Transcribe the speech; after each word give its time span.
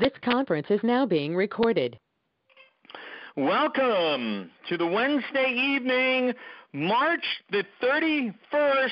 This 0.00 0.12
conference 0.24 0.68
is 0.70 0.80
now 0.82 1.04
being 1.04 1.36
recorded. 1.36 1.98
Welcome 3.36 4.50
to 4.70 4.78
the 4.78 4.86
Wednesday 4.86 5.52
evening, 5.54 6.32
March 6.72 7.22
the 7.50 7.64
31st, 7.82 8.88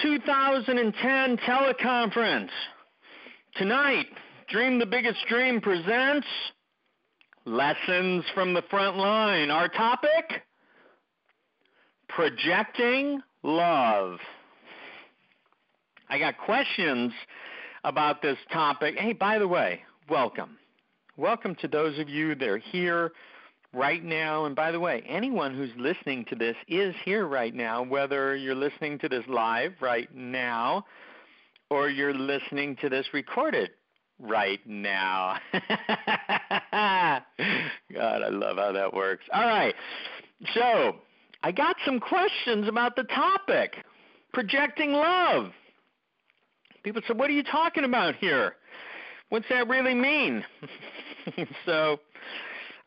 2010 0.00 1.36
teleconference. 1.38 2.50
Tonight, 3.56 4.06
Dream 4.50 4.78
the 4.78 4.86
Biggest 4.86 5.18
Dream 5.28 5.60
presents 5.60 6.28
Lessons 7.44 8.24
from 8.32 8.54
the 8.54 8.62
Front 8.70 8.96
Line. 8.96 9.50
Our 9.50 9.66
topic? 9.66 10.44
Projecting 12.08 13.20
Love. 13.42 14.20
I 16.08 16.20
got 16.20 16.38
questions 16.38 17.12
about 17.82 18.22
this 18.22 18.38
topic. 18.52 18.94
Hey, 18.96 19.12
by 19.12 19.40
the 19.40 19.48
way, 19.48 19.82
welcome. 20.08 20.58
Welcome 21.16 21.54
to 21.56 21.68
those 21.68 21.98
of 21.98 22.08
you 22.08 22.34
that 22.34 22.48
are 22.48 22.58
here 22.58 23.12
right 23.72 24.02
now. 24.02 24.44
And 24.44 24.56
by 24.56 24.72
the 24.72 24.80
way, 24.80 25.02
anyone 25.06 25.54
who's 25.54 25.70
listening 25.76 26.24
to 26.26 26.34
this 26.34 26.56
is 26.68 26.94
here 27.04 27.26
right 27.26 27.54
now, 27.54 27.82
whether 27.82 28.36
you're 28.36 28.54
listening 28.54 28.98
to 29.00 29.08
this 29.08 29.24
live 29.28 29.72
right 29.80 30.12
now 30.14 30.84
or 31.70 31.88
you're 31.88 32.14
listening 32.14 32.76
to 32.76 32.88
this 32.88 33.06
recorded 33.12 33.70
right 34.18 34.60
now. 34.66 35.36
God, 35.52 35.62
I 36.72 38.28
love 38.28 38.56
how 38.56 38.72
that 38.72 38.92
works. 38.92 39.24
All 39.32 39.46
right. 39.46 39.74
So, 40.54 40.96
I 41.44 41.52
got 41.52 41.76
some 41.84 41.98
questions 42.00 42.68
about 42.68 42.96
the 42.96 43.04
topic 43.04 43.84
projecting 44.32 44.92
love. 44.92 45.52
People 46.82 47.02
said, 47.06 47.18
What 47.18 47.30
are 47.30 47.34
you 47.34 47.44
talking 47.44 47.84
about 47.84 48.16
here? 48.16 48.56
What's 49.32 49.48
that 49.48 49.66
really 49.66 49.94
mean? 49.94 50.44
so, 51.64 51.98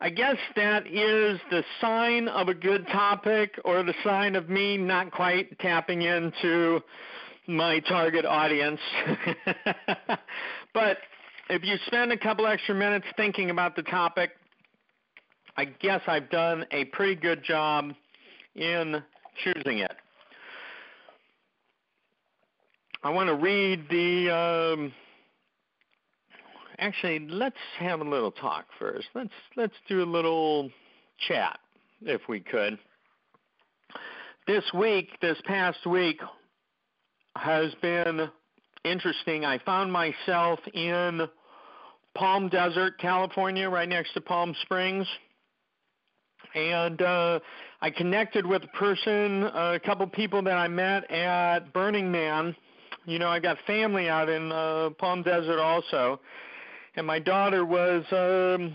I 0.00 0.10
guess 0.10 0.36
that 0.54 0.86
is 0.86 1.40
the 1.50 1.64
sign 1.80 2.28
of 2.28 2.46
a 2.46 2.54
good 2.54 2.86
topic 2.86 3.58
or 3.64 3.82
the 3.82 3.94
sign 4.04 4.36
of 4.36 4.48
me 4.48 4.76
not 4.76 5.10
quite 5.10 5.58
tapping 5.58 6.02
into 6.02 6.78
my 7.48 7.80
target 7.80 8.24
audience. 8.24 8.78
but 10.72 10.98
if 11.50 11.64
you 11.64 11.78
spend 11.88 12.12
a 12.12 12.16
couple 12.16 12.46
extra 12.46 12.76
minutes 12.76 13.06
thinking 13.16 13.50
about 13.50 13.74
the 13.74 13.82
topic, 13.82 14.30
I 15.56 15.64
guess 15.64 16.02
I've 16.06 16.30
done 16.30 16.64
a 16.70 16.84
pretty 16.84 17.16
good 17.16 17.42
job 17.42 17.92
in 18.54 19.02
choosing 19.42 19.78
it. 19.78 19.96
I 23.02 23.10
want 23.10 23.30
to 23.30 23.34
read 23.34 23.88
the. 23.90 24.30
Um, 24.30 24.92
actually, 26.78 27.26
let's 27.28 27.56
have 27.78 28.00
a 28.00 28.04
little 28.04 28.30
talk 28.30 28.66
first. 28.78 29.08
Let's 29.14 29.30
let's 29.56 29.74
do 29.88 30.02
a 30.02 30.04
little 30.04 30.70
chat, 31.28 31.58
if 32.02 32.22
we 32.28 32.40
could. 32.40 32.78
This 34.46 34.64
week, 34.74 35.08
this 35.20 35.38
past 35.44 35.86
week, 35.86 36.20
has 37.36 37.74
been 37.82 38.28
interesting. 38.84 39.44
I 39.44 39.58
found 39.58 39.92
myself 39.92 40.60
in 40.72 41.22
Palm 42.14 42.48
Desert, 42.48 42.98
California, 42.98 43.68
right 43.68 43.88
next 43.88 44.14
to 44.14 44.20
Palm 44.20 44.54
Springs. 44.62 45.06
And 46.54 47.02
uh, 47.02 47.40
I 47.82 47.90
connected 47.90 48.46
with 48.46 48.62
a 48.64 48.78
person, 48.78 49.42
a 49.44 49.80
couple 49.84 50.06
people 50.06 50.42
that 50.42 50.56
I 50.56 50.68
met 50.68 51.10
at 51.10 51.72
Burning 51.72 52.10
Man. 52.10 52.56
You 53.04 53.18
know, 53.18 53.28
I 53.28 53.38
got 53.38 53.58
family 53.66 54.08
out 54.08 54.28
in 54.28 54.50
uh, 54.50 54.90
Palm 54.98 55.22
Desert 55.22 55.60
also. 55.60 56.20
And 56.96 57.06
my 57.06 57.18
daughter 57.18 57.64
was 57.64 58.04
um, 58.10 58.74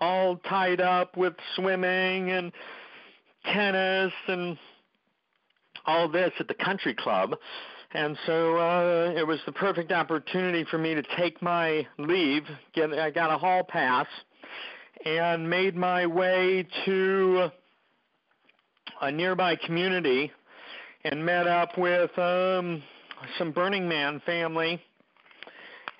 all 0.00 0.36
tied 0.48 0.80
up 0.80 1.16
with 1.16 1.34
swimming 1.54 2.30
and 2.30 2.52
tennis 3.44 4.12
and 4.26 4.58
all 5.86 6.08
this 6.08 6.32
at 6.40 6.48
the 6.48 6.54
country 6.54 6.94
club. 6.94 7.36
And 7.92 8.18
so 8.26 8.56
uh, 8.56 9.12
it 9.16 9.24
was 9.24 9.38
the 9.46 9.52
perfect 9.52 9.92
opportunity 9.92 10.64
for 10.68 10.78
me 10.78 10.94
to 10.96 11.02
take 11.16 11.40
my 11.40 11.86
leave. 11.96 12.42
Get 12.74 12.92
I 12.92 13.10
got 13.10 13.32
a 13.32 13.38
hall 13.38 13.62
pass 13.62 14.06
and 15.04 15.48
made 15.48 15.76
my 15.76 16.06
way 16.06 16.66
to 16.86 17.50
a 19.00 19.12
nearby 19.12 19.54
community 19.54 20.32
and 21.04 21.24
met 21.24 21.46
up 21.46 21.78
with 21.78 22.10
um, 22.18 22.82
some 23.38 23.52
Burning 23.52 23.88
Man 23.88 24.20
family. 24.26 24.80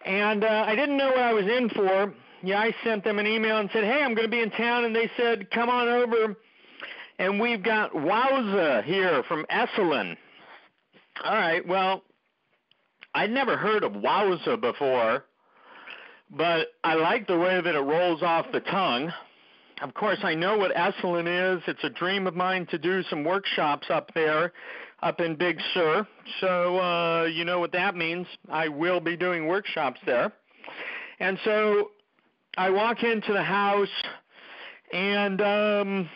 And 0.04 0.44
uh, 0.44 0.64
I 0.66 0.76
didn't 0.76 0.96
know 0.96 1.08
what 1.08 1.18
I 1.18 1.32
was 1.32 1.46
in 1.46 1.70
for. 1.70 2.12
Yeah, 2.42 2.60
I 2.60 2.74
sent 2.84 3.04
them 3.04 3.18
an 3.18 3.26
email 3.26 3.58
and 3.58 3.70
said, 3.72 3.84
"Hey, 3.84 4.02
I'm 4.02 4.14
going 4.14 4.26
to 4.26 4.30
be 4.30 4.42
in 4.42 4.50
town," 4.50 4.84
and 4.84 4.94
they 4.94 5.10
said, 5.16 5.50
"Come 5.50 5.70
on 5.70 5.88
over." 5.88 6.36
And 7.18 7.40
we've 7.40 7.62
got 7.62 7.92
Wowza 7.92 8.84
here 8.84 9.22
from 9.28 9.46
Esalen. 9.50 10.16
All 11.24 11.34
right. 11.34 11.66
Well, 11.66 12.02
I'd 13.14 13.30
never 13.30 13.56
heard 13.56 13.84
of 13.84 13.92
Wowza 13.92 14.60
before, 14.60 15.24
but 16.30 16.68
I 16.82 16.94
like 16.94 17.26
the 17.26 17.38
way 17.38 17.60
that 17.62 17.74
it 17.74 17.80
rolls 17.80 18.22
off 18.22 18.46
the 18.52 18.60
tongue. 18.60 19.12
Of 19.80 19.94
course, 19.94 20.18
I 20.22 20.34
know 20.34 20.58
what 20.58 20.74
Esalen 20.74 21.56
is. 21.56 21.62
It's 21.66 21.84
a 21.84 21.90
dream 21.90 22.26
of 22.26 22.34
mine 22.34 22.66
to 22.66 22.78
do 22.78 23.02
some 23.04 23.24
workshops 23.24 23.86
up 23.90 24.12
there, 24.14 24.52
up 25.04 25.20
in 25.20 25.36
Big 25.36 25.60
Sur. 25.74 26.06
So, 26.40 26.78
uh, 26.78 27.24
you 27.24 27.44
know 27.44 27.60
what 27.60 27.72
that 27.72 27.94
means. 27.94 28.26
I 28.50 28.68
will 28.68 29.00
be 29.00 29.16
doing 29.16 29.46
workshops 29.46 30.00
there. 30.06 30.32
And 31.20 31.38
so 31.44 31.90
I 32.56 32.70
walk 32.70 33.02
into 33.04 33.32
the 33.34 33.42
house, 33.42 33.88
and 34.92 35.40
um, 35.42 36.10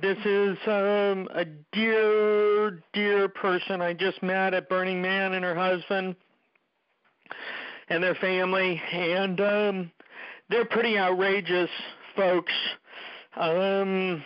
this 0.00 0.18
is 0.24 0.58
um, 0.66 1.28
a 1.32 1.46
dear, 1.72 2.82
dear 2.92 3.28
person 3.28 3.80
I 3.80 3.92
just 3.92 4.20
met 4.22 4.52
at 4.52 4.68
Burning 4.68 5.00
Man 5.00 5.34
and 5.34 5.44
her 5.44 5.54
husband 5.54 6.16
and 7.88 8.02
their 8.02 8.16
family, 8.16 8.82
and 8.92 9.40
um, 9.40 9.92
they're 10.50 10.64
pretty 10.64 10.98
outrageous 10.98 11.70
folks. 12.16 12.52
Um, 13.36 14.24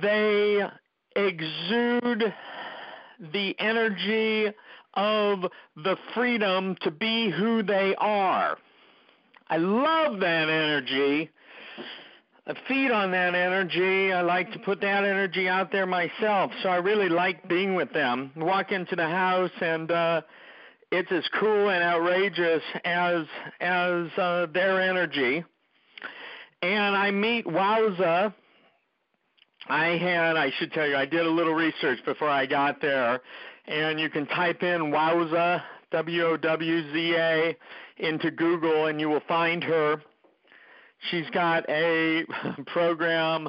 they 0.00 0.60
exude 1.16 2.34
the 3.32 3.54
energy 3.58 4.52
of 4.94 5.40
the 5.76 5.96
freedom 6.14 6.76
to 6.82 6.90
be 6.90 7.30
who 7.30 7.62
they 7.62 7.94
are. 7.98 8.56
I 9.48 9.56
love 9.56 10.20
that 10.20 10.48
energy. 10.48 11.30
I 12.46 12.54
feed 12.66 12.90
on 12.90 13.12
that 13.12 13.34
energy. 13.34 14.12
I 14.12 14.22
like 14.22 14.50
to 14.52 14.58
put 14.58 14.80
that 14.80 15.04
energy 15.04 15.48
out 15.48 15.70
there 15.70 15.86
myself. 15.86 16.50
So 16.62 16.68
I 16.68 16.76
really 16.76 17.08
like 17.08 17.48
being 17.48 17.74
with 17.74 17.92
them. 17.92 18.32
Walk 18.36 18.72
into 18.72 18.96
the 18.96 19.08
house 19.08 19.50
and 19.60 19.90
uh 19.90 20.22
it's 20.90 21.10
as 21.10 21.24
cool 21.40 21.70
and 21.70 21.82
outrageous 21.82 22.62
as 22.84 23.24
as 23.60 24.06
uh, 24.18 24.46
their 24.52 24.80
energy. 24.80 25.42
And 26.60 26.96
I 26.96 27.10
meet 27.10 27.46
Wowza. 27.46 28.34
I 29.68 29.96
had 29.96 30.36
I 30.36 30.50
should 30.58 30.72
tell 30.72 30.86
you 30.88 30.96
I 30.96 31.06
did 31.06 31.24
a 31.26 31.30
little 31.30 31.54
research 31.54 31.98
before 32.04 32.28
I 32.28 32.46
got 32.46 32.80
there, 32.80 33.20
and 33.66 34.00
you 34.00 34.10
can 34.10 34.26
type 34.26 34.62
in 34.62 34.90
Wowza 34.90 35.62
W 35.92 36.26
O 36.26 36.36
W 36.36 36.92
Z 36.92 37.14
A 37.16 37.56
into 37.98 38.30
Google 38.30 38.86
and 38.86 39.00
you 39.00 39.08
will 39.08 39.22
find 39.28 39.62
her. 39.62 40.02
She's 41.10 41.28
got 41.30 41.68
a 41.68 42.24
program 42.66 43.48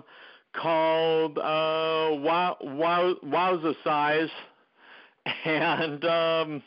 called 0.55 1.37
uh, 1.37 1.41
wow, 2.21 2.57
wow, 2.61 3.15
Wowza 3.25 3.73
Size, 3.83 4.29
and 5.45 6.05
um, 6.05 6.63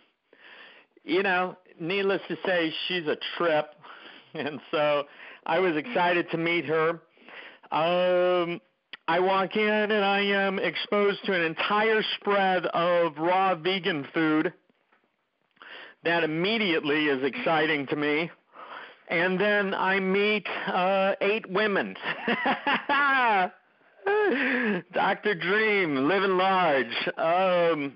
you 1.04 1.22
know, 1.22 1.56
needless 1.78 2.20
to 2.28 2.36
say, 2.44 2.72
she's 2.88 3.06
a 3.06 3.16
trip, 3.36 3.66
and 4.34 4.60
so 4.70 5.04
I 5.44 5.60
was 5.60 5.76
excited 5.76 6.30
to 6.30 6.36
meet 6.36 6.64
her. 6.64 7.00
Um, 7.70 8.60
I 9.08 9.20
walk 9.20 9.54
in 9.54 9.62
and 9.62 10.04
I 10.04 10.20
am 10.20 10.58
exposed 10.58 11.24
to 11.26 11.32
an 11.32 11.42
entire 11.42 12.02
spread 12.18 12.66
of 12.66 13.16
raw 13.18 13.54
vegan 13.54 14.04
food 14.12 14.52
that 16.02 16.24
immediately 16.24 17.06
is 17.06 17.22
exciting 17.22 17.86
to 17.86 17.96
me. 17.96 18.30
And 19.08 19.40
then 19.40 19.74
I 19.74 20.00
meet 20.00 20.46
uh, 20.66 21.12
eight 21.20 21.48
women. 21.48 21.94
Dr. 24.92 25.34
Dream, 25.36 26.08
living 26.08 26.36
large. 26.36 27.08
Um, 27.16 27.94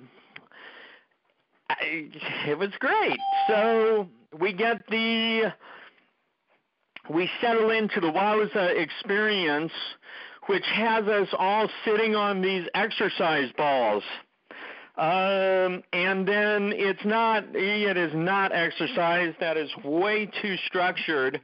I, 1.68 2.08
it 2.46 2.56
was 2.56 2.70
great. 2.78 3.18
So 3.48 4.08
we 4.38 4.52
get 4.52 4.86
the, 4.88 5.52
we 7.12 7.28
settle 7.40 7.70
into 7.70 8.00
the 8.00 8.12
Wowza 8.12 8.80
experience, 8.80 9.72
which 10.50 10.66
has 10.74 11.04
us 11.06 11.28
all 11.38 11.68
sitting 11.84 12.16
on 12.16 12.42
these 12.42 12.66
exercise 12.74 13.50
balls 13.56 14.02
Um, 14.96 15.82
and 15.94 16.28
then 16.28 16.72
it's 16.74 17.04
not, 17.06 17.44
it 17.54 17.96
is 17.96 18.12
not 18.14 18.52
exercise 18.52 19.32
that 19.40 19.56
is 19.56 19.70
way 19.82 20.28
too 20.42 20.56
structured 20.66 21.40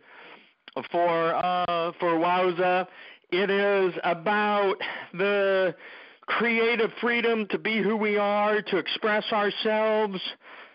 for 0.92 1.34
uh, 1.34 1.92
for 1.98 2.18
Wowza. 2.18 2.86
It 3.30 3.50
is 3.50 3.94
about 4.04 4.76
the 5.14 5.74
creative 6.26 6.90
freedom 7.00 7.46
to 7.48 7.58
be 7.58 7.82
who 7.82 7.96
we 7.96 8.18
are, 8.18 8.60
to 8.60 8.76
express 8.76 9.24
ourselves, 9.32 10.20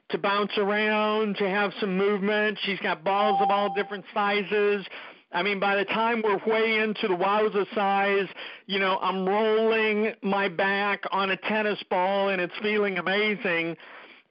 to 0.09 0.17
bounce 0.17 0.57
around, 0.57 1.35
to 1.37 1.47
have 1.47 1.71
some 1.79 1.95
movement. 1.97 2.57
She's 2.63 2.79
got 2.79 3.03
balls 3.03 3.39
of 3.41 3.49
all 3.51 3.73
different 3.75 4.05
sizes. 4.13 4.85
I 5.33 5.43
mean, 5.43 5.59
by 5.59 5.77
the 5.77 5.85
time 5.85 6.21
we're 6.21 6.39
way 6.45 6.79
into 6.79 7.07
the 7.07 7.15
wowza 7.15 7.65
size, 7.73 8.27
you 8.65 8.79
know, 8.79 8.97
I'm 9.01 9.27
rolling 9.27 10.13
my 10.21 10.49
back 10.49 11.03
on 11.11 11.31
a 11.31 11.37
tennis 11.37 11.81
ball 11.89 12.29
and 12.29 12.41
it's 12.41 12.53
feeling 12.61 12.97
amazing. 12.97 13.77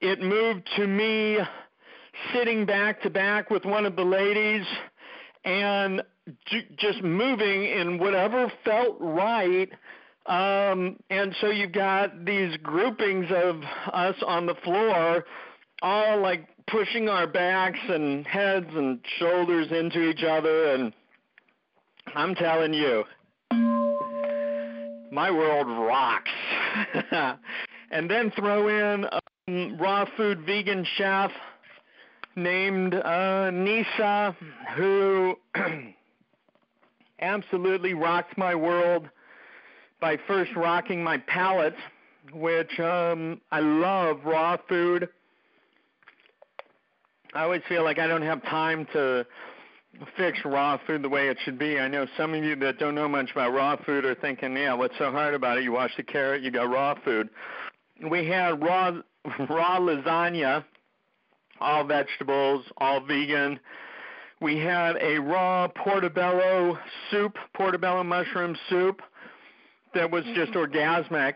It 0.00 0.20
moved 0.20 0.68
to 0.76 0.86
me 0.86 1.38
sitting 2.34 2.66
back 2.66 3.00
to 3.02 3.10
back 3.10 3.50
with 3.50 3.64
one 3.64 3.86
of 3.86 3.96
the 3.96 4.04
ladies 4.04 4.66
and 5.44 6.02
j- 6.46 6.68
just 6.76 7.02
moving 7.02 7.64
in 7.64 7.98
whatever 7.98 8.52
felt 8.64 8.96
right. 9.00 9.70
Um, 10.26 10.96
and 11.08 11.34
so 11.40 11.48
you've 11.48 11.72
got 11.72 12.26
these 12.26 12.56
groupings 12.58 13.26
of 13.30 13.62
us 13.92 14.16
on 14.26 14.44
the 14.44 14.54
floor, 14.56 15.24
all 15.80 16.20
like 16.20 16.46
pushing 16.70 17.08
our 17.08 17.26
backs 17.26 17.78
and 17.88 18.26
heads 18.26 18.68
and 18.74 19.00
shoulders 19.18 19.68
into 19.70 20.08
each 20.08 20.22
other. 20.22 20.74
And 20.74 20.92
I'm 22.14 22.34
telling 22.34 22.72
you, 22.72 23.04
my 25.12 25.30
world 25.30 25.66
rocks. 25.66 26.30
and 27.90 28.08
then 28.10 28.30
throw 28.36 28.68
in 28.68 29.04
a 29.04 29.20
raw 29.78 30.04
food 30.16 30.40
vegan 30.46 30.86
chef 30.96 31.30
named 32.36 32.94
uh, 32.94 33.50
Nisa, 33.50 34.36
who 34.76 35.34
absolutely 37.20 37.94
rocked 37.94 38.38
my 38.38 38.54
world 38.54 39.08
by 40.00 40.16
first 40.26 40.52
rocking 40.56 41.02
my 41.02 41.18
palate, 41.18 41.74
which 42.32 42.78
um, 42.78 43.40
I 43.50 43.60
love 43.60 44.20
raw 44.24 44.56
food. 44.68 45.08
I 47.34 47.42
always 47.44 47.62
feel 47.68 47.84
like 47.84 47.98
I 47.98 48.06
don't 48.06 48.22
have 48.22 48.42
time 48.44 48.86
to 48.92 49.26
fix 50.16 50.38
raw 50.44 50.78
food 50.86 51.02
the 51.02 51.08
way 51.08 51.28
it 51.28 51.38
should 51.44 51.58
be. 51.58 51.78
I 51.78 51.88
know 51.88 52.06
some 52.16 52.34
of 52.34 52.42
you 52.42 52.56
that 52.56 52.78
don't 52.78 52.94
know 52.94 53.08
much 53.08 53.30
about 53.32 53.52
raw 53.52 53.76
food 53.84 54.04
are 54.04 54.14
thinking, 54.14 54.56
yeah, 54.56 54.74
what's 54.74 54.96
so 54.98 55.10
hard 55.10 55.34
about 55.34 55.58
it? 55.58 55.64
You 55.64 55.72
wash 55.72 55.96
the 55.96 56.02
carrot, 56.02 56.42
you 56.42 56.50
got 56.50 56.70
raw 56.70 56.94
food. 57.04 57.28
We 58.08 58.26
had 58.26 58.62
raw 58.62 59.00
raw 59.48 59.78
lasagna 59.78 60.64
all 61.60 61.84
vegetables, 61.84 62.64
all 62.78 63.00
vegan. 63.00 63.60
We 64.40 64.58
had 64.58 64.96
a 65.00 65.18
raw 65.18 65.68
portobello 65.68 66.78
soup, 67.10 67.36
portobello 67.54 68.02
mushroom 68.02 68.56
soup 68.68 69.02
that 69.94 70.10
was 70.10 70.24
just 70.34 70.52
orgasmic. 70.52 71.34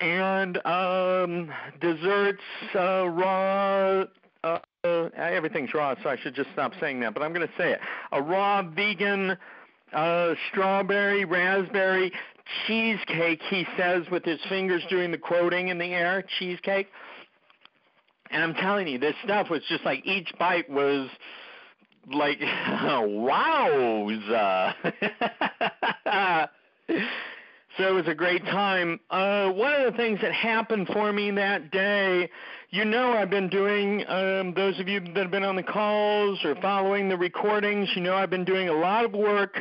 And 0.00 0.58
um 0.66 1.52
desserts, 1.80 2.42
uh, 2.74 3.06
raw 3.08 4.04
everything's 5.28 5.74
raw, 5.74 5.94
so 6.02 6.08
I 6.08 6.16
should 6.16 6.34
just 6.34 6.50
stop 6.52 6.72
saying 6.80 7.00
that, 7.00 7.14
but 7.14 7.22
I'm 7.22 7.32
going 7.32 7.46
to 7.46 7.52
say 7.56 7.72
it. 7.72 7.80
A 8.12 8.22
raw 8.22 8.62
vegan 8.62 9.36
uh, 9.92 10.34
strawberry, 10.50 11.24
raspberry 11.24 12.12
cheesecake, 12.66 13.40
he 13.48 13.66
says, 13.76 14.04
with 14.10 14.24
his 14.24 14.40
fingers 14.48 14.82
doing 14.88 15.10
the 15.10 15.18
quoting 15.18 15.68
in 15.68 15.78
the 15.78 15.92
air, 15.92 16.24
cheesecake. 16.38 16.88
And 18.30 18.42
I'm 18.42 18.54
telling 18.54 18.88
you, 18.88 18.98
this 18.98 19.14
stuff 19.24 19.50
was 19.50 19.62
just 19.68 19.84
like 19.84 20.06
each 20.06 20.32
bite 20.38 20.70
was 20.70 21.10
like 22.12 22.40
wowza. 22.68 24.74
so 27.80 27.88
it 27.88 27.92
was 27.92 28.08
a 28.08 28.14
great 28.14 28.44
time. 28.44 29.00
Uh, 29.10 29.50
one 29.52 29.72
of 29.72 29.90
the 29.90 29.96
things 29.96 30.18
that 30.20 30.32
happened 30.34 30.86
for 30.92 31.10
me 31.14 31.30
that 31.30 31.70
day, 31.70 32.28
you 32.68 32.84
know, 32.84 33.12
I've 33.12 33.30
been 33.30 33.48
doing. 33.48 34.04
Um, 34.06 34.52
those 34.52 34.78
of 34.78 34.86
you 34.86 35.00
that 35.00 35.16
have 35.16 35.30
been 35.30 35.44
on 35.44 35.56
the 35.56 35.62
calls 35.62 36.38
or 36.44 36.54
following 36.56 37.08
the 37.08 37.16
recordings, 37.16 37.88
you 37.96 38.02
know, 38.02 38.14
I've 38.14 38.28
been 38.28 38.44
doing 38.44 38.68
a 38.68 38.74
lot 38.74 39.06
of 39.06 39.12
work 39.12 39.56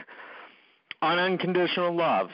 on 1.02 1.18
unconditional 1.18 1.96
love. 1.96 2.30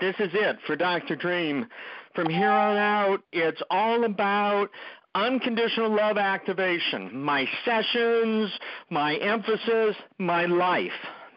This 0.00 0.14
is 0.18 0.30
it 0.32 0.56
for 0.66 0.76
Dr. 0.76 1.14
Dream 1.14 1.66
from 2.14 2.30
here 2.30 2.50
on 2.50 2.76
out, 2.78 3.20
it's 3.32 3.60
all 3.70 4.04
about 4.04 4.70
unconditional 5.14 5.94
love 5.94 6.16
activation. 6.16 7.22
My 7.22 7.46
sessions, 7.66 8.50
my 8.88 9.16
emphasis, 9.16 9.94
my 10.18 10.46
life. 10.46 10.90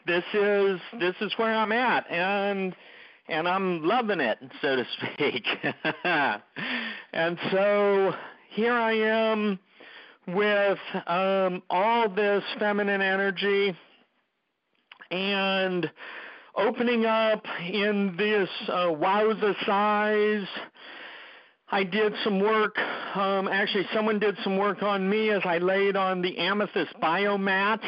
This 0.08 0.24
is 0.34 0.80
this 1.00 1.16
is 1.19 1.34
where 1.38 1.54
I'm 1.54 1.72
at 1.72 2.10
and 2.10 2.74
and 3.31 3.48
I'm 3.48 3.83
loving 3.83 4.19
it, 4.19 4.38
so 4.62 4.75
to 4.75 4.86
speak. 4.98 5.45
and 7.13 7.39
so 7.50 8.13
here 8.50 8.74
I 8.74 8.92
am 8.92 9.57
with 10.28 10.78
um, 11.07 11.63
all 11.69 12.10
this 12.10 12.44
feminine 12.60 13.01
energy 13.01 13.74
and 15.10 15.89
opening 16.56 17.06
up 17.06 17.44
in 17.72 18.16
this 18.18 18.50
uh, 18.68 18.88
wowza 18.88 19.54
size. 19.66 20.48
I 21.72 21.86
did 21.86 22.13
some 22.25 22.42
work. 22.42 22.77
Um, 23.16 23.48
actually, 23.48 23.86
someone 23.94 24.19
did 24.19 24.38
some 24.44 24.57
work 24.57 24.84
on 24.84 25.10
me 25.10 25.30
as 25.31 25.42
I 25.45 25.57
laid 25.57 25.95
on 25.95 26.22
the 26.22 26.38
amethyst 26.38 26.94
biomat. 27.01 27.80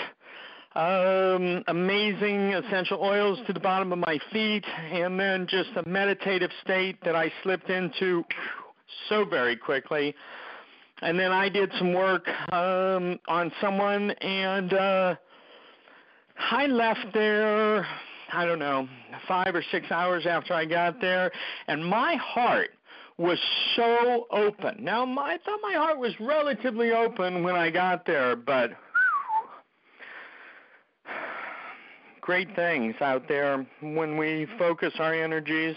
Um, 0.75 1.64
amazing 1.68 2.54
essential 2.54 3.00
oils 3.00 3.40
to 3.46 3.54
the 3.54 3.60
bottom 3.60 3.92
of 3.94 4.00
my 4.00 4.18
feet, 4.31 4.66
and 4.92 5.20
then 5.20 5.46
just 5.48 5.70
a 5.75 5.88
meditative 5.88 6.50
state 6.64 6.98
that 7.06 7.16
I 7.16 7.31
slipped 7.44 7.70
into 7.70 8.24
so 9.08 9.24
very 9.24 9.56
quickly. 9.56 10.16
And 11.02 11.20
then 11.20 11.31
I 11.31 11.50
did 11.50 11.72
some 11.78 11.94
work 11.94 12.28
um, 12.52 13.20
on 13.28 13.52
someone, 13.62 14.12
and 14.12 14.74
uh, 14.74 15.16
I 16.52 16.66
left 16.66 17.14
there 17.14 17.86
I 18.34 18.46
don't 18.46 18.60
know, 18.60 18.88
five 19.28 19.54
or 19.54 19.64
six 19.72 19.92
hours 19.92 20.25
after 20.25 20.54
I 20.54 20.66
got 20.66 21.00
there, 21.00 21.31
and 21.68 21.86
my 21.86 22.16
heart 22.16 22.72
was 23.18 23.38
so 23.75 24.25
open. 24.31 24.84
Now, 24.84 25.06
my, 25.06 25.34
I 25.34 25.38
thought 25.46 25.60
my 25.62 25.74
heart 25.74 26.00
was 26.00 26.14
relatively 26.20 26.92
open 26.92 27.44
when 27.44 27.56
I 27.56 27.70
got 27.70 28.06
there, 28.08 28.36
but 28.36 28.72
great 32.24 32.56
things 32.56 32.96
out 33.01 33.27
there 33.27 33.65
when 33.82 34.18
we 34.18 34.48
focus 34.58 34.94
our 34.98 35.13
energies. 35.13 35.75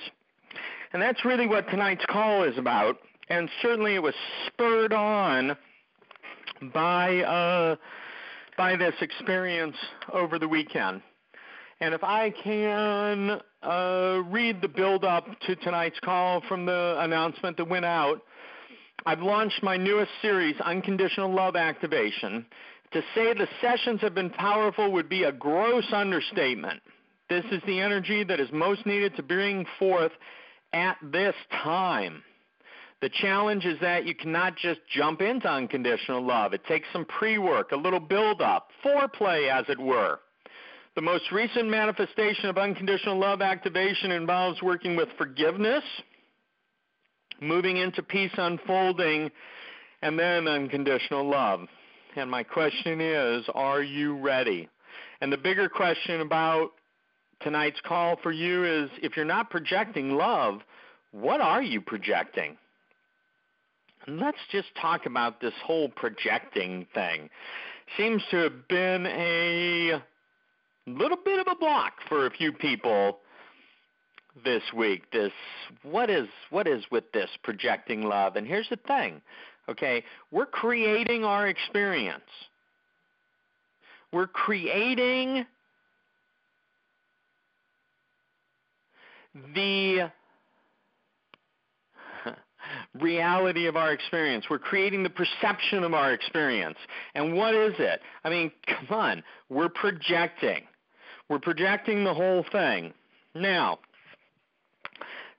And 0.92 1.02
that's 1.02 1.24
really 1.24 1.48
what 1.48 1.68
tonight's 1.68 2.04
call 2.08 2.44
is 2.44 2.56
about. 2.56 2.98
And 3.28 3.50
certainly 3.60 3.96
it 3.96 4.02
was 4.02 4.14
spurred 4.46 4.92
on 4.92 5.56
by 6.72 7.18
uh, 7.22 7.76
by 8.56 8.76
this 8.76 8.94
experience 9.00 9.76
over 10.12 10.38
the 10.38 10.46
weekend. 10.46 11.02
And 11.80 11.92
if 11.92 12.04
I 12.04 12.30
can 12.30 13.40
uh, 13.62 14.22
read 14.30 14.62
the 14.62 14.68
build 14.68 15.04
up 15.04 15.26
to 15.48 15.56
tonight's 15.56 15.98
call 16.00 16.42
from 16.48 16.64
the 16.64 16.96
announcement 17.00 17.56
that 17.56 17.68
went 17.68 17.84
out, 17.84 18.22
I've 19.04 19.20
launched 19.20 19.62
my 19.62 19.76
newest 19.76 20.12
series, 20.22 20.54
Unconditional 20.60 21.34
Love 21.34 21.56
Activation. 21.56 22.46
To 22.96 23.02
say 23.14 23.34
the 23.34 23.46
sessions 23.60 24.00
have 24.00 24.14
been 24.14 24.30
powerful 24.30 24.90
would 24.92 25.10
be 25.10 25.24
a 25.24 25.32
gross 25.32 25.84
understatement. 25.92 26.80
This 27.28 27.44
is 27.52 27.60
the 27.66 27.78
energy 27.78 28.24
that 28.24 28.40
is 28.40 28.48
most 28.52 28.86
needed 28.86 29.14
to 29.16 29.22
bring 29.22 29.66
forth 29.78 30.12
at 30.72 30.96
this 31.02 31.34
time. 31.62 32.22
The 33.02 33.10
challenge 33.10 33.66
is 33.66 33.78
that 33.82 34.06
you 34.06 34.14
cannot 34.14 34.56
just 34.56 34.80
jump 34.88 35.20
into 35.20 35.46
unconditional 35.46 36.24
love. 36.26 36.54
It 36.54 36.64
takes 36.64 36.86
some 36.90 37.04
pre 37.04 37.36
work, 37.36 37.72
a 37.72 37.76
little 37.76 38.00
build 38.00 38.40
up, 38.40 38.70
foreplay, 38.82 39.50
as 39.50 39.66
it 39.68 39.78
were. 39.78 40.20
The 40.94 41.02
most 41.02 41.30
recent 41.30 41.68
manifestation 41.68 42.46
of 42.48 42.56
unconditional 42.56 43.18
love 43.18 43.42
activation 43.42 44.10
involves 44.10 44.62
working 44.62 44.96
with 44.96 45.10
forgiveness, 45.18 45.84
moving 47.42 47.76
into 47.76 48.02
peace 48.02 48.32
unfolding, 48.38 49.30
and 50.00 50.18
then 50.18 50.48
unconditional 50.48 51.28
love. 51.28 51.68
And 52.16 52.30
my 52.30 52.42
question 52.42 53.00
is, 53.00 53.44
are 53.54 53.82
you 53.82 54.16
ready? 54.16 54.68
And 55.20 55.30
the 55.30 55.36
bigger 55.36 55.68
question 55.68 56.22
about 56.22 56.70
tonight's 57.40 57.80
call 57.84 58.16
for 58.22 58.32
you 58.32 58.64
is 58.64 58.90
if 59.02 59.16
you're 59.16 59.26
not 59.26 59.50
projecting 59.50 60.16
love, 60.16 60.60
what 61.12 61.42
are 61.42 61.62
you 61.62 61.80
projecting? 61.80 62.56
And 64.06 64.18
let's 64.18 64.38
just 64.50 64.68
talk 64.80 65.04
about 65.04 65.40
this 65.40 65.52
whole 65.62 65.88
projecting 65.90 66.86
thing. 66.94 67.28
Seems 67.98 68.22
to 68.30 68.36
have 68.38 68.66
been 68.68 69.06
a 69.06 70.00
little 70.86 71.18
bit 71.22 71.38
of 71.38 71.46
a 71.50 71.56
block 71.56 71.94
for 72.08 72.26
a 72.26 72.30
few 72.30 72.52
people 72.52 73.18
this 74.44 74.62
week. 74.74 75.10
This 75.12 75.32
what 75.82 76.10
is 76.10 76.28
what 76.50 76.66
is 76.66 76.84
with 76.90 77.10
this 77.12 77.30
projecting 77.42 78.02
love? 78.02 78.36
And 78.36 78.46
here's 78.46 78.68
the 78.68 78.76
thing. 78.76 79.20
Okay, 79.68 80.04
we're 80.30 80.46
creating 80.46 81.24
our 81.24 81.48
experience. 81.48 82.22
We're 84.12 84.28
creating 84.28 85.44
the 89.54 90.10
reality 93.00 93.66
of 93.66 93.76
our 93.76 93.92
experience. 93.92 94.46
We're 94.48 94.58
creating 94.58 95.02
the 95.02 95.10
perception 95.10 95.82
of 95.82 95.94
our 95.94 96.12
experience. 96.12 96.78
And 97.14 97.34
what 97.34 97.54
is 97.54 97.74
it? 97.78 98.00
I 98.24 98.30
mean, 98.30 98.52
come 98.66 98.96
on. 98.96 99.22
We're 99.48 99.68
projecting. 99.68 100.62
We're 101.28 101.40
projecting 101.40 102.04
the 102.04 102.14
whole 102.14 102.44
thing. 102.52 102.94
Now, 103.34 103.80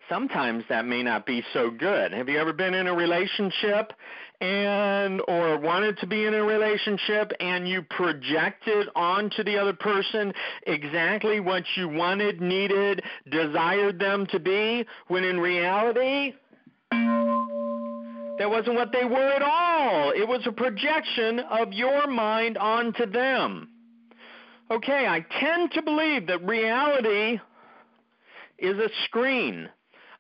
sometimes 0.10 0.64
that 0.70 0.86
may 0.86 1.04
not 1.04 1.26
be 1.26 1.44
so 1.54 1.70
good. 1.70 2.14
Have 2.14 2.30
you 2.30 2.40
ever 2.40 2.54
been 2.54 2.74
in 2.74 2.88
a 2.88 2.94
relationship 2.94 3.94
and 4.40 5.22
or 5.28 5.60
wanted 5.60 5.98
to 6.00 6.08
be 6.08 6.26
in 6.26 6.34
a 6.34 6.44
relationship 6.44 7.32
and 7.40 7.68
you 7.68 7.82
projected 7.90 8.88
onto 8.96 9.44
the 9.44 9.58
other 9.58 9.74
person 9.74 10.32
exactly 10.68 11.40
what 11.40 11.64
you 11.76 11.90
wanted, 11.90 12.42
needed, 12.42 13.02
desired 13.30 14.00
them 14.00 14.28
to 14.28 14.40
be 14.40 14.86
when 15.08 15.24
in 15.24 15.40
reality 15.40 16.34
that 18.38 18.50
wasn't 18.50 18.76
what 18.76 18.92
they 18.92 19.04
were 19.04 19.34
at 19.34 19.42
all. 19.42 20.12
It 20.12 20.28
was 20.28 20.42
a 20.46 20.52
projection 20.52 21.40
of 21.40 21.74
your 21.74 22.08
mind 22.08 22.58
onto 22.58 23.08
them. 23.10 23.70
Okay, 24.70 25.08
I 25.08 25.26
tend 25.40 25.72
to 25.72 25.82
believe 25.82 26.28
that 26.28 26.46
reality 26.46 27.40
is 28.60 28.78
a 28.78 28.90
screen, 29.06 29.70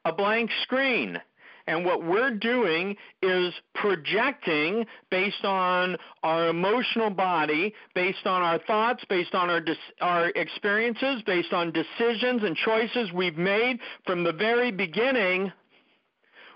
a 0.08 0.14
blank 0.14 0.50
screen. 0.64 1.20
And 1.68 1.84
what 1.84 2.02
we're 2.06 2.32
doing 2.32 2.96
is 3.22 3.54
projecting 3.76 4.86
based 5.12 5.44
on 5.44 5.98
our 6.24 6.48
emotional 6.48 7.10
body, 7.10 7.74
based 7.94 8.26
on 8.26 8.42
our 8.42 8.58
thoughts, 8.60 9.04
based 9.10 9.36
on 9.36 9.50
our 9.50 9.62
our 10.00 10.30
experiences, 10.30 11.22
based 11.26 11.52
on 11.52 11.74
decisions 11.74 12.44
and 12.44 12.56
choices 12.56 13.12
we've 13.12 13.38
made 13.38 13.80
from 14.06 14.24
the 14.24 14.32
very 14.32 14.72
beginning. 14.72 15.52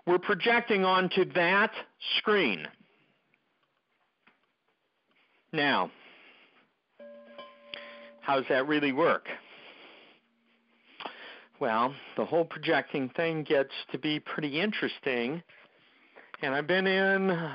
We're 0.07 0.17
projecting 0.17 0.85
onto 0.85 1.25
that 1.33 1.71
screen. 2.17 2.65
Now, 5.51 5.91
how 8.21 8.37
does 8.37 8.45
that 8.47 8.65
really 8.65 8.93
work? 8.93 9.27
Well, 11.61 11.93
the 12.17 12.25
whole 12.25 12.43
projecting 12.43 13.09
thing 13.09 13.43
gets 13.43 13.69
to 13.91 13.99
be 13.99 14.19
pretty 14.19 14.59
interesting. 14.59 15.43
And 16.41 16.55
I've 16.55 16.65
been 16.65 16.87
in 16.87 17.51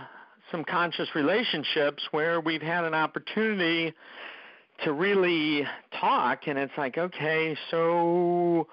some 0.52 0.62
conscious 0.62 1.08
relationships 1.16 2.04
where 2.12 2.40
we've 2.40 2.62
had 2.62 2.84
an 2.84 2.94
opportunity 2.94 3.92
to 4.84 4.92
really 4.92 5.66
talk, 6.00 6.46
and 6.46 6.56
it's 6.56 6.72
like, 6.78 6.96
okay, 6.98 7.56
so 7.72 8.68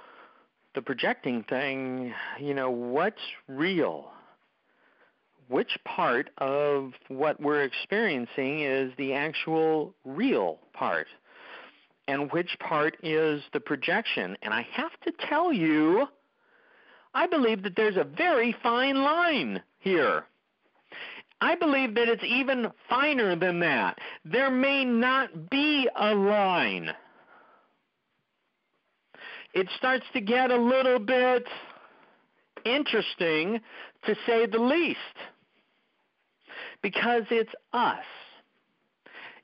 the 0.75 0.83
projecting 0.83 1.43
thing, 1.49 2.13
you 2.39 2.53
know, 2.53 2.69
what's 2.69 3.17
real? 3.47 4.11
Which 5.47 5.79
part 5.83 6.29
of 6.37 6.91
what 7.07 7.41
we're 7.41 7.63
experiencing 7.63 8.61
is 8.61 8.93
the 8.99 9.15
actual 9.15 9.95
real 10.05 10.59
part? 10.73 11.07
And 12.07 12.31
which 12.31 12.57
part 12.59 12.97
is 13.03 13.41
the 13.53 13.59
projection. 13.59 14.37
And 14.41 14.53
I 14.53 14.65
have 14.73 14.91
to 15.05 15.13
tell 15.27 15.53
you, 15.53 16.07
I 17.13 17.27
believe 17.27 17.63
that 17.63 17.75
there's 17.75 17.97
a 17.97 18.03
very 18.03 18.55
fine 18.63 19.03
line 19.03 19.61
here. 19.79 20.25
I 21.41 21.55
believe 21.55 21.95
that 21.95 22.07
it's 22.07 22.23
even 22.23 22.71
finer 22.89 23.35
than 23.35 23.59
that. 23.59 23.99
There 24.23 24.49
may 24.49 24.85
not 24.85 25.49
be 25.49 25.89
a 25.95 26.13
line. 26.13 26.89
It 29.53 29.67
starts 29.77 30.05
to 30.13 30.21
get 30.21 30.51
a 30.51 30.57
little 30.57 30.99
bit 30.99 31.45
interesting, 32.65 33.59
to 34.05 34.15
say 34.25 34.45
the 34.45 34.57
least, 34.57 34.97
because 36.81 37.23
it's 37.29 37.53
us. 37.73 38.05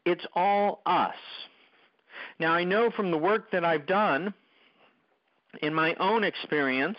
It's 0.05 0.25
all 0.33 0.81
us. 0.85 1.13
Now, 2.39 2.53
I 2.53 2.63
know 2.63 2.89
from 2.89 3.11
the 3.11 3.17
work 3.17 3.51
that 3.51 3.65
I've 3.65 3.85
done 3.85 4.33
in 5.61 5.73
my 5.73 5.93
own 5.95 6.23
experience 6.23 6.97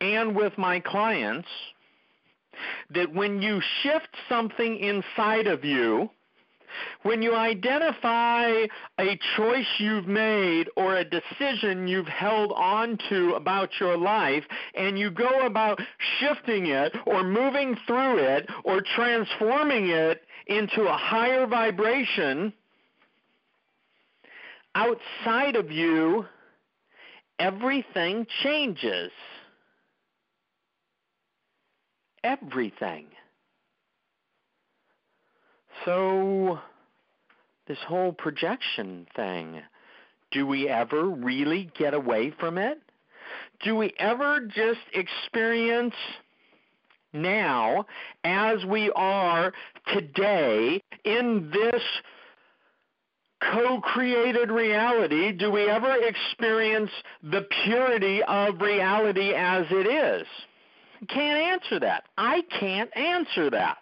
and 0.00 0.34
with 0.34 0.56
my 0.56 0.80
clients 0.80 1.48
that 2.90 3.12
when 3.12 3.42
you 3.42 3.60
shift 3.82 4.08
something 4.28 4.78
inside 4.78 5.46
of 5.46 5.64
you, 5.64 6.10
when 7.02 7.20
you 7.20 7.34
identify 7.34 8.66
a 8.98 9.18
choice 9.36 9.66
you've 9.78 10.06
made 10.06 10.68
or 10.76 10.96
a 10.96 11.04
decision 11.04 11.86
you've 11.86 12.08
held 12.08 12.52
on 12.52 12.98
to 13.10 13.34
about 13.34 13.68
your 13.78 13.98
life 13.98 14.44
and 14.74 14.98
you 14.98 15.10
go 15.10 15.44
about 15.46 15.78
shifting 16.18 16.66
it 16.66 16.94
or 17.06 17.22
moving 17.22 17.76
through 17.86 18.18
it 18.18 18.48
or 18.64 18.80
transforming 18.80 19.88
it 19.88 20.22
into 20.46 20.82
a 20.82 20.96
higher 20.96 21.46
vibration, 21.46 22.52
outside 24.74 25.56
of 25.56 25.70
you, 25.70 26.26
everything 27.38 28.26
changes. 28.42 29.10
Everything. 32.24 33.06
So, 35.84 36.60
this 37.66 37.78
whole 37.86 38.12
projection 38.12 39.06
thing, 39.16 39.60
do 40.30 40.46
we 40.46 40.68
ever 40.68 41.04
really 41.04 41.70
get 41.76 41.94
away 41.94 42.32
from 42.38 42.58
it? 42.58 42.78
Do 43.64 43.76
we 43.76 43.92
ever 43.98 44.40
just 44.40 44.80
experience 44.92 45.94
now, 47.12 47.86
as 48.24 48.64
we 48.64 48.90
are 48.94 49.52
today, 49.92 50.82
in 51.04 51.50
this 51.52 51.82
co-created 53.50 54.50
reality 54.50 55.32
do 55.32 55.50
we 55.50 55.68
ever 55.68 55.96
experience 56.02 56.90
the 57.22 57.46
purity 57.64 58.22
of 58.24 58.60
reality 58.60 59.32
as 59.34 59.66
it 59.70 59.86
is? 59.86 60.26
Can't 61.08 61.38
answer 61.38 61.80
that. 61.80 62.04
I 62.16 62.42
can't 62.58 62.94
answer 62.96 63.50
that. 63.50 63.78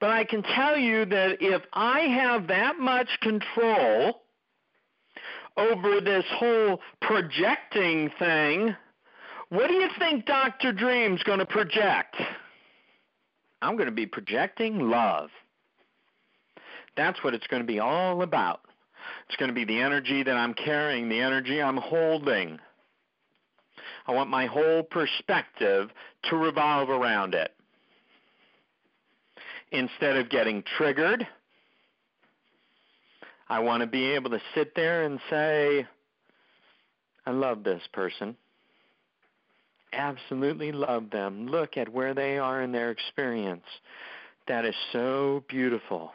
But 0.00 0.10
I 0.10 0.24
can 0.24 0.42
tell 0.42 0.76
you 0.76 1.04
that 1.06 1.38
if 1.40 1.62
I 1.72 2.00
have 2.00 2.46
that 2.48 2.78
much 2.78 3.08
control 3.20 4.22
over 5.56 6.00
this 6.00 6.24
whole 6.32 6.80
projecting 7.00 8.10
thing, 8.18 8.74
what 9.48 9.68
do 9.68 9.74
you 9.74 9.88
think 9.98 10.26
Dr. 10.26 10.72
Dream's 10.72 11.22
going 11.22 11.38
to 11.38 11.46
project? 11.46 12.16
I'm 13.62 13.76
going 13.76 13.88
to 13.88 13.94
be 13.94 14.06
projecting 14.06 14.90
love. 14.90 15.30
That's 16.96 17.22
what 17.22 17.34
it's 17.34 17.46
going 17.46 17.62
to 17.62 17.66
be 17.66 17.80
all 17.80 18.22
about. 18.22 18.60
It's 19.28 19.36
going 19.36 19.48
to 19.48 19.54
be 19.54 19.64
the 19.64 19.80
energy 19.80 20.22
that 20.22 20.36
I'm 20.36 20.54
carrying, 20.54 21.08
the 21.08 21.20
energy 21.20 21.62
I'm 21.62 21.76
holding. 21.76 22.58
I 24.06 24.12
want 24.12 24.30
my 24.30 24.46
whole 24.46 24.82
perspective 24.82 25.90
to 26.24 26.36
revolve 26.36 26.90
around 26.90 27.34
it. 27.34 27.52
Instead 29.72 30.16
of 30.16 30.30
getting 30.30 30.62
triggered, 30.76 31.26
I 33.48 33.58
want 33.60 33.80
to 33.82 33.86
be 33.86 34.06
able 34.12 34.30
to 34.30 34.40
sit 34.54 34.74
there 34.74 35.04
and 35.04 35.20
say, 35.28 35.86
I 37.26 37.30
love 37.30 37.64
this 37.64 37.82
person. 37.92 38.36
Absolutely 39.92 40.72
love 40.72 41.10
them. 41.10 41.48
Look 41.48 41.76
at 41.76 41.92
where 41.92 42.14
they 42.14 42.38
are 42.38 42.62
in 42.62 42.72
their 42.72 42.90
experience. 42.90 43.64
That 44.46 44.64
is 44.64 44.74
so 44.92 45.44
beautiful. 45.48 46.12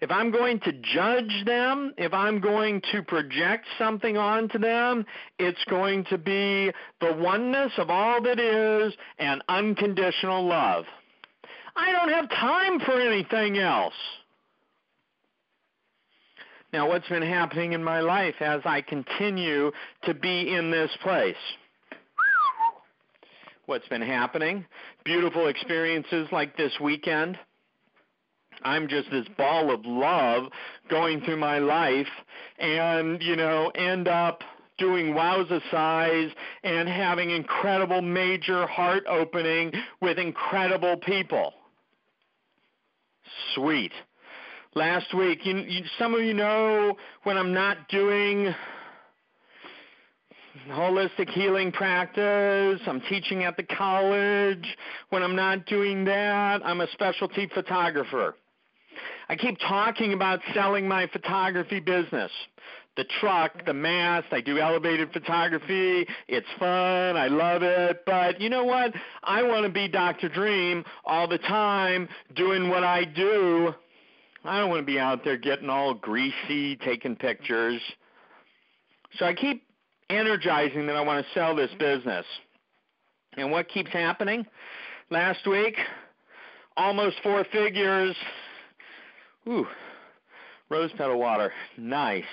If 0.00 0.10
I'm 0.10 0.30
going 0.30 0.60
to 0.60 0.72
judge 0.72 1.44
them, 1.44 1.92
if 1.96 2.12
I'm 2.12 2.40
going 2.40 2.82
to 2.92 3.02
project 3.02 3.66
something 3.78 4.16
onto 4.16 4.58
them, 4.58 5.04
it's 5.38 5.62
going 5.68 6.04
to 6.04 6.18
be 6.18 6.72
the 7.00 7.12
oneness 7.14 7.72
of 7.78 7.90
all 7.90 8.22
that 8.22 8.38
is 8.38 8.94
and 9.18 9.42
unconditional 9.48 10.46
love. 10.46 10.84
I 11.76 11.92
don't 11.92 12.10
have 12.10 12.28
time 12.30 12.80
for 12.80 13.00
anything 13.00 13.58
else. 13.58 13.94
Now, 16.72 16.88
what's 16.88 17.08
been 17.08 17.22
happening 17.22 17.72
in 17.72 17.82
my 17.82 18.00
life 18.00 18.34
as 18.40 18.60
I 18.64 18.82
continue 18.82 19.72
to 20.04 20.14
be 20.14 20.54
in 20.54 20.70
this 20.70 20.90
place? 21.02 21.34
What's 23.66 23.88
been 23.88 24.02
happening? 24.02 24.66
Beautiful 25.04 25.48
experiences 25.48 26.28
like 26.32 26.56
this 26.56 26.72
weekend 26.80 27.38
I'm 28.62 28.88
just 28.88 29.10
this 29.10 29.26
ball 29.36 29.72
of 29.72 29.84
love 29.84 30.50
going 30.88 31.20
through 31.22 31.36
my 31.36 31.58
life 31.58 32.08
and, 32.58 33.22
you 33.22 33.36
know, 33.36 33.70
end 33.74 34.08
up 34.08 34.42
doing 34.78 35.06
wowza 35.06 35.60
size 35.70 36.30
and 36.62 36.88
having 36.88 37.30
incredible 37.30 38.00
major 38.00 38.66
heart 38.66 39.04
opening 39.08 39.72
with 40.00 40.18
incredible 40.18 40.96
people. 40.98 41.52
Sweet. 43.54 43.92
Last 44.74 45.12
week, 45.14 45.40
you, 45.44 45.56
you, 45.56 45.82
some 45.98 46.14
of 46.14 46.20
you 46.20 46.34
know 46.34 46.96
when 47.24 47.36
I'm 47.36 47.52
not 47.52 47.88
doing 47.88 48.54
holistic 50.70 51.30
healing 51.30 51.72
practice. 51.72 52.80
I'm 52.86 53.00
teaching 53.08 53.44
at 53.44 53.56
the 53.56 53.62
college. 53.62 54.76
When 55.10 55.22
I'm 55.22 55.36
not 55.36 55.66
doing 55.66 56.04
that, 56.04 56.60
I'm 56.64 56.80
a 56.80 56.86
specialty 56.92 57.48
photographer. 57.54 58.34
I 59.28 59.36
keep 59.36 59.58
talking 59.60 60.14
about 60.14 60.40
selling 60.54 60.88
my 60.88 61.06
photography 61.06 61.80
business. 61.80 62.30
The 62.96 63.04
truck, 63.20 63.64
the 63.64 63.74
mast, 63.74 64.26
I 64.32 64.40
do 64.40 64.58
elevated 64.58 65.12
photography. 65.12 66.06
It's 66.26 66.46
fun. 66.58 67.16
I 67.16 67.28
love 67.28 67.62
it. 67.62 68.02
But 68.06 68.40
you 68.40 68.48
know 68.48 68.64
what? 68.64 68.92
I 69.22 69.42
want 69.42 69.64
to 69.66 69.72
be 69.72 69.86
Dr. 69.86 70.28
Dream 70.28 70.84
all 71.04 71.28
the 71.28 71.38
time 71.38 72.08
doing 72.34 72.70
what 72.70 72.82
I 72.82 73.04
do. 73.04 73.72
I 74.44 74.58
don't 74.58 74.70
want 74.70 74.80
to 74.80 74.86
be 74.86 74.98
out 74.98 75.24
there 75.24 75.36
getting 75.36 75.68
all 75.68 75.94
greasy, 75.94 76.76
taking 76.76 77.14
pictures. 77.14 77.80
So 79.18 79.26
I 79.26 79.34
keep 79.34 79.62
energizing 80.10 80.86
that 80.86 80.96
I 80.96 81.00
want 81.02 81.24
to 81.24 81.32
sell 81.34 81.54
this 81.54 81.70
business. 81.78 82.24
And 83.36 83.52
what 83.52 83.68
keeps 83.68 83.90
happening? 83.92 84.46
Last 85.10 85.46
week, 85.46 85.76
almost 86.76 87.16
four 87.22 87.44
figures. 87.52 88.16
Ooh, 89.48 89.66
rose 90.68 90.90
petal 90.96 91.18
water. 91.18 91.52
Nice. 91.76 92.24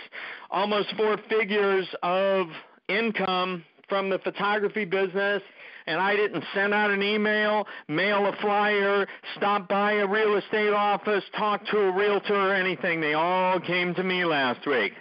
Almost 0.52 0.94
four 0.98 1.18
figures 1.30 1.88
of 2.04 2.48
income 2.90 3.64
from 3.88 4.10
the 4.10 4.20
photography 4.20 4.86
business 4.86 5.42
and 5.88 6.02
I 6.02 6.16
didn't 6.16 6.44
send 6.54 6.74
out 6.74 6.90
an 6.90 7.04
email, 7.04 7.68
mail 7.88 8.26
a 8.26 8.36
flyer, 8.42 9.06
stop 9.36 9.68
by 9.68 9.94
a 9.94 10.08
real 10.08 10.36
estate 10.36 10.74
office, 10.74 11.24
talk 11.38 11.66
to 11.68 11.78
a 11.78 11.92
realtor 11.92 12.36
or 12.36 12.54
anything. 12.54 13.02
They 13.02 13.14
all 13.14 13.60
came 13.60 13.94
to 13.96 14.04
me 14.04 14.26
last 14.26 14.66
week. 14.66 14.94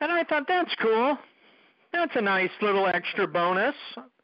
And 0.00 0.10
I 0.10 0.24
thought 0.24 0.48
that's 0.48 0.74
cool. 0.80 1.18
That's 1.92 2.16
a 2.16 2.20
nice 2.20 2.50
little 2.62 2.86
extra 2.86 3.26
bonus. 3.26 3.74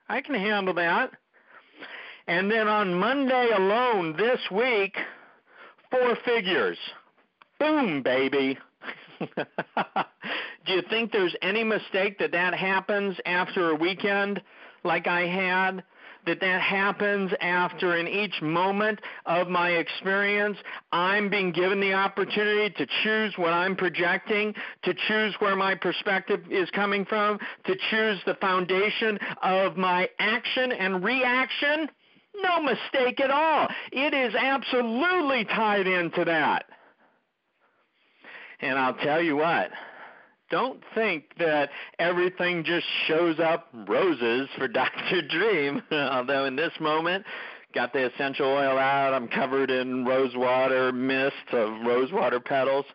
I 0.09 0.21
can 0.21 0.35
handle 0.35 0.75
that. 0.75 1.11
And 2.27 2.51
then 2.51 2.69
on 2.69 2.95
Monday 2.95 3.51
alone 3.55 4.17
this 4.17 4.41
week, 4.51 4.97
four 5.95 6.17
figures. 6.25 6.79
Boom, 7.59 8.03
baby. 8.03 8.59
Do 9.21 10.73
you 10.73 10.83
think 10.91 11.13
there's 11.13 11.37
any 11.41 11.63
mistake 11.63 12.19
that 12.19 12.33
that 12.33 12.55
happens 12.55 13.17
after 13.27 13.71
a 13.71 13.75
weekend 13.75 14.43
like 14.83 15.07
I 15.07 15.27
had? 15.27 15.85
that 16.27 16.41
that 16.41 16.63
happens 16.63 17.31
after 17.43 17.99
in 17.99 18.09
each 18.09 18.41
moment 18.41 18.99
of 19.27 19.49
my 19.49 19.73
experience 19.73 20.57
I'm 20.91 21.29
being 21.29 21.53
given 21.53 21.81
the 21.81 21.93
opportunity 21.93 22.71
to 22.79 22.87
choose 23.03 23.35
what 23.37 23.53
I'm 23.53 23.77
projecting, 23.77 24.55
to 24.85 24.95
choose 25.07 25.35
where 25.39 25.55
my 25.55 25.75
perspective 25.75 26.41
is 26.51 26.71
coming 26.71 27.05
from, 27.05 27.39
to 27.67 27.75
choose 27.91 28.21
the 28.25 28.37
foundation 28.37 29.19
of 29.43 29.77
my 29.77 30.09
action 30.19 30.73
and 30.73 31.05
reaction. 31.05 31.91
No 32.43 32.61
mistake 32.63 33.21
at 33.21 33.31
all. 33.31 33.69
It 33.93 34.13
is 34.15 34.35
absolutely 34.35 35.45
tied 35.45 35.87
into 35.87 36.25
that. 36.25 36.67
And 38.61 38.79
I'll 38.79 38.95
tell 38.95 39.23
you 39.23 39.37
what, 39.37 39.71
don't 40.51 40.83
think 40.95 41.25
that 41.39 41.71
everything 41.99 42.65
just 42.65 42.87
shows 43.07 43.39
up 43.41 43.69
roses 43.89 44.49
for 44.57 44.69
Dr. 44.69 45.23
Dream. 45.23 45.83
Although 45.91 46.45
in 46.47 46.57
this 46.57 46.73
moment, 46.81 47.25
got 47.75 47.93
the 47.93 48.07
essential 48.13 48.47
oil 48.47 48.79
out, 48.79 49.13
I'm 49.13 49.29
covered 49.29 49.71
in 49.71 50.05
rose 50.05 50.35
water 50.37 50.93
mist 50.93 51.53
of 51.53 51.85
rose 51.85 52.13
water 52.13 52.41
petals. 52.41 52.87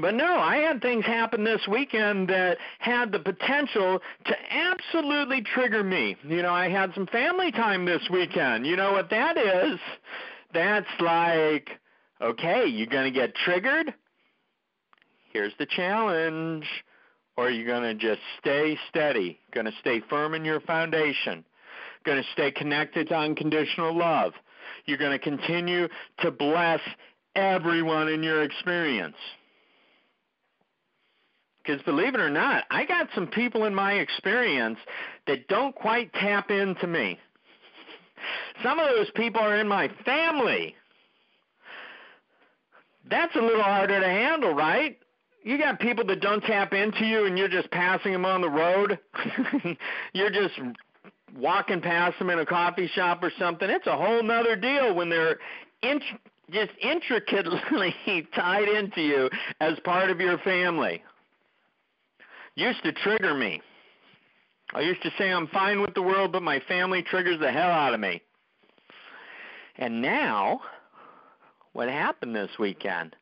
But 0.00 0.14
no, 0.14 0.38
I 0.38 0.58
had 0.58 0.80
things 0.80 1.04
happen 1.04 1.44
this 1.44 1.66
weekend 1.68 2.28
that 2.28 2.58
had 2.78 3.12
the 3.12 3.18
potential 3.18 4.00
to 4.24 4.36
absolutely 4.50 5.42
trigger 5.42 5.82
me. 5.82 6.16
You 6.22 6.42
know, 6.42 6.52
I 6.52 6.68
had 6.68 6.92
some 6.94 7.06
family 7.06 7.52
time 7.52 7.84
this 7.84 8.02
weekend. 8.10 8.66
You 8.66 8.76
know 8.76 8.92
what 8.92 9.10
that 9.10 9.36
is? 9.36 9.78
That's 10.52 10.86
like, 11.00 11.70
okay, 12.20 12.66
you're 12.66 12.86
going 12.86 13.12
to 13.12 13.18
get 13.18 13.34
triggered? 13.34 13.94
here's 15.32 15.52
the 15.58 15.66
challenge. 15.66 16.66
Or 17.36 17.46
are 17.46 17.50
you 17.50 17.64
going 17.64 17.82
to 17.82 17.94
just 17.94 18.20
stay 18.38 18.76
steady? 18.88 19.38
Going 19.52 19.66
to 19.66 19.72
stay 19.80 20.02
firm 20.10 20.34
in 20.34 20.44
your 20.44 20.60
foundation? 20.60 21.44
Going 22.04 22.22
to 22.22 22.28
stay 22.32 22.50
connected 22.50 23.08
to 23.08 23.16
unconditional 23.16 23.96
love? 23.96 24.32
You're 24.84 24.98
going 24.98 25.18
to 25.18 25.18
continue 25.18 25.88
to 26.18 26.30
bless 26.30 26.80
everyone 27.34 28.08
in 28.08 28.22
your 28.22 28.42
experience. 28.42 29.16
Because 31.62 31.82
believe 31.82 32.14
it 32.14 32.20
or 32.20 32.30
not, 32.30 32.64
I 32.70 32.84
got 32.84 33.08
some 33.14 33.26
people 33.26 33.64
in 33.64 33.74
my 33.74 33.94
experience 33.94 34.78
that 35.26 35.46
don't 35.48 35.74
quite 35.74 36.12
tap 36.14 36.50
into 36.50 36.86
me. 36.86 37.18
Some 38.62 38.78
of 38.78 38.88
those 38.88 39.10
people 39.10 39.40
are 39.40 39.56
in 39.56 39.68
my 39.68 39.88
family. 40.04 40.74
That's 43.08 43.34
a 43.36 43.40
little 43.40 43.62
harder 43.62 44.00
to 44.00 44.08
handle, 44.08 44.54
right? 44.54 44.98
you 45.42 45.58
got 45.58 45.80
people 45.80 46.04
that 46.06 46.20
don't 46.20 46.42
tap 46.42 46.72
into 46.72 47.04
you 47.04 47.24
and 47.24 47.38
you're 47.38 47.48
just 47.48 47.70
passing 47.70 48.12
them 48.12 48.24
on 48.24 48.40
the 48.40 48.48
road. 48.48 48.98
you're 50.12 50.30
just 50.30 50.54
walking 51.36 51.80
past 51.80 52.18
them 52.18 52.30
in 52.30 52.38
a 52.38 52.46
coffee 52.46 52.88
shop 52.88 53.22
or 53.22 53.32
something. 53.38 53.70
It's 53.70 53.86
a 53.86 53.96
whole 53.96 54.22
nother 54.22 54.56
deal 54.56 54.94
when 54.94 55.08
they're 55.08 55.38
int- 55.82 56.02
just 56.50 56.72
intricately 56.80 57.94
tied 58.34 58.68
into 58.68 59.00
you 59.00 59.30
as 59.60 59.78
part 59.80 60.10
of 60.10 60.20
your 60.20 60.38
family. 60.38 61.02
Used 62.54 62.82
to 62.84 62.92
trigger 62.92 63.34
me. 63.34 63.60
I 64.72 64.80
used 64.80 65.02
to 65.02 65.10
say 65.18 65.32
I'm 65.32 65.48
fine 65.48 65.80
with 65.80 65.94
the 65.94 66.02
world, 66.02 66.32
but 66.32 66.42
my 66.42 66.60
family 66.60 67.02
triggers 67.02 67.40
the 67.40 67.50
hell 67.50 67.70
out 67.70 67.94
of 67.94 68.00
me. 68.00 68.22
And 69.78 70.02
now, 70.02 70.60
what 71.72 71.88
happened 71.88 72.34
this 72.34 72.50
weekend? 72.58 73.16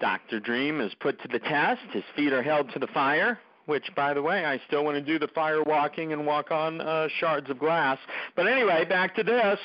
Dr. 0.00 0.40
Dream 0.40 0.80
is 0.80 0.92
put 1.00 1.20
to 1.22 1.28
the 1.28 1.38
test. 1.38 1.80
His 1.92 2.04
feet 2.14 2.32
are 2.32 2.42
held 2.42 2.72
to 2.72 2.78
the 2.78 2.88
fire, 2.88 3.38
which, 3.66 3.84
by 3.94 4.12
the 4.14 4.22
way, 4.22 4.44
I 4.44 4.60
still 4.66 4.84
want 4.84 4.96
to 4.96 5.00
do 5.00 5.18
the 5.18 5.32
fire 5.32 5.62
walking 5.62 6.12
and 6.12 6.26
walk 6.26 6.50
on 6.50 6.80
uh, 6.80 7.08
shards 7.18 7.48
of 7.50 7.58
glass. 7.58 7.98
But 8.36 8.46
anyway, 8.46 8.84
back 8.84 9.14
to 9.16 9.22
this. 9.22 9.58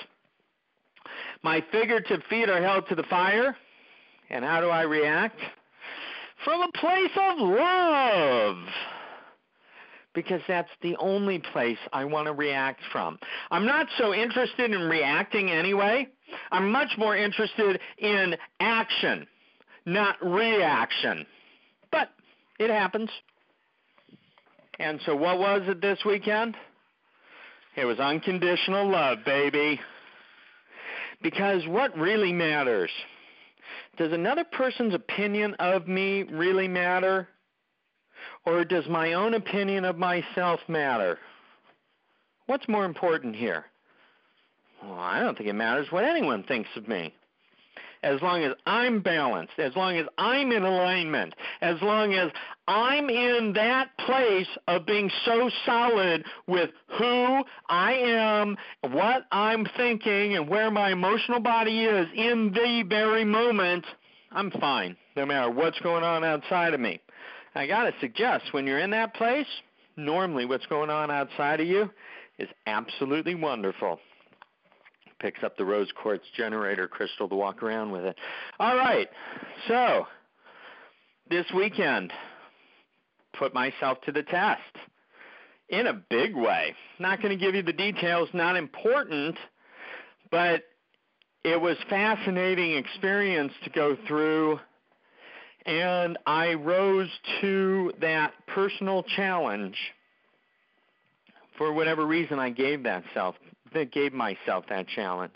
My 1.44 1.64
figurative 1.72 2.22
feet 2.30 2.50
are 2.50 2.62
held 2.62 2.88
to 2.90 2.96
the 2.96 3.04
fire. 3.04 3.56
And 4.30 4.44
how 4.44 4.62
do 4.62 4.70
I 4.70 4.82
react? 4.82 5.40
From 6.44 6.62
a 6.62 6.72
place 6.74 7.12
of 7.16 7.40
love. 7.40 8.58
Because 10.14 10.42
that's 10.48 10.70
the 10.82 10.96
only 10.98 11.40
place 11.40 11.78
I 11.94 12.06
want 12.06 12.26
to 12.28 12.34
react 12.34 12.82
from. 12.92 13.20
I'm 13.52 13.66
not 13.66 13.88
so 13.98 14.14
interested 14.14 14.72
in 14.72 14.82
reacting 14.90 15.52
anyway. 15.52 16.08
I'm 16.52 16.72
much 16.72 16.90
more 16.98 17.16
interested 17.16 17.80
in 18.00 18.36
action 18.60 19.28
not 19.88 20.18
reaction. 20.22 21.26
But 21.92 22.10
it 22.60 22.70
happens. 22.70 23.10
And 24.80 25.00
so, 25.06 25.16
what 25.16 25.40
was 25.40 25.64
it 25.66 25.82
this 25.82 26.00
weekend? 26.06 26.56
It 27.76 27.86
was 27.86 27.98
unconditional 27.98 28.88
love, 28.92 29.20
baby. 29.26 29.80
Because 31.24 31.66
what 31.68 31.98
really 31.98 32.32
matters? 32.32 32.92
Does 33.98 34.14
another 34.14 34.44
person's 34.44 34.94
opinion 34.94 35.56
of 35.56 35.88
me 35.88 36.24
really 36.24 36.68
matter? 36.68 37.28
Or 38.46 38.64
does 38.64 38.88
my 38.88 39.14
own 39.14 39.34
opinion 39.34 39.86
of 39.86 39.98
myself 39.98 40.60
matter? 40.68 41.18
What's 42.46 42.68
more 42.68 42.86
important 42.86 43.36
here? 43.36 43.66
Well, 44.84 45.00
I 45.00 45.20
don't 45.20 45.38
think 45.38 45.50
it 45.50 45.54
matters 45.54 45.92
what 45.92 46.06
anyone 46.06 46.44
thinks 46.44 46.70
of 46.76 46.88
me 46.88 47.14
as 48.04 48.22
long 48.22 48.44
as 48.44 48.54
I'm 48.66 49.02
balanced, 49.02 49.54
as 49.58 49.76
long 49.76 49.98
as 49.98 50.06
I'm 50.18 50.52
in 50.52 50.64
alignment, 50.64 51.34
as 51.62 51.82
long 51.82 52.14
as 52.14 52.32
I'm 52.68 53.10
in 53.10 53.54
that 53.54 53.90
place 54.06 54.48
of 54.68 54.86
being 54.86 55.10
so 55.26 55.50
solid 55.66 56.26
with 56.48 56.70
who 56.98 57.44
I 57.70 57.94
am, 57.94 58.58
what 58.92 59.26
I'm 59.32 59.66
thinking, 59.78 60.36
and 60.36 60.50
where 60.50 60.70
my 60.70 60.92
emotional 60.92 61.40
body 61.40 61.86
is 61.86 62.08
in 62.16 62.52
the 62.54 62.84
very 62.88 63.26
moment, 63.26 63.86
I'm 64.32 64.52
fine, 64.52 64.98
no 65.16 65.26
matter 65.26 65.50
what's 65.50 65.80
going 65.80 66.04
on 66.04 66.24
outside 66.24 66.74
of 66.74 66.80
me. 66.80 67.00
I 67.56 67.66
got 67.66 67.84
to 67.86 67.94
suggest 68.00 68.46
when 68.52 68.68
you're 68.68 68.80
in 68.80 68.92
that 68.92 69.16
place, 69.16 69.48
normally 69.96 70.46
what's 70.46 70.66
going 70.68 70.90
on 70.90 71.10
outside 71.10 71.60
of 71.60 71.68
you 71.68 71.90
is 72.38 72.50
absolutely 72.68 73.34
wonderful 73.34 74.00
picks 75.20 75.44
up 75.44 75.58
the 75.58 75.66
rose 75.66 75.90
quartz 76.02 76.26
generator 76.36 76.88
crystal 76.88 77.28
to 77.30 77.36
walk 77.36 77.64
around 77.64 77.92
with 77.92 78.06
it. 78.06 78.18
All 78.60 78.76
right, 78.76 79.08
so 79.68 80.06
this 81.30 81.46
weekend, 81.56 82.12
put 83.38 83.54
myself 83.54 84.00
to 84.02 84.12
the 84.12 84.24
test 84.24 84.62
in 85.70 85.88
a 85.88 85.94
big 85.94 86.36
way. 86.36 86.74
Not 87.00 87.22
going 87.22 87.38
to 87.38 87.44
give 87.44 87.56
you 87.56 87.64
the 87.64 87.74
details, 87.74 88.30
not 88.34 88.56
important, 88.56 89.38
but 90.32 90.64
it 91.44 91.60
was 91.60 91.78
fascinating 91.90 92.76
experience 92.76 93.54
to 93.64 93.70
go 93.70 93.98
through 94.08 94.60
and 95.68 96.18
I 96.26 96.54
rose 96.54 97.10
to 97.42 97.92
that 98.00 98.34
personal 98.48 99.04
challenge 99.04 99.76
for 101.58 101.74
whatever 101.74 102.06
reason 102.06 102.40
I 102.40 102.50
gave 102.52 102.84
that 102.84 103.04
self 103.14 103.36
that 103.74 103.92
gave 103.92 104.14
myself 104.14 104.66
that 104.70 104.88
challenge. 104.88 105.34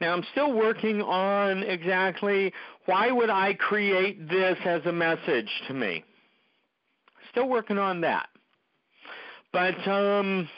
Now 0.00 0.14
I'm 0.14 0.24
still 0.32 0.52
working 0.52 1.02
on 1.02 1.62
exactly 1.62 2.52
why 2.86 3.10
would 3.10 3.30
I 3.30 3.54
create 3.54 4.28
this 4.28 4.56
as 4.64 4.80
a 4.86 4.92
message 4.92 5.50
to 5.68 5.74
me. 5.74 6.04
Still 7.30 7.48
working 7.48 7.78
on 7.78 8.00
that. 8.00 8.28
But 9.52 9.86
um 9.88 10.48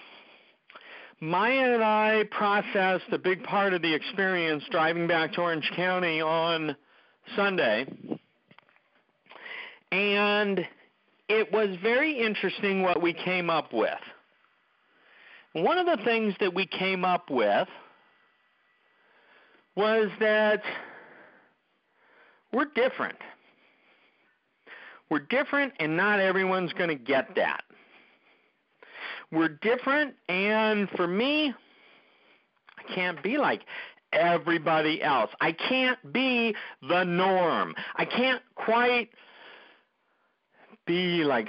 Maya 1.20 1.74
and 1.74 1.84
I 1.84 2.24
processed 2.32 3.12
a 3.12 3.18
big 3.18 3.44
part 3.44 3.74
of 3.74 3.82
the 3.82 3.94
experience 3.94 4.64
driving 4.72 5.06
back 5.06 5.32
to 5.34 5.40
Orange 5.40 5.70
County 5.76 6.20
on 6.20 6.74
Sunday. 7.36 7.86
And 9.92 10.66
it 11.28 11.52
was 11.52 11.76
very 11.80 12.18
interesting 12.18 12.82
what 12.82 13.00
we 13.00 13.12
came 13.12 13.50
up 13.50 13.72
with. 13.72 13.90
One 15.54 15.78
of 15.78 15.86
the 15.86 16.02
things 16.04 16.34
that 16.40 16.54
we 16.54 16.66
came 16.66 17.04
up 17.04 17.30
with 17.30 17.68
was 19.76 20.08
that 20.20 20.62
we're 22.52 22.66
different. 22.74 23.18
We're 25.10 25.20
different, 25.20 25.74
and 25.78 25.96
not 25.96 26.20
everyone's 26.20 26.72
going 26.72 26.88
to 26.88 26.94
get 26.94 27.34
that. 27.36 27.64
We're 29.30 29.58
different, 29.60 30.14
and 30.28 30.88
for 30.90 31.06
me, 31.06 31.52
I 32.78 32.94
can't 32.94 33.22
be 33.22 33.36
like 33.36 33.62
everybody 34.12 35.02
else. 35.02 35.30
I 35.40 35.52
can't 35.52 35.98
be 36.12 36.54
the 36.86 37.04
norm. 37.04 37.74
I 37.96 38.04
can't 38.04 38.42
quite 38.54 39.10
be 40.86 41.24
like 41.24 41.48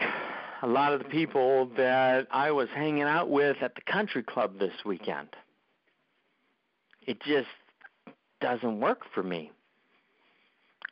a 0.63 0.67
lot 0.67 0.93
of 0.93 0.99
the 0.99 1.09
people 1.09 1.69
that 1.75 2.25
I 2.31 2.49
was 2.51 2.69
hanging 2.73 3.03
out 3.03 3.29
with 3.29 3.57
at 3.61 3.75
the 3.75 3.81
country 3.81 4.23
club 4.23 4.59
this 4.59 4.73
weekend. 4.85 5.27
It 7.05 7.19
just 7.21 7.49
doesn't 8.39 8.79
work 8.79 9.01
for 9.13 9.23
me. 9.23 9.51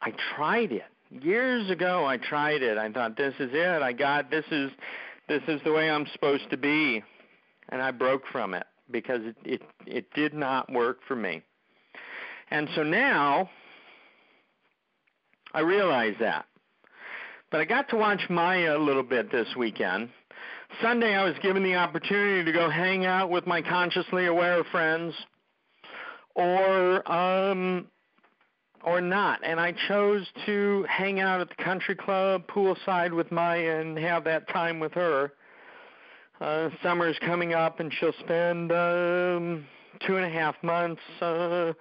I 0.01 0.13
tried 0.35 0.73
it. 0.73 0.83
Years 1.09 1.69
ago 1.69 2.05
I 2.05 2.17
tried 2.17 2.61
it. 2.61 2.77
I 2.77 2.91
thought 2.91 3.15
this 3.15 3.33
is 3.39 3.49
it. 3.53 3.81
I 3.81 3.93
got 3.93 4.29
this 4.29 4.45
is 4.51 4.71
this 5.29 5.41
is 5.47 5.61
the 5.63 5.71
way 5.71 5.89
I'm 5.89 6.05
supposed 6.11 6.49
to 6.49 6.57
be. 6.57 7.01
And 7.69 7.81
I 7.81 7.91
broke 7.91 8.23
from 8.29 8.53
it 8.53 8.67
because 8.91 9.21
it 9.23 9.37
it, 9.45 9.61
it 9.85 10.13
did 10.13 10.33
not 10.33 10.69
work 10.69 10.99
for 11.07 11.15
me. 11.15 11.43
And 12.49 12.67
so 12.75 12.83
now 12.83 13.49
I 15.53 15.61
realize 15.61 16.15
that. 16.19 16.45
But 17.51 17.59
I 17.59 17.65
got 17.65 17.89
to 17.89 17.97
watch 17.97 18.21
Maya 18.29 18.77
a 18.77 18.79
little 18.79 19.03
bit 19.03 19.29
this 19.29 19.47
weekend. 19.57 20.09
Sunday, 20.81 21.15
I 21.15 21.25
was 21.25 21.35
given 21.43 21.63
the 21.63 21.75
opportunity 21.75 22.45
to 22.45 22.51
go 22.53 22.69
hang 22.69 23.05
out 23.05 23.29
with 23.29 23.45
my 23.45 23.61
consciously 23.61 24.27
aware 24.27 24.63
friends, 24.71 25.13
or 26.33 27.11
um, 27.11 27.87
or 28.85 29.01
not, 29.01 29.41
and 29.43 29.59
I 29.59 29.73
chose 29.89 30.25
to 30.45 30.85
hang 30.89 31.19
out 31.19 31.41
at 31.41 31.49
the 31.49 31.61
country 31.61 31.93
club 31.93 32.43
poolside 32.47 33.11
with 33.13 33.29
Maya 33.33 33.81
and 33.81 33.97
have 33.99 34.23
that 34.23 34.47
time 34.47 34.79
with 34.79 34.93
her. 34.93 35.33
Uh, 36.39 36.69
summer's 36.81 37.19
coming 37.19 37.53
up, 37.53 37.81
and 37.81 37.93
she'll 37.99 38.13
spend 38.23 38.71
um, 38.71 39.65
two 40.07 40.15
and 40.15 40.25
a 40.25 40.29
half 40.29 40.55
months 40.63 41.01
uh, 41.21 41.73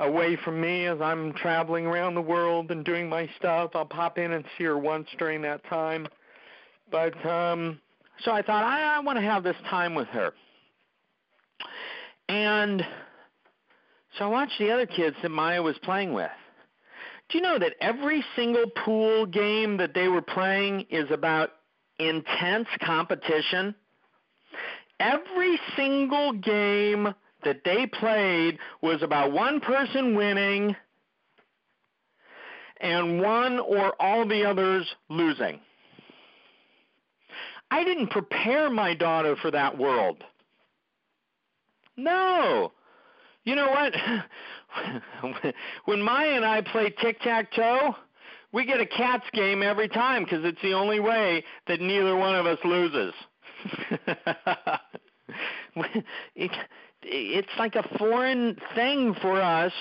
away 0.00 0.36
from 0.44 0.60
me 0.60 0.86
as 0.86 1.00
I'm 1.00 1.32
traveling 1.34 1.86
around 1.86 2.14
the 2.14 2.22
world 2.22 2.70
and 2.70 2.84
doing 2.84 3.08
my 3.08 3.28
stuff. 3.38 3.70
I'll 3.74 3.84
pop 3.84 4.18
in 4.18 4.32
and 4.32 4.44
see 4.56 4.64
her 4.64 4.78
once 4.78 5.06
during 5.18 5.42
that 5.42 5.64
time. 5.64 6.08
But 6.90 7.14
um 7.24 7.80
so 8.24 8.32
I 8.32 8.42
thought 8.42 8.64
I, 8.64 8.96
I 8.96 9.00
want 9.00 9.18
to 9.18 9.24
have 9.24 9.42
this 9.42 9.56
time 9.68 9.94
with 9.94 10.08
her. 10.08 10.32
And 12.28 12.84
so 14.18 14.24
I 14.24 14.28
watched 14.28 14.58
the 14.58 14.70
other 14.70 14.86
kids 14.86 15.16
that 15.22 15.30
Maya 15.30 15.62
was 15.62 15.76
playing 15.82 16.12
with. 16.12 16.30
Do 17.28 17.38
you 17.38 17.42
know 17.42 17.58
that 17.58 17.74
every 17.80 18.24
single 18.34 18.66
pool 18.84 19.24
game 19.24 19.76
that 19.76 19.94
they 19.94 20.08
were 20.08 20.22
playing 20.22 20.86
is 20.90 21.10
about 21.10 21.50
intense 21.98 22.68
competition? 22.82 23.74
Every 24.98 25.58
single 25.76 26.32
game 26.32 27.14
that 27.44 27.62
they 27.64 27.86
played 27.86 28.58
was 28.82 29.02
about 29.02 29.32
one 29.32 29.60
person 29.60 30.14
winning 30.14 30.76
and 32.80 33.20
one 33.20 33.58
or 33.58 33.94
all 34.00 34.26
the 34.26 34.44
others 34.44 34.86
losing. 35.08 35.60
I 37.70 37.84
didn't 37.84 38.08
prepare 38.08 38.68
my 38.70 38.94
daughter 38.94 39.36
for 39.36 39.50
that 39.50 39.78
world. 39.78 40.24
No. 41.96 42.72
You 43.44 43.54
know 43.54 43.68
what? 43.68 43.94
when 45.84 46.02
Maya 46.02 46.30
and 46.30 46.44
I 46.44 46.62
play 46.62 46.90
tic 47.00 47.20
tac 47.20 47.52
toe, 47.52 47.94
we 48.52 48.64
get 48.64 48.80
a 48.80 48.86
cats 48.86 49.26
game 49.32 49.62
every 49.62 49.88
time 49.88 50.24
because 50.24 50.44
it's 50.44 50.60
the 50.62 50.72
only 50.72 50.98
way 51.00 51.44
that 51.68 51.80
neither 51.80 52.16
one 52.16 52.34
of 52.34 52.46
us 52.46 52.58
loses. 52.64 53.14
it, 57.02 57.44
it's 57.44 57.58
like 57.58 57.74
a 57.74 57.98
foreign 57.98 58.56
thing 58.74 59.14
for 59.20 59.40
us 59.40 59.72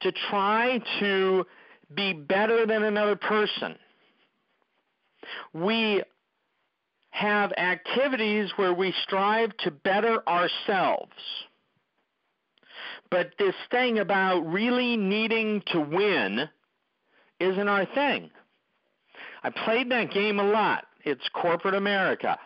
to 0.00 0.12
try 0.30 0.80
to 1.00 1.46
be 1.94 2.12
better 2.12 2.66
than 2.66 2.82
another 2.82 3.16
person. 3.16 3.76
We 5.52 6.02
have 7.10 7.52
activities 7.52 8.50
where 8.56 8.74
we 8.74 8.92
strive 9.04 9.56
to 9.58 9.70
better 9.70 10.26
ourselves. 10.28 11.12
But 13.10 13.32
this 13.38 13.54
thing 13.70 13.98
about 13.98 14.40
really 14.40 14.96
needing 14.96 15.62
to 15.66 15.80
win 15.80 16.48
isn't 17.38 17.68
our 17.68 17.84
thing. 17.94 18.30
I 19.42 19.50
played 19.50 19.90
that 19.90 20.10
game 20.10 20.38
a 20.38 20.44
lot. 20.44 20.84
It's 21.04 21.28
corporate 21.34 21.74
America. 21.74 22.38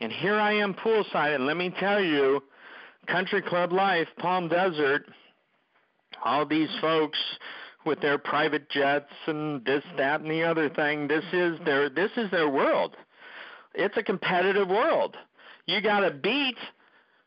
And 0.00 0.12
here 0.12 0.36
I 0.36 0.52
am 0.52 0.74
poolside, 0.74 1.34
and 1.34 1.46
let 1.46 1.56
me 1.56 1.74
tell 1.80 2.00
you, 2.00 2.42
country 3.06 3.42
club 3.42 3.72
life, 3.72 4.08
Palm 4.18 4.48
Desert, 4.48 5.06
all 6.24 6.46
these 6.46 6.70
folks 6.80 7.18
with 7.84 8.00
their 8.00 8.18
private 8.18 8.68
jets 8.70 9.12
and 9.26 9.64
this, 9.64 9.82
that, 9.96 10.20
and 10.20 10.30
the 10.30 10.42
other 10.42 10.68
thing. 10.68 11.08
This 11.08 11.24
is 11.32 11.58
their 11.64 11.88
this 11.88 12.10
is 12.16 12.30
their 12.30 12.48
world. 12.48 12.96
It's 13.74 13.96
a 13.96 14.02
competitive 14.02 14.68
world. 14.68 15.16
You 15.66 15.80
got 15.80 16.00
to 16.00 16.10
beat 16.10 16.56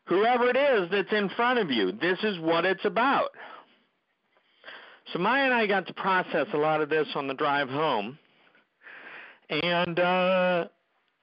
whoever 0.04 0.48
it 0.48 0.56
is 0.56 0.90
that's 0.90 1.12
in 1.12 1.28
front 1.30 1.58
of 1.58 1.70
you. 1.70 1.92
This 1.92 2.18
is 2.22 2.38
what 2.38 2.64
it's 2.64 2.84
about. 2.84 3.30
So 5.12 5.18
Maya 5.18 5.44
and 5.44 5.54
I 5.54 5.66
got 5.66 5.86
to 5.86 5.94
process 5.94 6.46
a 6.52 6.56
lot 6.56 6.80
of 6.80 6.88
this 6.88 7.06
on 7.14 7.28
the 7.28 7.34
drive 7.34 7.68
home, 7.68 8.18
and 9.50 9.98
uh, 9.98 10.66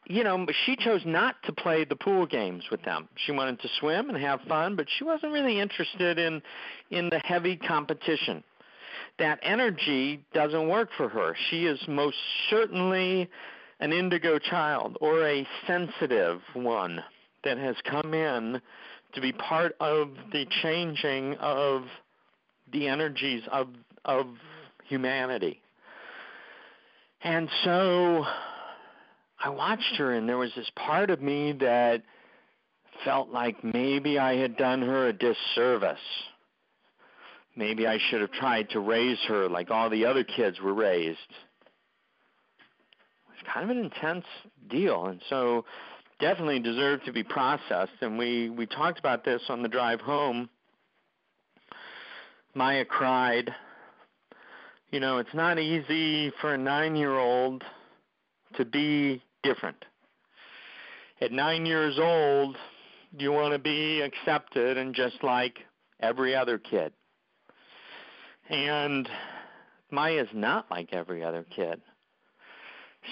you 0.06 0.24
know, 0.24 0.46
she 0.66 0.76
chose 0.76 1.02
not 1.06 1.36
to 1.44 1.54
play 1.54 1.86
the 1.86 1.96
pool 1.96 2.26
games 2.26 2.64
with 2.70 2.84
them. 2.84 3.08
She 3.16 3.32
wanted 3.32 3.60
to 3.62 3.70
swim 3.80 4.10
and 4.10 4.18
have 4.18 4.42
fun, 4.48 4.76
but 4.76 4.88
she 4.98 5.04
wasn't 5.04 5.32
really 5.32 5.60
interested 5.60 6.20
in 6.20 6.42
in 6.92 7.10
the 7.10 7.20
heavy 7.20 7.56
competition. 7.56 8.44
That 9.20 9.40
energy 9.44 10.24
doesn't 10.34 10.68
work 10.68 10.90
for 10.98 11.08
her. 11.08 11.36
She 11.50 11.66
is 11.66 11.80
most 11.88 12.18
certainly 12.50 13.30
an 13.80 13.94
indigo 13.94 14.40
child 14.40 14.98
or 15.02 15.28
a 15.28 15.48
sensitive 15.68 16.42
one 16.54 17.04
that 17.44 17.58
has 17.58 17.76
come 17.90 18.14
in 18.14 18.62
to 19.14 19.22
be 19.22 19.32
part 19.32 19.76
of 19.80 20.10
the 20.32 20.46
changing 20.62 21.36
of 21.36 21.84
the 22.72 22.88
energies 22.88 23.44
of 23.52 23.68
of 24.06 24.28
humanity. 24.86 25.62
And 27.24 27.48
so 27.64 28.26
I 29.44 29.50
watched 29.50 29.98
her, 29.98 30.14
and 30.14 30.28
there 30.28 30.38
was 30.38 30.52
this 30.56 30.72
part 30.76 31.10
of 31.10 31.22
me 31.22 31.52
that 31.60 32.02
felt 33.04 33.30
like 33.30 33.62
maybe 33.62 34.18
I 34.18 34.38
had 34.38 34.56
done 34.56 34.82
her 34.82 35.08
a 35.08 35.14
disservice. 35.14 35.98
Maybe 37.56 37.86
I 37.86 37.98
should 37.98 38.22
have 38.22 38.32
tried 38.32 38.70
to 38.70 38.80
raise 38.80 39.20
her 39.28 39.50
like 39.50 39.70
all 39.70 39.90
the 39.90 40.06
other 40.06 40.24
kids 40.24 40.62
were 40.62 40.74
raised. 40.74 41.18
It 42.58 43.30
was 43.30 43.54
kind 43.54 43.70
of 43.70 43.76
an 43.76 43.84
intense 43.84 44.26
deal, 44.70 45.08
and 45.08 45.22
so 45.30 45.66
definitely 46.22 46.60
deserved 46.60 47.06
to 47.06 47.12
be 47.12 47.24
processed. 47.24 47.92
And 48.00 48.18
we 48.18 48.50
we 48.50 48.66
talked 48.66 48.98
about 48.98 49.26
this 49.26 49.42
on 49.50 49.62
the 49.62 49.68
drive 49.68 50.00
home. 50.00 50.50
Maya 52.56 52.86
cried. 52.86 53.54
You 54.92 55.02
know, 55.02 55.18
it's 55.18 55.34
not 55.34 55.60
easy 55.60 56.32
for 56.40 56.54
a 56.54 56.58
nine 56.58 56.96
year 56.96 57.18
old 57.18 57.64
to 58.56 58.64
be 58.64 59.22
different. 59.44 59.86
At 61.22 61.32
nine 61.32 61.66
years 61.66 62.00
old, 62.00 62.58
you 63.18 63.32
want 63.32 63.54
to 63.54 63.60
be 63.60 64.02
accepted 64.02 64.78
and 64.78 64.96
just 64.96 65.24
like 65.24 65.60
every 66.00 66.36
other 66.36 66.58
kid. 66.58 66.92
And 68.50 69.08
Maya's 69.92 70.28
not 70.34 70.70
like 70.72 70.92
every 70.92 71.24
other 71.24 71.46
kid. 71.56 71.82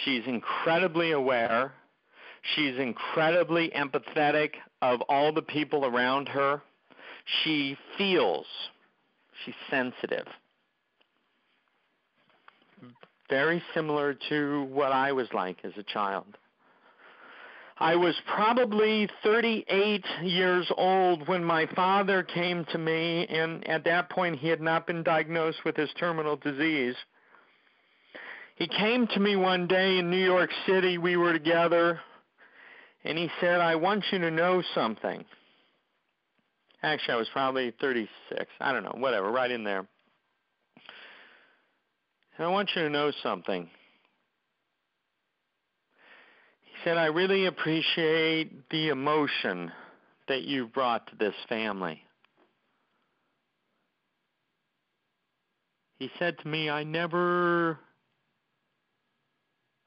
She's 0.04 0.24
incredibly 0.26 1.12
aware. 1.12 1.74
She's 2.56 2.78
incredibly 2.78 3.70
empathetic 3.70 4.52
of 4.82 5.02
all 5.08 5.32
the 5.32 5.42
people 5.42 5.86
around 5.86 6.28
her. 6.30 6.62
She 7.44 7.78
feels. 7.98 8.46
She's 9.46 9.56
sensitive. 9.70 10.28
Very 13.32 13.64
similar 13.74 14.14
to 14.28 14.66
what 14.66 14.92
I 14.92 15.14
was 15.14 15.30
like 15.34 15.60
as 15.64 15.72
a 15.78 15.84
child. 15.84 16.38
I 17.78 17.96
was 17.96 18.14
probably 18.36 19.08
38 19.24 20.06
years 20.22 20.70
old 20.78 21.26
when 21.30 21.42
my 21.42 21.66
father 21.74 22.24
came 22.24 22.66
to 22.74 22.78
me, 22.78 23.26
and 23.28 23.66
at 23.70 23.86
that 23.86 24.10
point 24.10 24.38
he 24.38 24.50
had 24.50 24.60
not 24.60 24.86
been 24.86 25.02
diagnosed 25.02 25.60
with 25.64 25.78
his 25.78 25.90
terminal 25.98 26.36
disease. 26.36 26.96
He 28.58 28.68
came 28.68 29.08
to 29.08 29.20
me 29.22 29.38
one 29.38 29.66
day 29.66 29.98
in 29.98 30.12
New 30.12 30.24
York 30.24 30.50
City. 30.68 30.98
We 30.98 31.16
were 31.16 31.32
together, 31.32 32.02
and 33.06 33.18
he 33.18 33.30
said, 33.40 33.62
I 33.62 33.76
want 33.76 34.04
you 34.12 34.20
to 34.20 34.30
know 34.30 34.62
something. 34.76 35.24
Actually, 36.84 37.14
I 37.14 37.18
was 37.18 37.30
probably 37.32 37.74
36. 37.80 38.46
I 38.60 38.74
don't 38.74 38.84
know, 38.84 38.98
whatever, 38.98 39.32
right 39.32 39.50
in 39.50 39.64
there. 39.64 39.88
I 42.44 42.48
want 42.48 42.72
you 42.76 42.84
to 42.84 42.90
know 42.90 43.12
something. 43.22 43.70
He 46.64 46.72
said, 46.84 46.98
I 46.98 47.06
really 47.06 47.46
appreciate 47.46 48.70
the 48.70 48.90
emotion 48.90 49.72
that 50.28 50.44
you've 50.44 50.74
brought 50.74 51.08
to 51.08 51.16
this 51.18 51.36
family. 51.48 52.02
He 56.00 56.10
said 56.18 56.40
to 56.40 56.48
me, 56.48 56.70
I 56.70 56.84
never 56.84 57.78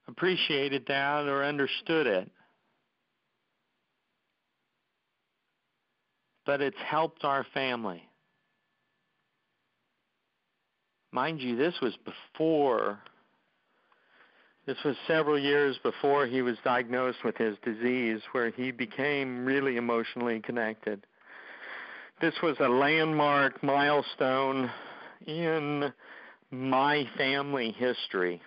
appreciated 0.06 0.84
that 0.86 1.26
or 1.26 1.42
understood 1.42 2.06
it. 2.06 2.30
But 6.46 6.60
it's 6.60 6.76
helped 6.86 7.24
our 7.24 7.44
family. 7.52 8.08
Mind 11.14 11.40
you, 11.40 11.56
this 11.56 11.74
was 11.80 11.94
before, 12.04 12.98
this 14.66 14.76
was 14.84 14.96
several 15.06 15.38
years 15.38 15.78
before 15.82 16.26
he 16.26 16.42
was 16.42 16.56
diagnosed 16.64 17.24
with 17.24 17.36
his 17.36 17.56
disease, 17.64 18.20
where 18.32 18.50
he 18.50 18.70
became 18.70 19.46
really 19.46 19.76
emotionally 19.76 20.40
connected. 20.40 21.06
This 22.20 22.34
was 22.42 22.56
a 22.60 22.68
landmark 22.68 23.62
milestone 23.62 24.70
in 25.26 25.92
my 26.50 27.08
family 27.16 27.70
history 27.70 28.42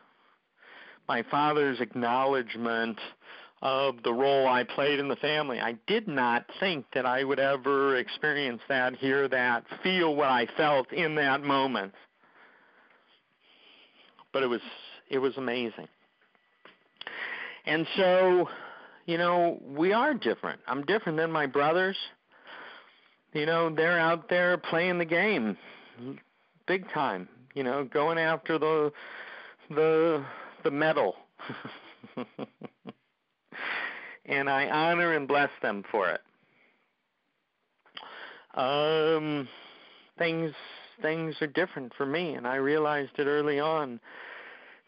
my 1.08 1.24
father's 1.32 1.80
acknowledgement 1.80 3.00
of 3.62 3.96
the 4.04 4.14
role 4.14 4.48
I 4.48 4.64
played 4.64 5.00
in 5.00 5.08
the 5.08 5.16
family. 5.16 5.60
I 5.60 5.76
did 5.88 6.08
not 6.08 6.46
think 6.60 6.86
that 6.94 7.06
I 7.06 7.24
would 7.24 7.40
ever 7.40 7.96
experience 7.96 8.62
that, 8.70 8.96
hear 8.96 9.28
that, 9.30 9.64
feel 9.82 10.16
what 10.16 10.30
I 10.30 10.48
felt 10.58 10.92
in 10.92 11.16
that 11.16 11.42
moment. 11.42 11.94
But 14.34 14.44
it 14.44 14.48
was 14.48 14.62
it 15.10 15.20
was 15.20 15.38
amazing. 15.38 15.88
And 17.66 17.86
so, 17.98 18.50
you 19.06 19.18
know, 19.18 19.62
we 19.66 19.92
are 19.94 20.14
different. 20.14 20.62
I'm 20.68 20.86
different 20.86 21.18
than 21.18 21.32
my 21.32 21.46
brothers. 21.46 21.98
You 23.34 23.46
know, 23.46 23.70
they're 23.74 24.00
out 24.00 24.30
there 24.30 24.58
playing 24.58 25.00
the 25.00 25.06
game 25.06 25.58
big 26.68 26.90
time, 26.92 27.28
you 27.56 27.64
know, 27.64 27.84
going 27.86 28.20
after 28.20 28.60
the 28.60 28.92
the 29.70 30.24
the 30.64 30.72
medal. 30.72 31.16
and 34.26 34.50
I 34.50 34.68
honor 34.70 35.14
and 35.14 35.28
bless 35.28 35.50
them 35.62 35.84
for 35.90 36.10
it. 36.10 36.22
Um, 38.54 39.48
things 40.18 40.54
things 41.02 41.36
are 41.42 41.48
different 41.48 41.94
for 41.96 42.06
me, 42.06 42.34
and 42.34 42.48
I 42.48 42.56
realized 42.56 43.12
it 43.18 43.26
early 43.26 43.60
on. 43.60 44.00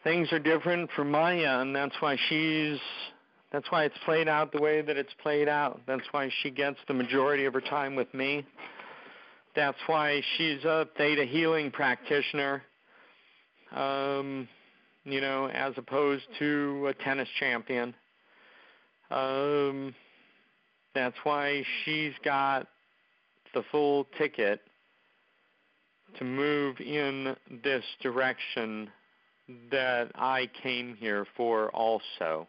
Things 0.04 0.32
are 0.32 0.39
different 0.39 0.89
for 0.95 1.04
Maya, 1.04 1.60
and 1.60 1.76
that's 1.76 1.95
why 2.00 2.17
she's 2.30 2.80
that's 3.52 3.69
why 3.72 3.86
it's 3.86 3.98
played 4.06 4.28
out 4.28 4.52
the 4.52 4.62
way 4.62 4.82
that 4.82 4.95
it's 4.95 5.13
played 5.24 5.50
out. 5.50 5.82
That's 5.88 6.06
why 6.12 6.30
she 6.41 6.52
gets 6.52 6.78
the 6.88 6.93
majority 6.93 7.45
of 7.45 7.54
her 7.54 7.62
time 7.62 7.95
with 7.95 8.13
me. 8.13 8.45
That's 9.56 9.78
why 9.88 10.22
she's 10.38 10.63
a 10.63 10.88
theta 10.98 11.26
healing 11.26 11.72
practitioner. 11.72 12.62
Um, 13.76 14.48
you 15.04 15.22
know, 15.22 15.48
as 15.48 15.74
opposed 15.78 16.26
to 16.38 16.88
a 16.88 17.04
tennis 17.04 17.28
champion. 17.39 17.95
Um, 19.10 19.95
that's 20.93 21.15
why 21.24 21.63
she's 21.84 22.13
got 22.24 22.67
the 23.54 23.63
full 23.72 24.06
ticket 24.17 24.62
to 26.17 26.24
move 26.24 26.80
in 26.80 27.36
this 27.63 27.84
direction 28.02 28.89
that 29.72 30.12
I 30.15 30.50
came 30.62 30.95
here 30.95 31.26
for 31.36 31.69
also. 31.69 32.48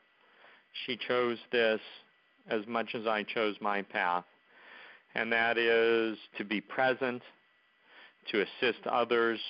She 0.86 0.96
chose 0.96 1.38
this 1.50 1.80
as 2.48 2.66
much 2.66 2.94
as 2.94 3.06
I 3.06 3.22
chose 3.22 3.56
my 3.60 3.82
path, 3.82 4.24
and 5.14 5.32
that 5.32 5.58
is 5.58 6.18
to 6.38 6.44
be 6.44 6.60
present, 6.60 7.22
to 8.30 8.42
assist 8.42 8.86
others, 8.86 9.40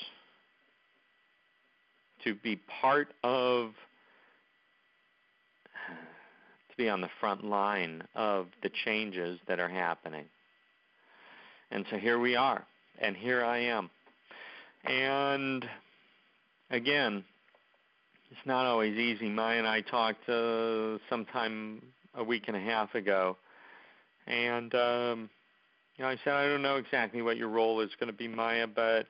to 2.25 2.35
be 2.35 2.61
part 2.81 3.09
of 3.23 3.73
to 6.70 6.77
be 6.77 6.88
on 6.88 7.01
the 7.01 7.11
front 7.18 7.44
line 7.44 8.03
of 8.14 8.46
the 8.62 8.70
changes 8.85 9.38
that 9.49 9.59
are 9.59 9.68
happening. 9.68 10.25
And 11.70 11.85
so 11.90 11.96
here 11.96 12.18
we 12.18 12.37
are, 12.37 12.64
and 13.01 13.16
here 13.16 13.44
I 13.44 13.59
am. 13.59 13.90
And 14.84 15.64
again, 16.70 17.24
it's 18.30 18.46
not 18.46 18.66
always 18.66 18.96
easy. 18.96 19.28
Maya 19.28 19.58
and 19.58 19.66
I 19.66 19.80
talked 19.80 20.28
uh, 20.28 20.98
sometime 21.08 21.82
a 22.14 22.24
week 22.24 22.44
and 22.48 22.56
a 22.56 22.60
half 22.60 22.94
ago, 22.94 23.36
and 24.26 24.74
um, 24.74 25.30
you 25.96 26.04
know, 26.04 26.10
I 26.10 26.16
said 26.24 26.32
I 26.32 26.46
don't 26.46 26.62
know 26.62 26.76
exactly 26.76 27.22
what 27.22 27.36
your 27.36 27.48
role 27.48 27.80
is 27.80 27.90
going 27.98 28.10
to 28.10 28.16
be, 28.16 28.28
Maya, 28.28 28.66
but 28.66 29.06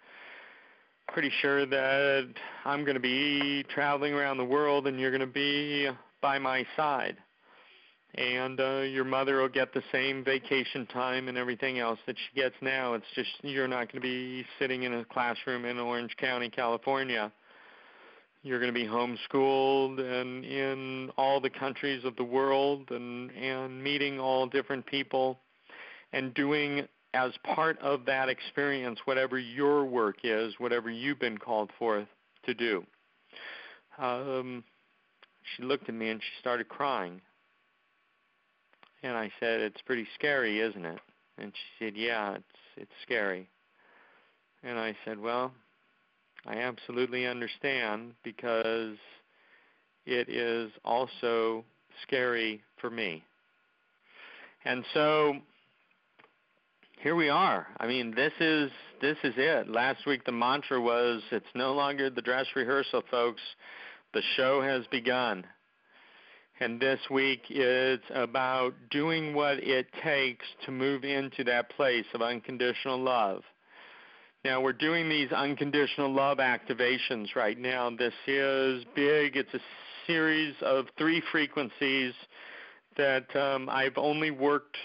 pretty 1.13 1.31
sure 1.41 1.67
that 1.67 2.29
I'm 2.65 2.85
going 2.85 2.95
to 2.95 3.01
be 3.01 3.65
traveling 3.75 4.15
around 4.15 4.39
the 4.39 4.45
world 4.45 4.87
and 4.87 4.99
you're 4.99 5.11
going 5.11 5.21
to 5.21 5.27
be 5.27 5.89
by 6.21 6.39
my 6.39 6.65
side. 6.77 7.17
And 8.15 8.59
uh, 8.59 8.81
your 8.81 9.05
mother 9.05 9.41
will 9.41 9.49
get 9.49 9.73
the 9.73 9.83
same 9.93 10.25
vacation 10.25 10.87
time 10.87 11.29
and 11.29 11.39
everything 11.39 11.79
else 11.79 11.99
that 12.07 12.17
she 12.17 12.41
gets 12.41 12.57
now. 12.61 12.95
It's 12.95 13.07
just 13.15 13.31
you're 13.43 13.69
not 13.69 13.93
going 13.93 14.01
to 14.03 14.09
be 14.09 14.45
sitting 14.59 14.83
in 14.83 14.95
a 14.95 15.05
classroom 15.05 15.65
in 15.65 15.79
Orange 15.79 16.17
County, 16.17 16.49
California. 16.49 17.31
You're 18.43 18.59
going 18.59 18.73
to 18.73 18.79
be 18.79 18.87
homeschooled 18.87 20.01
and 20.01 20.45
in 20.45 21.11
all 21.17 21.41
the 21.41 21.51
countries 21.51 22.05
of 22.05 22.17
the 22.17 22.25
world 22.25 22.91
and 22.91 23.31
and 23.33 23.83
meeting 23.83 24.19
all 24.19 24.47
different 24.47 24.87
people 24.87 25.39
and 26.13 26.35
doing 26.35 26.89
as 27.13 27.33
part 27.45 27.79
of 27.81 28.05
that 28.07 28.29
experience, 28.29 28.99
whatever 29.05 29.39
your 29.39 29.85
work 29.85 30.17
is, 30.25 30.55
whatever 30.59 30.91
you've 30.91 31.19
been 31.19 31.39
called 31.39 31.71
forth 31.79 32.07
to 32.45 32.55
do. 32.55 32.85
Um, 33.99 34.65
she 35.57 35.63
looked 35.63 35.89
at 35.89 35.95
me 35.95 36.09
and 36.09 36.21
she 36.21 36.41
started 36.41 36.69
crying. 36.69 37.21
And 39.03 39.17
I 39.17 39.31
said, 39.41 39.61
"It's 39.61 39.81
pretty 39.83 40.07
scary, 40.15 40.61
isn't 40.61 40.85
it?" 40.85 41.01
And 41.39 41.53
she 41.55 41.85
said, 41.85 41.97
"Yeah, 41.97 42.35
it's 42.35 42.59
it's 42.77 42.93
scary." 43.03 43.49
And 44.63 44.79
I 44.79 44.97
said, 45.05 45.19
"Well, 45.19 45.53
I 46.47 46.59
absolutely 46.59 47.27
understand 47.27 48.15
because 48.23 48.97
it 50.07 50.29
is 50.29 50.71
also 50.85 51.65
scary 52.03 52.63
for 52.81 52.91
me." 52.91 53.25
And 54.65 54.85
so 54.93 55.41
here 57.03 57.15
we 57.15 57.31
are. 57.31 57.67
I 57.79 57.87
mean, 57.87 58.15
this 58.15 58.33
is 58.41 58.71
this 59.01 59.17
is 59.25 59.35
it. 59.39 59.69
Last 59.71 60.05
week 60.07 60.25
the 60.25 60.33
mantra 60.33 60.79
was 60.81 61.23
it's 61.31 61.47
no 61.55 61.73
longer 61.73 62.11
the 62.11 62.21
dress 62.21 62.47
rehearsal, 62.55 63.03
folks. 63.11 63.41
The 64.13 64.23
show 64.37 64.61
has 64.61 64.87
begun. 64.89 65.47
And 66.63 66.79
this 66.79 67.01
week 67.11 67.45
is 67.49 68.01
about 68.15 68.75
doing 68.91 69.33
what 69.33 69.65
it 69.65 69.87
takes 70.05 70.45
to 70.67 70.71
move 70.71 71.05
into 71.05 71.43
that 71.45 71.71
place 71.71 72.05
of 72.13 72.21
unconditional 72.21 73.01
love, 73.01 73.43
Now 74.45 74.61
we're 74.61 74.73
doing 74.75 75.09
these 75.09 75.33
unconditional 75.33 76.13
love 76.13 76.39
activations 76.39 77.35
right 77.35 77.59
now. 77.59 77.91
This 77.91 78.15
is 78.27 78.85
big. 78.95 79.37
It's 79.37 79.53
a 79.55 79.61
series 80.07 80.55
of 80.63 80.87
three 80.97 81.23
frequencies 81.33 82.15
that 82.97 83.35
um, 83.37 83.69
I've 83.71 83.97
only 83.97 84.31
worked 84.31 84.77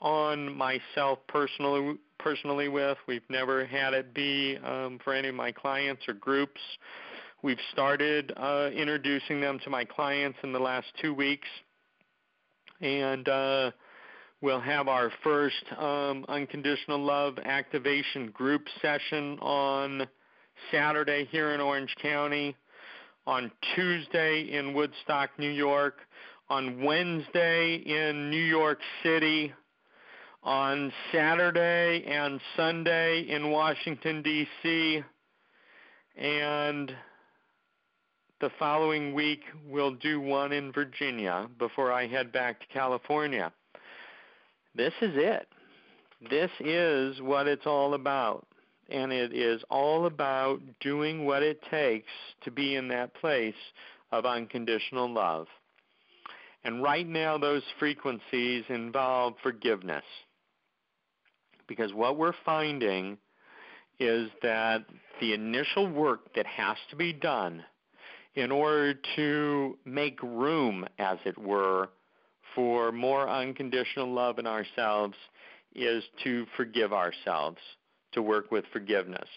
on 0.00 0.54
myself 0.56 1.18
personally 1.28 1.96
personally 2.18 2.68
with. 2.68 2.98
We've 3.06 3.28
never 3.28 3.66
had 3.66 3.94
it 3.94 4.14
be 4.14 4.56
um, 4.64 4.98
for 5.02 5.12
any 5.12 5.28
of 5.28 5.34
my 5.34 5.52
clients 5.52 6.02
or 6.08 6.14
groups. 6.14 6.60
We've 7.44 7.58
started 7.72 8.32
uh, 8.38 8.70
introducing 8.74 9.38
them 9.38 9.58
to 9.64 9.68
my 9.68 9.84
clients 9.84 10.38
in 10.42 10.54
the 10.54 10.58
last 10.58 10.86
two 11.02 11.12
weeks, 11.12 11.46
and 12.80 13.28
uh, 13.28 13.70
we'll 14.40 14.62
have 14.62 14.88
our 14.88 15.12
first 15.22 15.62
um, 15.76 16.24
unconditional 16.28 16.98
love 16.98 17.38
activation 17.44 18.30
group 18.30 18.62
session 18.80 19.38
on 19.40 20.08
Saturday 20.72 21.28
here 21.30 21.50
in 21.52 21.60
Orange 21.60 21.94
County, 22.00 22.56
on 23.26 23.52
Tuesday 23.76 24.50
in 24.50 24.72
Woodstock, 24.72 25.28
New 25.38 25.52
York, 25.52 25.98
on 26.48 26.82
Wednesday 26.82 27.74
in 27.74 28.30
New 28.30 28.42
York 28.42 28.78
City, 29.02 29.52
on 30.42 30.90
Saturday 31.12 32.06
and 32.06 32.40
Sunday 32.56 33.26
in 33.28 33.50
Washington, 33.50 34.22
D.C., 34.22 35.02
and 36.16 36.94
the 38.40 38.50
following 38.58 39.14
week 39.14 39.42
we'll 39.68 39.94
do 39.94 40.20
one 40.20 40.52
in 40.52 40.72
Virginia 40.72 41.48
before 41.58 41.92
I 41.92 42.06
head 42.06 42.32
back 42.32 42.60
to 42.60 42.66
California. 42.72 43.52
This 44.74 44.92
is 45.00 45.12
it. 45.14 45.46
This 46.30 46.50
is 46.60 47.20
what 47.20 47.46
it's 47.46 47.66
all 47.66 47.94
about. 47.94 48.46
And 48.90 49.12
it 49.12 49.32
is 49.32 49.62
all 49.70 50.06
about 50.06 50.60
doing 50.80 51.24
what 51.24 51.42
it 51.42 51.60
takes 51.70 52.10
to 52.42 52.50
be 52.50 52.74
in 52.74 52.88
that 52.88 53.14
place 53.14 53.54
of 54.12 54.26
unconditional 54.26 55.10
love. 55.10 55.46
And 56.64 56.82
right 56.82 57.06
now, 57.06 57.38
those 57.38 57.62
frequencies 57.78 58.64
involve 58.68 59.34
forgiveness. 59.42 60.04
Because 61.66 61.94
what 61.94 62.18
we're 62.18 62.34
finding 62.44 63.16
is 64.00 64.28
that 64.42 64.84
the 65.20 65.32
initial 65.32 65.88
work 65.88 66.34
that 66.34 66.46
has 66.46 66.76
to 66.90 66.96
be 66.96 67.12
done 67.12 67.64
in 68.34 68.50
order 68.50 68.94
to 69.16 69.78
make 69.84 70.22
room, 70.22 70.86
as 70.98 71.18
it 71.24 71.38
were, 71.38 71.90
for 72.54 72.92
more 72.92 73.28
unconditional 73.28 74.12
love 74.12 74.38
in 74.38 74.46
ourselves 74.46 75.16
is 75.74 76.04
to 76.22 76.46
forgive 76.56 76.92
ourselves, 76.92 77.58
to 78.12 78.22
work 78.22 78.50
with 78.50 78.64
forgiveness. 78.72 79.28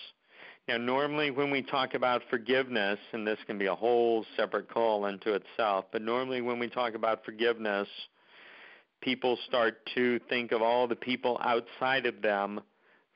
Now, 0.67 0.77
normally 0.77 1.31
when 1.31 1.49
we 1.49 1.61
talk 1.61 1.93
about 1.93 2.21
forgiveness, 2.29 2.99
and 3.13 3.25
this 3.25 3.39
can 3.47 3.57
be 3.57 3.67
a 3.67 3.75
whole 3.75 4.25
separate 4.35 4.69
call 4.69 5.05
unto 5.05 5.31
itself, 5.31 5.85
but 5.91 6.01
normally 6.01 6.41
when 6.41 6.59
we 6.59 6.67
talk 6.67 6.93
about 6.93 7.23
forgiveness, 7.23 7.87
people 9.01 9.37
start 9.47 9.79
to 9.95 10.19
think 10.27 10.51
of 10.51 10.61
all 10.61 10.87
the 10.87 10.95
people 10.95 11.39
outside 11.41 12.05
of 12.05 12.21
them 12.21 12.59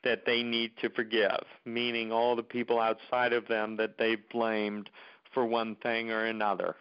that 0.03 0.25
they 0.25 0.41
need 0.43 0.71
to 0.81 0.89
forgive, 0.91 1.43
meaning 1.65 2.11
all 2.11 2.35
the 2.35 2.43
people 2.43 2.79
outside 2.79 3.33
of 3.33 3.47
them 3.47 3.75
that 3.77 3.97
they've 3.97 4.27
blamed 4.29 4.89
for 5.33 5.45
one 5.45 5.75
thing 5.75 6.11
or 6.11 6.25
another. 6.25 6.75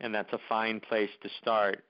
And 0.00 0.14
that's 0.14 0.32
a 0.32 0.40
fine 0.48 0.80
place 0.80 1.10
to 1.22 1.28
start. 1.40 1.84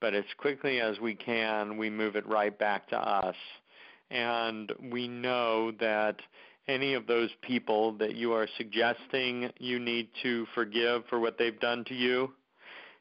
But 0.00 0.14
as 0.14 0.24
quickly 0.38 0.80
as 0.80 0.98
we 1.00 1.14
can, 1.14 1.76
we 1.76 1.90
move 1.90 2.16
it 2.16 2.26
right 2.26 2.56
back 2.56 2.88
to 2.88 2.96
us. 2.96 3.36
And 4.10 4.72
we 4.90 5.08
know 5.08 5.72
that 5.80 6.16
any 6.68 6.94
of 6.94 7.06
those 7.06 7.30
people 7.42 7.92
that 7.92 8.14
you 8.14 8.32
are 8.32 8.46
suggesting 8.56 9.50
you 9.58 9.78
need 9.78 10.08
to 10.22 10.46
forgive 10.54 11.02
for 11.08 11.18
what 11.18 11.38
they've 11.38 11.58
done 11.60 11.84
to 11.84 11.94
you 11.94 12.30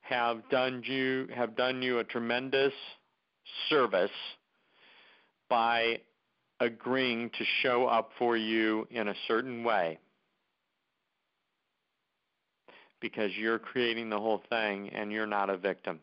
have 0.01 0.49
done 0.49 0.81
you 0.85 1.27
have 1.35 1.55
done 1.57 1.81
you 1.81 1.99
a 1.99 2.03
tremendous 2.03 2.73
service 3.69 4.09
by 5.49 5.99
agreeing 6.61 7.29
to 7.37 7.43
show 7.61 7.85
up 7.85 8.11
for 8.17 8.37
you 8.37 8.87
in 8.89 9.09
a 9.09 9.15
certain 9.27 9.63
way 9.63 9.99
because 12.99 13.31
you're 13.37 13.59
creating 13.59 14.09
the 14.09 14.19
whole 14.19 14.41
thing 14.49 14.89
and 14.89 15.11
you're 15.11 15.27
not 15.27 15.49
a 15.49 15.57
victim. 15.57 15.99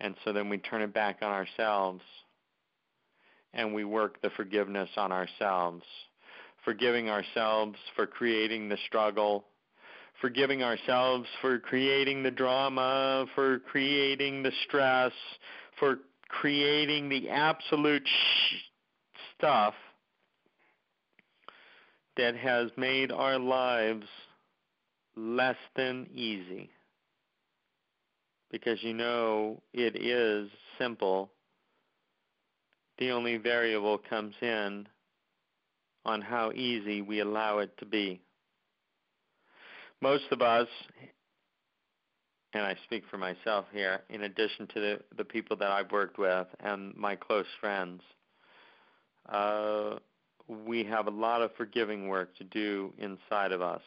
And 0.00 0.14
so 0.24 0.32
then 0.32 0.48
we 0.48 0.58
turn 0.58 0.82
it 0.82 0.94
back 0.94 1.18
on 1.22 1.30
ourselves 1.30 2.02
and 3.52 3.74
we 3.74 3.84
work 3.84 4.20
the 4.22 4.30
forgiveness 4.30 4.88
on 4.96 5.10
ourselves. 5.10 5.82
Forgiving 6.64 7.08
ourselves 7.08 7.76
for 7.96 8.06
creating 8.06 8.68
the 8.68 8.76
struggle, 8.86 9.44
forgiving 10.20 10.62
ourselves 10.62 11.26
for 11.40 11.58
creating 11.58 12.22
the 12.22 12.30
drama, 12.30 13.26
for 13.34 13.60
creating 13.60 14.42
the 14.42 14.52
stress, 14.66 15.12
for 15.78 15.98
creating 16.28 17.08
the 17.08 17.28
absolute 17.30 18.06
stuff 19.36 19.74
that 22.16 22.36
has 22.36 22.70
made 22.76 23.12
our 23.12 23.38
lives 23.38 24.06
less 25.18 25.56
than 25.74 26.06
easy. 26.14 26.70
Because 28.50 28.82
you 28.82 28.94
know 28.94 29.60
it 29.74 29.96
is 29.96 30.48
simple. 30.78 31.30
The 32.98 33.10
only 33.10 33.36
variable 33.36 33.98
comes 33.98 34.34
in 34.40 34.86
on 36.04 36.22
how 36.22 36.52
easy 36.52 37.02
we 37.02 37.20
allow 37.20 37.58
it 37.58 37.76
to 37.78 37.84
be. 37.84 38.20
Most 40.00 40.24
of 40.30 40.40
us, 40.40 40.68
and 42.54 42.62
I 42.62 42.76
speak 42.84 43.02
for 43.10 43.18
myself 43.18 43.66
here, 43.72 44.02
in 44.08 44.22
addition 44.22 44.68
to 44.68 44.80
the, 44.80 45.00
the 45.16 45.24
people 45.24 45.56
that 45.56 45.70
I've 45.70 45.90
worked 45.90 46.18
with 46.18 46.46
and 46.60 46.94
my 46.96 47.16
close 47.16 47.46
friends, 47.60 48.00
uh, 49.28 49.96
we 50.48 50.84
have 50.84 51.08
a 51.08 51.10
lot 51.10 51.42
of 51.42 51.50
forgiving 51.56 52.08
work 52.08 52.34
to 52.36 52.44
do 52.44 52.94
inside 52.98 53.52
of 53.52 53.60
us. 53.60 53.82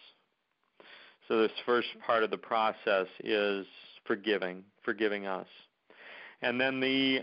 So 1.31 1.37
this 1.37 1.51
first 1.65 1.87
part 2.05 2.23
of 2.23 2.29
the 2.29 2.37
process 2.37 3.07
is 3.23 3.65
forgiving, 4.05 4.65
forgiving 4.83 5.27
us. 5.27 5.47
And 6.41 6.59
then 6.59 6.81
the 6.81 7.21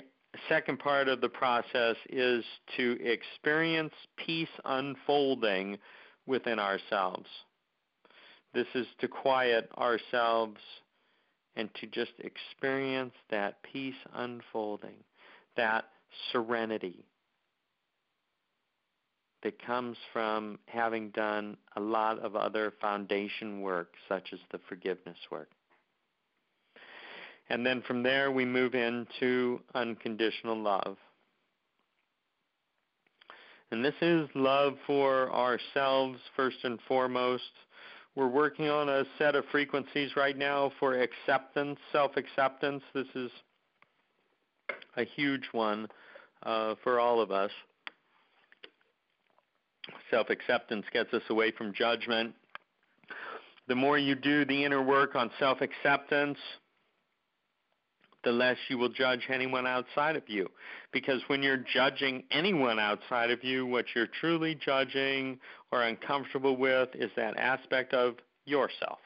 second 0.49 0.79
part 0.79 1.09
of 1.09 1.21
the 1.21 1.29
process 1.29 1.97
is 2.09 2.43
to 2.79 2.97
experience 3.05 3.93
peace 4.17 4.49
unfolding 4.65 5.77
within 6.25 6.59
ourselves. 6.59 7.27
This 8.55 8.67
is 8.75 8.87
to 9.01 9.09
quiet 9.09 9.71
ourselves 9.77 10.61
and 11.57 11.69
to 11.75 11.87
just 11.87 12.13
experience 12.21 13.13
that 13.31 13.63
peace 13.63 13.93
unfolding, 14.15 15.05
that 15.59 15.85
serenity, 16.33 17.05
that 19.43 19.65
comes 19.65 19.97
from 20.13 20.59
having 20.67 21.11
done 21.11 21.57
a 21.77 21.81
lot 21.81 22.19
of 22.19 22.35
other 22.35 22.73
foundation 22.81 23.61
work, 23.61 23.93
such 24.09 24.33
as 24.33 24.39
the 24.51 24.59
forgiveness 24.69 25.19
work. 25.31 25.49
And 27.51 27.65
then 27.65 27.83
from 27.87 28.03
there, 28.03 28.31
we 28.31 28.45
move 28.45 28.75
into 28.75 29.61
unconditional 29.75 30.61
love. 30.61 30.97
And 33.71 33.85
this 33.85 33.95
is 34.01 34.29
love 34.35 34.75
for 34.87 35.33
ourselves, 35.33 36.19
first 36.37 36.59
and 36.65 36.79
foremost. 36.89 37.51
We're 38.15 38.29
working 38.29 38.69
on 38.69 38.89
a 38.89 39.05
set 39.19 39.37
of 39.37 39.45
frequencies 39.53 40.17
right 40.17 40.37
now 40.37 40.73
for 40.81 41.01
acceptance, 41.01 41.79
self 41.93 42.17
acceptance. 42.17 42.83
This 42.95 43.07
is 43.15 43.31
a 44.97 45.05
huge 45.05 45.49
one 45.53 45.87
uh, 46.43 46.75
for 46.83 46.99
all 46.99 47.21
of 47.21 47.31
us. 47.31 47.51
Self 50.11 50.31
acceptance 50.31 50.87
gets 50.93 51.13
us 51.13 51.23
away 51.29 51.51
from 51.51 51.73
judgment. 51.75 52.35
The 53.69 53.75
more 53.75 53.99
you 53.99 54.15
do 54.15 54.45
the 54.45 54.65
inner 54.65 54.83
work 54.83 55.15
on 55.15 55.31
self 55.39 55.61
acceptance, 55.61 56.39
the 58.25 58.33
less 58.33 58.57
you 58.69 58.79
will 58.79 58.89
judge 58.89 59.29
anyone 59.31 59.67
outside 59.67 60.17
of 60.17 60.23
you. 60.27 60.49
Because 60.93 61.21
when 61.29 61.43
you're 61.43 61.65
judging 61.73 62.25
anyone 62.31 62.79
outside 62.79 63.31
of 63.31 63.45
you, 63.45 63.67
what 63.67 63.85
you're 63.95 64.09
truly 64.21 64.55
judging 64.55 65.39
or 65.71 65.83
uncomfortable 65.83 66.57
with 66.57 66.89
is 66.95 67.11
that 67.17 67.37
aspect 67.37 67.93
of 67.93 68.15
yourself. 68.47 68.99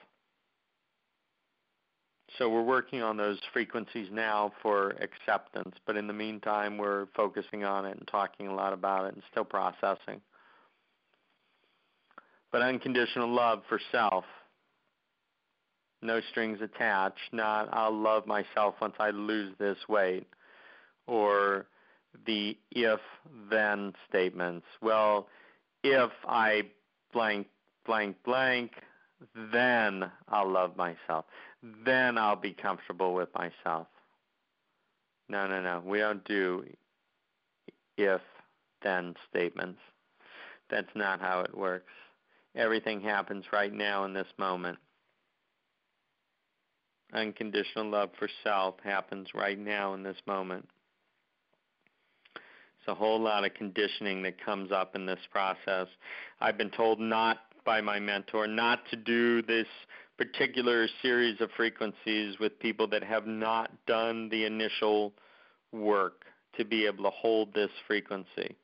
So 2.38 2.48
we're 2.48 2.62
working 2.62 3.02
on 3.02 3.18
those 3.18 3.38
frequencies 3.52 4.08
now 4.10 4.52
for 4.62 4.96
acceptance, 5.00 5.76
but 5.86 5.96
in 5.96 6.06
the 6.06 6.14
meantime, 6.14 6.78
we're 6.78 7.06
focusing 7.14 7.62
on 7.64 7.84
it 7.84 7.98
and 7.98 8.08
talking 8.08 8.46
a 8.46 8.54
lot 8.54 8.72
about 8.72 9.06
it 9.06 9.14
and 9.14 9.22
still 9.30 9.44
processing 9.44 10.22
but 12.52 12.62
unconditional 12.62 13.28
love 13.28 13.62
for 13.68 13.80
self. 13.90 14.24
No 16.02 16.20
strings 16.30 16.58
attached, 16.60 17.32
not 17.32 17.68
I'll 17.72 17.96
love 17.96 18.26
myself 18.26 18.74
once 18.80 18.94
I 18.98 19.10
lose 19.10 19.54
this 19.58 19.78
weight, 19.88 20.26
or 21.06 21.66
the 22.26 22.56
if 22.70 23.00
then 23.50 23.92
statements. 24.08 24.66
Well, 24.80 25.28
if 25.82 26.10
I 26.26 26.62
blank 27.12 27.46
blank 27.86 28.16
blank, 28.24 28.72
then 29.52 30.10
I'll 30.28 30.50
love 30.50 30.76
myself. 30.76 31.24
Then 31.84 32.18
I'll 32.18 32.36
be 32.36 32.52
comfortable 32.52 33.14
with 33.14 33.28
myself. 33.34 33.86
No, 35.28 35.46
no, 35.46 35.62
no. 35.62 35.82
We 35.84 35.98
don't 35.98 36.24
do 36.24 36.64
if 37.96 38.20
then 38.82 39.14
statements. 39.30 39.78
That's 40.70 40.90
not 40.94 41.20
how 41.20 41.40
it 41.40 41.56
works. 41.56 41.92
Everything 42.54 43.00
happens 43.00 43.44
right 43.52 43.72
now 43.72 44.04
in 44.04 44.12
this 44.12 44.26
moment. 44.38 44.78
Unconditional 47.12 47.90
love 47.90 48.10
for 48.18 48.28
self 48.42 48.74
happens 48.82 49.28
right 49.34 49.58
now 49.58 49.94
in 49.94 50.02
this 50.02 50.16
moment. 50.26 50.68
It's 52.34 52.88
a 52.88 52.94
whole 52.94 53.20
lot 53.20 53.44
of 53.44 53.54
conditioning 53.54 54.22
that 54.22 54.44
comes 54.44 54.72
up 54.72 54.96
in 54.96 55.06
this 55.06 55.20
process. 55.30 55.86
I've 56.40 56.58
been 56.58 56.70
told 56.70 56.98
not 56.98 57.38
by 57.64 57.80
my 57.80 58.00
mentor 58.00 58.46
not 58.46 58.80
to 58.90 58.96
do 58.96 59.40
this 59.42 59.68
particular 60.18 60.88
series 61.00 61.40
of 61.40 61.50
frequencies 61.56 62.38
with 62.38 62.58
people 62.58 62.88
that 62.88 63.04
have 63.04 63.26
not 63.26 63.70
done 63.86 64.28
the 64.30 64.44
initial 64.44 65.12
work 65.72 66.24
to 66.56 66.64
be 66.64 66.86
able 66.86 67.04
to 67.04 67.10
hold 67.10 67.54
this 67.54 67.70
frequency. 67.86 68.56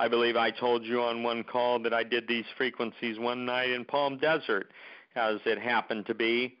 I 0.00 0.08
believe 0.08 0.34
I 0.34 0.50
told 0.50 0.86
you 0.86 1.02
on 1.02 1.22
one 1.22 1.44
call 1.44 1.78
that 1.80 1.92
I 1.92 2.04
did 2.04 2.26
these 2.26 2.46
frequencies 2.56 3.18
one 3.18 3.44
night 3.44 3.68
in 3.68 3.84
Palm 3.84 4.16
Desert, 4.16 4.70
as 5.14 5.40
it 5.44 5.58
happened 5.58 6.06
to 6.06 6.14
be. 6.14 6.56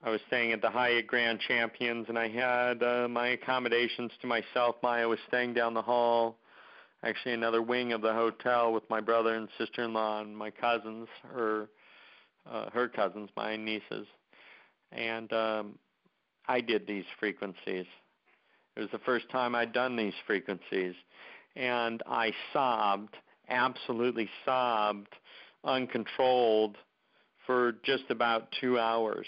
I 0.00 0.10
was 0.10 0.20
staying 0.28 0.52
at 0.52 0.62
the 0.62 0.70
Hyatt 0.70 1.08
Grand 1.08 1.40
Champions, 1.40 2.06
and 2.08 2.16
I 2.16 2.28
had 2.28 2.84
uh, 2.84 3.08
my 3.08 3.30
accommodations 3.30 4.12
to 4.20 4.28
myself. 4.28 4.76
Maya 4.80 5.08
was 5.08 5.18
staying 5.26 5.54
down 5.54 5.74
the 5.74 5.82
hall, 5.82 6.36
actually 7.02 7.34
another 7.34 7.62
wing 7.62 7.92
of 7.92 8.00
the 8.00 8.12
hotel, 8.12 8.72
with 8.72 8.88
my 8.88 9.00
brother 9.00 9.34
and 9.34 9.48
sister-in-law 9.58 10.20
and 10.20 10.38
my 10.38 10.52
cousins, 10.52 11.08
her 11.32 11.68
uh, 12.48 12.70
her 12.70 12.86
cousins, 12.86 13.28
my 13.36 13.56
nieces, 13.56 14.06
and 14.92 15.32
um, 15.32 15.76
I 16.46 16.60
did 16.60 16.86
these 16.86 17.06
frequencies. 17.18 17.86
It 18.76 18.80
was 18.80 18.90
the 18.92 19.00
first 19.00 19.28
time 19.30 19.56
I'd 19.56 19.72
done 19.72 19.96
these 19.96 20.14
frequencies, 20.28 20.94
and 21.56 22.02
I 22.06 22.32
sobbed, 22.52 23.16
absolutely 23.48 24.28
sobbed, 24.44 25.08
uncontrolled 25.64 26.76
for 27.46 27.72
just 27.84 28.04
about 28.10 28.48
two 28.60 28.78
hours. 28.78 29.26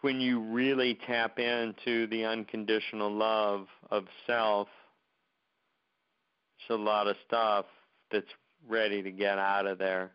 When 0.00 0.20
you 0.20 0.40
really 0.40 0.98
tap 1.06 1.38
into 1.38 2.06
the 2.08 2.24
unconditional 2.24 3.10
love 3.10 3.66
of 3.90 4.04
self, 4.26 4.68
there's 6.68 6.78
a 6.78 6.82
lot 6.82 7.06
of 7.06 7.16
stuff 7.26 7.66
that's 8.12 8.26
ready 8.68 9.02
to 9.02 9.10
get 9.10 9.38
out 9.38 9.66
of 9.66 9.78
there. 9.78 10.12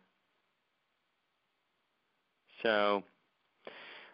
So 2.62 3.02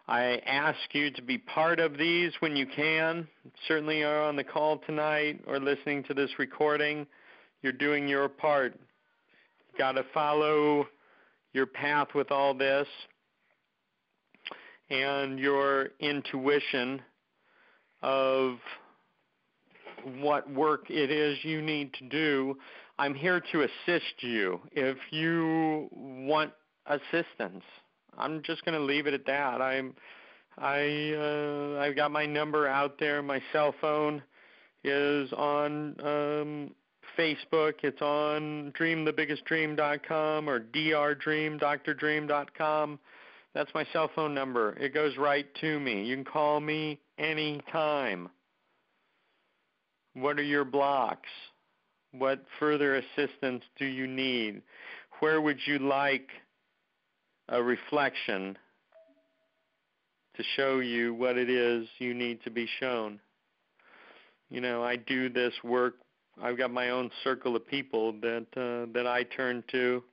I 0.09 0.41
ask 0.45 0.79
you 0.93 1.11
to 1.11 1.21
be 1.21 1.37
part 1.37 1.81
of 1.81 1.97
these 1.97 2.31
when 2.39 2.55
you 2.55 2.65
can. 2.65 3.27
Certainly 3.67 4.03
are 4.03 4.23
on 4.23 4.37
the 4.37 4.43
call 4.43 4.77
tonight 4.77 5.41
or 5.45 5.59
listening 5.59 6.03
to 6.03 6.13
this 6.13 6.29
recording. 6.39 7.05
You're 7.61 7.73
doing 7.73 8.07
your 8.07 8.29
part. 8.29 8.79
You've 9.67 9.77
got 9.77 9.93
to 9.93 10.05
follow 10.13 10.87
your 11.51 11.65
path 11.65 12.07
with 12.15 12.31
all 12.31 12.53
this 12.53 12.87
and 14.89 15.37
your 15.37 15.89
intuition 15.99 17.01
of 18.01 18.55
what 20.19 20.49
work 20.49 20.89
it 20.89 21.11
is 21.11 21.37
you 21.43 21.61
need 21.61 21.93
to 21.95 22.07
do. 22.07 22.57
I'm 22.97 23.13
here 23.13 23.41
to 23.51 23.63
assist 23.63 24.21
you 24.21 24.61
if 24.71 24.97
you 25.11 25.89
want 25.91 26.53
assistance. 26.85 27.63
I'm 28.17 28.41
just 28.43 28.63
going 28.65 28.77
to 28.77 28.83
leave 28.83 29.07
it 29.07 29.13
at 29.13 29.25
that. 29.25 29.61
I'm 29.61 29.95
I 30.57 31.13
uh, 31.15 31.79
I've 31.79 31.95
got 31.95 32.11
my 32.11 32.25
number 32.25 32.67
out 32.67 32.99
there. 32.99 33.21
My 33.21 33.41
cell 33.53 33.75
phone 33.79 34.23
is 34.83 35.31
on 35.33 35.95
um, 36.03 36.71
Facebook. 37.17 37.73
It's 37.83 38.01
on 38.01 38.73
dreamthebiggestdream.com 38.79 40.49
or 40.49 40.59
drdream, 40.59 41.59
drdream.com. 41.59 42.99
That's 43.53 43.71
my 43.73 43.85
cell 43.93 44.09
phone 44.15 44.33
number. 44.33 44.75
It 44.79 44.93
goes 44.93 45.17
right 45.17 45.47
to 45.61 45.79
me. 45.79 46.03
You 46.05 46.15
can 46.15 46.25
call 46.25 46.59
me 46.59 46.99
anytime. 47.17 48.29
What 50.13 50.39
are 50.39 50.43
your 50.43 50.65
blocks? 50.65 51.29
What 52.11 52.43
further 52.59 52.95
assistance 52.95 53.63
do 53.77 53.85
you 53.85 54.07
need? 54.07 54.61
Where 55.19 55.39
would 55.41 55.59
you 55.65 55.79
like 55.79 56.29
a 57.49 57.61
reflection 57.61 58.57
to 60.35 60.43
show 60.55 60.79
you 60.79 61.13
what 61.13 61.37
it 61.37 61.49
is 61.49 61.87
you 61.99 62.13
need 62.13 62.43
to 62.43 62.51
be 62.51 62.67
shown. 62.79 63.19
You 64.49 64.61
know, 64.61 64.83
I 64.83 64.95
do 64.95 65.29
this 65.29 65.53
work. 65.63 65.95
I've 66.41 66.57
got 66.57 66.71
my 66.71 66.89
own 66.89 67.09
circle 67.23 67.55
of 67.55 67.67
people 67.67 68.13
that 68.21 68.45
uh, 68.55 68.91
that 68.93 69.07
I 69.07 69.23
turn 69.23 69.63
to. 69.71 70.03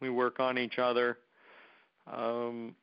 We 0.00 0.10
work 0.10 0.40
on 0.40 0.58
each 0.58 0.78
other. 0.78 1.18
Um, 2.12 2.74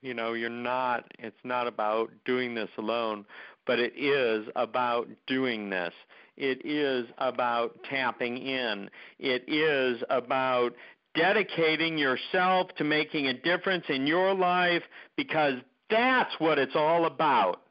you 0.00 0.14
know, 0.14 0.32
you're 0.32 0.48
not. 0.50 1.04
It's 1.18 1.36
not 1.44 1.66
about 1.66 2.10
doing 2.24 2.54
this 2.54 2.70
alone, 2.78 3.26
but 3.66 3.78
it 3.78 3.92
is 3.96 4.46
about 4.56 5.08
doing 5.26 5.70
this. 5.70 5.92
It 6.36 6.64
is 6.64 7.06
about 7.18 7.78
tapping 7.88 8.38
in. 8.38 8.90
It 9.18 9.44
is 9.46 10.02
about 10.10 10.74
dedicating 11.14 11.96
yourself 11.98 12.68
to 12.76 12.84
making 12.84 13.26
a 13.26 13.34
difference 13.34 13.84
in 13.88 14.06
your 14.06 14.34
life 14.34 14.82
because 15.16 15.54
that's 15.90 16.34
what 16.38 16.58
it's 16.58 16.74
all 16.74 17.06
about. 17.06 17.62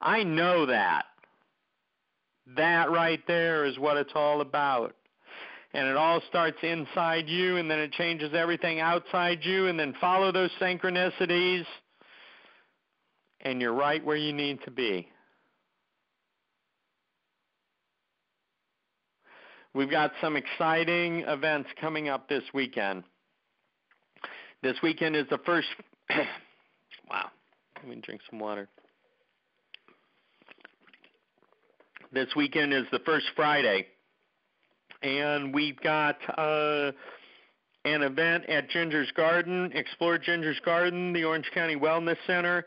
I 0.00 0.22
know 0.22 0.66
that. 0.66 1.06
That 2.56 2.90
right 2.90 3.20
there 3.26 3.64
is 3.64 3.78
what 3.78 3.96
it's 3.96 4.12
all 4.14 4.40
about. 4.40 4.94
And 5.72 5.88
it 5.88 5.96
all 5.96 6.20
starts 6.28 6.58
inside 6.62 7.26
you, 7.26 7.56
and 7.56 7.68
then 7.68 7.80
it 7.80 7.90
changes 7.92 8.32
everything 8.32 8.80
outside 8.80 9.38
you, 9.42 9.66
and 9.66 9.78
then 9.78 9.94
follow 10.00 10.30
those 10.30 10.50
synchronicities, 10.60 11.64
and 13.40 13.60
you're 13.60 13.74
right 13.74 14.04
where 14.04 14.16
you 14.16 14.32
need 14.32 14.62
to 14.64 14.70
be. 14.70 15.08
We've 19.74 19.90
got 19.90 20.12
some 20.20 20.36
exciting 20.36 21.24
events 21.26 21.68
coming 21.80 22.08
up 22.08 22.28
this 22.28 22.44
weekend. 22.54 23.02
This 24.62 24.76
weekend 24.84 25.16
is 25.16 25.26
the 25.30 25.38
first. 25.38 25.66
wow. 27.10 27.28
Let 27.78 27.88
me 27.88 28.00
drink 28.00 28.20
some 28.30 28.38
water. 28.38 28.68
This 32.12 32.28
weekend 32.36 32.72
is 32.72 32.84
the 32.92 33.00
first 33.00 33.26
Friday, 33.34 33.88
and 35.02 35.52
we've 35.52 35.80
got 35.80 36.18
uh, 36.38 36.92
an 37.84 38.02
event 38.02 38.48
at 38.48 38.70
Ginger's 38.70 39.10
Garden, 39.16 39.72
Explore 39.74 40.18
Ginger's 40.18 40.60
Garden, 40.64 41.12
the 41.12 41.24
Orange 41.24 41.50
County 41.52 41.74
Wellness 41.74 42.16
Center, 42.28 42.64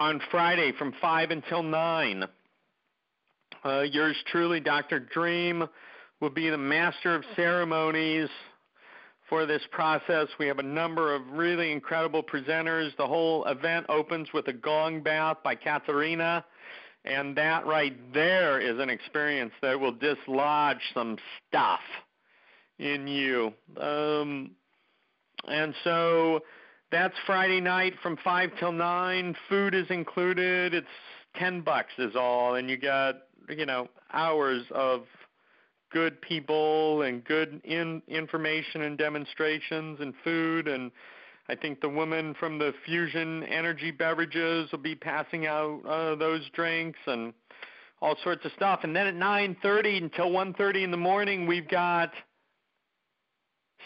on 0.00 0.20
Friday 0.32 0.72
from 0.76 0.92
5 1.00 1.30
until 1.30 1.62
9. 1.62 2.24
Uh, 3.64 3.82
yours 3.82 4.16
truly, 4.26 4.58
Dr. 4.58 4.98
Dream 4.98 5.68
will 6.22 6.30
be 6.30 6.48
the 6.48 6.56
master 6.56 7.16
of 7.16 7.24
ceremonies 7.34 8.28
for 9.28 9.44
this 9.44 9.62
process. 9.72 10.28
We 10.38 10.46
have 10.46 10.60
a 10.60 10.62
number 10.62 11.12
of 11.12 11.22
really 11.32 11.72
incredible 11.72 12.22
presenters. 12.22 12.96
The 12.96 13.08
whole 13.08 13.44
event 13.46 13.86
opens 13.88 14.28
with 14.32 14.46
a 14.46 14.52
gong 14.52 15.02
bath 15.02 15.38
by 15.42 15.56
Katharina, 15.56 16.44
and 17.04 17.36
that 17.36 17.66
right 17.66 17.96
there 18.14 18.60
is 18.60 18.78
an 18.78 18.88
experience 18.88 19.50
that 19.62 19.80
will 19.80 19.94
dislodge 19.94 20.78
some 20.94 21.18
stuff 21.48 21.80
in 22.78 23.08
you. 23.08 23.52
Um, 23.80 24.52
and 25.48 25.74
so 25.82 26.38
that's 26.92 27.14
Friday 27.26 27.60
night 27.60 27.94
from 28.00 28.16
5 28.22 28.50
till 28.60 28.70
9. 28.70 29.34
Food 29.48 29.74
is 29.74 29.86
included. 29.90 30.72
It's 30.72 30.86
10 31.34 31.62
bucks 31.62 31.92
is 31.98 32.14
all 32.14 32.54
and 32.54 32.70
you 32.70 32.76
got, 32.76 33.16
you 33.48 33.66
know, 33.66 33.88
hours 34.12 34.62
of 34.70 35.02
good 35.92 36.20
people 36.20 37.02
and 37.02 37.24
good 37.24 37.60
in, 37.64 38.02
information 38.08 38.82
and 38.82 38.98
demonstrations 38.98 40.00
and 40.00 40.14
food 40.24 40.68
and 40.68 40.90
I 41.48 41.56
think 41.56 41.80
the 41.80 41.88
woman 41.88 42.34
from 42.38 42.58
the 42.58 42.72
fusion 42.86 43.42
energy 43.44 43.90
beverages 43.90 44.70
will 44.70 44.78
be 44.78 44.94
passing 44.94 45.46
out 45.46 45.80
uh, 45.86 46.14
those 46.14 46.48
drinks 46.54 46.98
and 47.06 47.34
all 48.00 48.16
sorts 48.22 48.44
of 48.44 48.52
stuff. 48.52 48.80
And 48.84 48.94
then 48.94 49.06
at 49.06 49.14
9:30 49.14 50.02
until 50.02 50.30
1:30 50.30 50.84
in 50.84 50.90
the 50.90 50.96
morning, 50.96 51.46
we've 51.46 51.68
got 51.68 52.12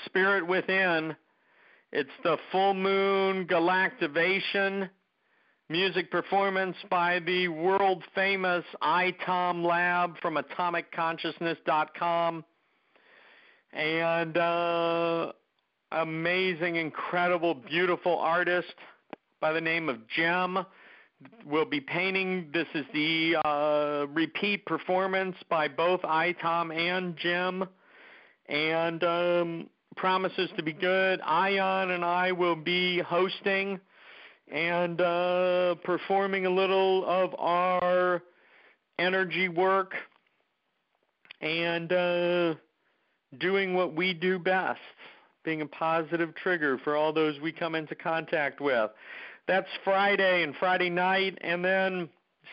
Spirit 0.05 0.47
Within. 0.47 1.17
It's 1.93 2.11
the 2.23 2.37
full 2.53 2.75
moon 2.75 3.47
galactivation 3.47 4.91
Music 5.69 6.12
performance 6.12 6.77
by 6.91 7.19
the 7.27 7.49
world 7.49 8.01
famous 8.14 8.64
iTom 8.85 9.67
Lab 9.67 10.14
from 10.23 10.37
AtomicConsciousness.com. 10.37 12.45
And 13.73 14.37
uh, 14.37 15.33
amazing, 15.91 16.77
incredible, 16.77 17.53
beautiful 17.53 18.17
artist 18.17 18.73
by 19.41 19.53
the 19.53 19.61
name 19.61 19.89
of 19.89 20.07
Jem 20.07 20.64
will 21.45 21.64
be 21.64 21.81
painting. 21.81 22.49
This 22.55 22.69
is 22.73 22.85
the 22.95 23.35
uh, 23.45 24.07
repeat 24.14 24.64
performance 24.67 25.35
by 25.51 25.67
both 25.67 26.01
iTom 26.03 26.73
and 26.73 27.17
Jim, 27.17 27.64
and 28.49 29.03
um, 29.03 29.69
promises 29.97 30.49
to 30.57 30.62
be 30.62 30.73
good. 30.73 31.21
Ion 31.23 31.91
and 31.91 32.05
I 32.05 32.31
will 32.31 32.55
be 32.55 33.01
hosting 33.01 33.81
and 34.51 35.01
uh, 35.01 35.74
performing 35.84 36.47
a 36.47 36.51
little 36.51 37.05
of 37.07 37.34
our 37.38 38.22
energy 38.99 39.49
work 39.49 39.94
and 41.40 41.92
uh, 41.92 42.55
doing 43.38 43.74
what 43.74 43.94
we 43.94 44.14
do 44.14 44.38
best, 44.38 44.80
being 45.44 45.62
a 45.62 45.66
positive 45.66 46.34
trigger 46.36 46.78
for 46.84 46.97
all 46.97 47.12
those 47.12 47.38
we 47.40 47.53
come 47.53 47.74
into 47.74 47.94
contact 47.94 48.61
with. 48.61 48.90
That's 49.47 49.68
Friday 49.84 50.42
and 50.42 50.55
Friday 50.57 50.90
night, 50.90 51.38
and 51.40 51.64
then 51.64 52.09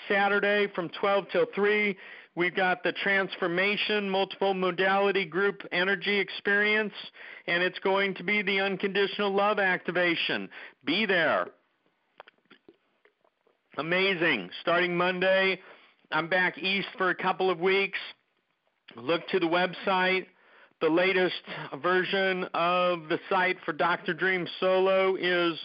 Saturday 0.07 0.67
from 0.75 0.89
12 0.99 1.25
till 1.31 1.45
3, 1.55 1.97
we've 2.35 2.55
got 2.55 2.83
the 2.83 2.91
Transformation 2.91 4.09
Multiple 4.09 4.53
Modality 4.53 5.25
Group 5.25 5.63
Energy 5.71 6.19
Experience, 6.19 6.93
and 7.47 7.63
it's 7.63 7.79
going 7.79 8.13
to 8.15 8.23
be 8.23 8.41
the 8.41 8.59
Unconditional 8.59 9.33
Love 9.33 9.59
Activation. 9.59 10.49
Be 10.85 11.05
there. 11.05 11.47
Amazing. 13.77 14.49
Starting 14.61 14.95
Monday, 14.95 15.59
I'm 16.11 16.29
back 16.29 16.59
east 16.59 16.89
for 16.95 17.09
a 17.09 17.15
couple 17.15 17.49
of 17.49 17.59
weeks. 17.59 17.97
Look 18.95 19.27
to 19.29 19.39
the 19.39 19.47
website. 19.47 20.27
The 20.79 20.89
latest 20.89 21.41
version 21.81 22.43
of 22.53 23.09
the 23.09 23.17
site 23.29 23.57
for 23.65 23.73
Dr. 23.73 24.13
Dream 24.13 24.47
Solo 24.59 25.15
is 25.15 25.57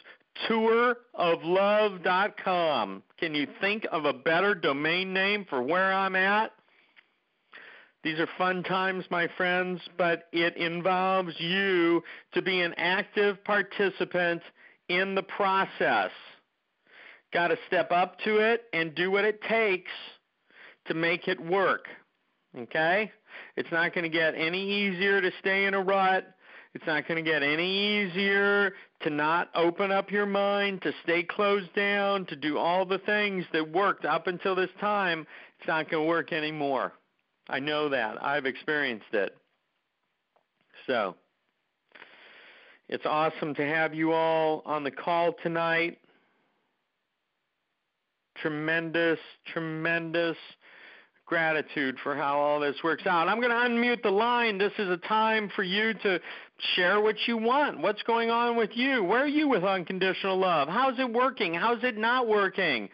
touroflove.com. 0.49 3.03
Can 3.19 3.35
you 3.35 3.47
think 3.61 3.87
of 3.93 4.07
a 4.07 4.15
better 4.15 4.55
domain 4.55 5.13
name 5.13 5.45
for 5.51 5.63
where 5.63 5.93
I'm 5.93 6.17
at? 6.17 6.53
These 8.03 8.19
are 8.21 8.29
fun 8.39 8.63
times, 8.63 9.05
my 9.11 9.29
friends, 9.37 9.83
but 9.99 10.31
it 10.33 10.57
involves 10.57 11.39
you 11.39 12.03
to 12.33 12.41
be 12.41 12.63
an 12.63 12.73
active 12.79 13.45
participant 13.45 14.41
in 14.89 15.15
the 15.15 15.25
process. 15.25 16.11
Got 17.33 17.49
to 17.49 17.59
step 17.67 17.91
up 17.93 18.19
to 18.21 18.39
it 18.39 18.65
and 18.73 18.95
do 18.95 19.11
what 19.11 19.25
it 19.25 19.43
takes 19.43 19.91
to 20.87 20.95
make 20.95 21.29
it 21.29 21.41
work. 21.41 21.87
Okay? 22.57 23.11
It's 23.57 23.71
not 23.71 23.95
going 23.95 24.05
to 24.05 24.11
get 24.11 24.35
any 24.35 24.63
easier 24.63 25.21
to 25.21 25.31
stay 25.41 25.67
in 25.67 25.75
a 25.75 25.83
rut. 25.83 26.35
It's 26.75 26.87
not 26.87 27.09
going 27.09 27.23
to 27.23 27.31
get 27.31 27.43
any 27.43 28.03
easier 28.03 28.73
to 29.03 29.11
not 29.11 29.51
open 29.55 29.91
up 29.91 30.11
your 30.11 30.27
mind, 30.27 30.83
to 30.83 30.93
stay 31.03 31.23
closed 31.23 31.73
down, 31.75 32.27
to 32.27 32.37
do 32.37 32.59
all 32.59 32.85
the 32.85 32.99
things 32.99 33.45
that 33.53 33.73
worked 33.73 34.05
up 34.05 34.27
until 34.27 34.55
this 34.55 34.71
time. 34.81 35.27
It's 35.59 35.69
not 35.69 35.91
going 35.91 36.05
to 36.05 36.09
work 36.09 36.33
anymore. 36.33 36.93
I 37.49 37.59
know 37.61 37.89
that. 37.89 38.23
I've 38.23 38.47
experienced 38.47 39.13
it. 39.13 39.37
So, 40.87 41.17
it's 42.89 43.07
awesome 43.07 43.55
to 43.55 43.67
have 43.67 43.95
you 43.95 44.13
all 44.13 44.63
on 44.65 44.85
the 44.85 44.91
call 44.91 45.35
tonight. 45.43 45.99
Tremendous, 48.43 49.19
tremendous 49.53 50.37
gratitude 51.27 51.97
for 52.03 52.17
how 52.17 52.39
all 52.39 52.59
this 52.61 52.77
works 52.83 53.07
out. 53.07 53.29
I'm 53.29 53.41
going 53.41 53.51
to 53.51 53.57
unmute 53.57 54.03
the 54.03 54.11
line. 54.11 54.57
This 54.57 54.73
is 54.79 54.89
a 54.89 54.97
time 54.97 55.51
for 55.55 55.63
you 55.63 55.93
to 55.93 56.21
share 56.75 57.01
what 57.01 57.17
you 57.27 57.37
want. 57.37 57.81
What's 57.81 58.03
going 58.05 58.31
on 58.31 58.57
with 58.57 58.71
you? 58.75 59.05
Where 59.05 59.25
are 59.25 59.29
you 59.29 59.49
with 59.49 59.63
unconditional 59.63 60.39
love? 60.39 60.69
How's 60.69 60.99
it 60.99 61.13
working? 61.13 61.53
How's 61.53 61.85
it 61.85 61.99
not 61.99 62.27
working? 62.27 62.89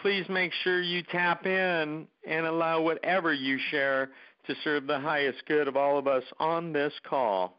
Please 0.00 0.24
make 0.28 0.52
sure 0.62 0.80
you 0.80 1.02
tap 1.02 1.44
in 1.44 2.06
and 2.26 2.46
allow 2.46 2.80
whatever 2.80 3.32
you 3.32 3.58
share 3.70 4.10
to 4.46 4.54
serve 4.64 4.86
the 4.86 4.98
highest 4.98 5.42
good 5.46 5.68
of 5.68 5.76
all 5.76 5.98
of 5.98 6.06
us 6.06 6.24
on 6.38 6.72
this 6.72 6.92
call. 7.04 7.58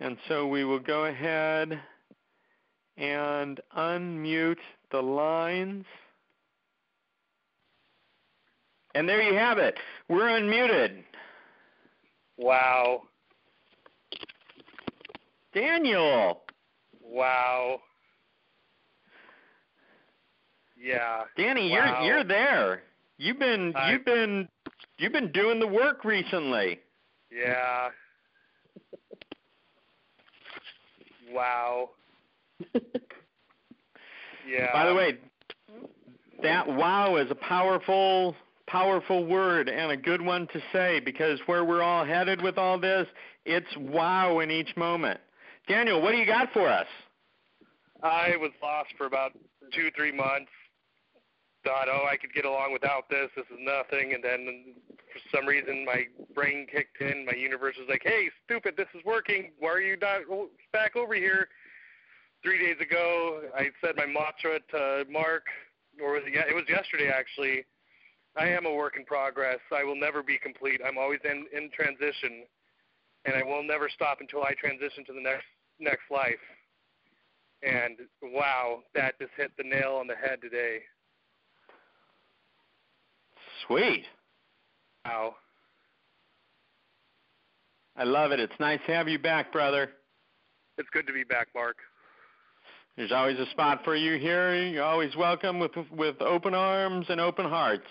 And 0.00 0.16
so 0.28 0.46
we 0.46 0.64
will 0.64 0.78
go 0.78 1.06
ahead 1.06 1.80
and 2.96 3.60
unmute 3.76 4.56
the 4.90 5.02
lines. 5.02 5.84
And 8.94 9.08
there 9.08 9.22
you 9.22 9.36
have 9.36 9.58
it. 9.58 9.76
We're 10.08 10.28
unmuted. 10.28 11.02
Wow. 12.38 13.02
Daniel. 15.54 16.42
Wow. 17.02 17.80
Yeah. 20.76 21.24
Danny, 21.36 21.70
wow. 21.70 22.02
you're 22.02 22.14
you're 22.14 22.24
there. 22.24 22.82
You've 23.18 23.38
been 23.38 23.74
I, 23.74 23.92
you've 23.92 24.04
been 24.04 24.48
you've 24.98 25.12
been 25.12 25.32
doing 25.32 25.58
the 25.60 25.66
work 25.66 26.04
recently. 26.04 26.80
Yeah. 27.30 27.88
wow. 31.32 31.90
yeah. 34.46 34.72
By 34.72 34.86
the 34.86 34.94
way, 34.94 35.18
that 36.42 36.66
wow 36.66 37.16
is 37.16 37.30
a 37.30 37.34
powerful 37.34 38.36
powerful 38.66 39.24
word 39.24 39.68
and 39.68 39.92
a 39.92 39.96
good 39.96 40.20
one 40.20 40.48
to 40.48 40.60
say 40.72 41.00
because 41.00 41.38
where 41.46 41.64
we're 41.64 41.82
all 41.82 42.04
headed 42.04 42.42
with 42.42 42.58
all 42.58 42.78
this, 42.78 43.06
it's 43.44 43.76
wow 43.76 44.40
in 44.40 44.50
each 44.50 44.76
moment. 44.76 45.20
Daniel, 45.68 46.02
what 46.02 46.12
do 46.12 46.18
you 46.18 46.26
got 46.26 46.52
for 46.52 46.68
us? 46.68 46.86
I 48.02 48.36
was 48.36 48.50
lost 48.62 48.90
for 48.96 49.06
about 49.06 49.32
two, 49.72 49.90
three 49.96 50.12
months. 50.12 50.50
Thought, 51.64 51.88
oh, 51.88 52.06
I 52.10 52.16
could 52.16 52.32
get 52.32 52.44
along 52.44 52.72
without 52.72 53.08
this. 53.08 53.28
This 53.34 53.46
is 53.46 53.58
nothing. 53.58 54.14
And 54.14 54.22
then 54.22 54.74
for 55.12 55.36
some 55.36 55.46
reason, 55.46 55.84
my 55.84 56.04
brain 56.34 56.66
kicked 56.70 57.00
in. 57.00 57.24
My 57.26 57.32
universe 57.32 57.74
was 57.78 57.88
like, 57.88 58.02
hey, 58.04 58.30
stupid, 58.44 58.74
this 58.76 58.86
is 58.94 59.04
working. 59.04 59.50
Why 59.58 59.70
are 59.70 59.80
you 59.80 59.96
not 59.96 60.20
back 60.72 60.94
over 60.94 61.14
here? 61.14 61.48
Three 62.46 62.64
days 62.64 62.80
ago, 62.80 63.40
I 63.58 63.70
said 63.80 63.96
my 63.96 64.06
mantra 64.06 64.60
to 64.70 65.04
Mark, 65.10 65.46
or 66.00 66.12
was 66.12 66.22
it, 66.26 66.32
it 66.32 66.54
was 66.54 66.62
yesterday 66.68 67.10
actually 67.12 67.64
I 68.36 68.46
am 68.46 68.66
a 68.66 68.72
work 68.72 68.96
in 68.96 69.04
progress. 69.04 69.58
I 69.76 69.82
will 69.82 69.96
never 69.96 70.22
be 70.22 70.38
complete. 70.38 70.80
I'm 70.86 70.96
always 70.96 71.18
in 71.24 71.46
in 71.52 71.70
transition, 71.74 72.44
and 73.24 73.34
I 73.34 73.42
will 73.42 73.64
never 73.64 73.88
stop 73.92 74.18
until 74.20 74.44
I 74.44 74.52
transition 74.60 75.04
to 75.06 75.12
the 75.12 75.20
next 75.20 75.46
next 75.80 76.04
life. 76.08 76.38
And 77.64 77.98
wow, 78.22 78.84
that 78.94 79.18
just 79.18 79.32
hit 79.36 79.50
the 79.58 79.64
nail 79.64 79.96
on 79.98 80.06
the 80.06 80.14
head 80.14 80.40
today. 80.40 80.82
Sweet. 83.66 84.04
Wow. 85.04 85.34
I 87.96 88.04
love 88.04 88.30
it. 88.30 88.38
It's 88.38 88.60
nice 88.60 88.78
to 88.86 88.94
have 88.94 89.08
you 89.08 89.18
back, 89.18 89.50
brother. 89.50 89.90
It's 90.78 90.88
good 90.92 91.08
to 91.08 91.12
be 91.12 91.24
back, 91.24 91.48
Mark. 91.52 91.78
There's 92.96 93.12
always 93.12 93.38
a 93.38 93.44
spot 93.50 93.82
for 93.84 93.94
you 93.94 94.18
here. 94.18 94.54
You're 94.54 94.82
always 94.82 95.14
welcome 95.16 95.58
with 95.58 95.72
with 95.92 96.20
open 96.22 96.54
arms 96.54 97.04
and 97.10 97.20
open 97.20 97.44
hearts. 97.44 97.86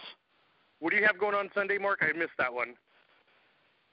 What 0.80 0.90
do 0.90 0.98
you 0.98 1.06
have 1.06 1.20
going 1.20 1.36
on 1.36 1.50
Sunday, 1.54 1.78
Mark? 1.78 2.00
I 2.02 2.18
missed 2.18 2.32
that 2.40 2.52
one. 2.52 2.74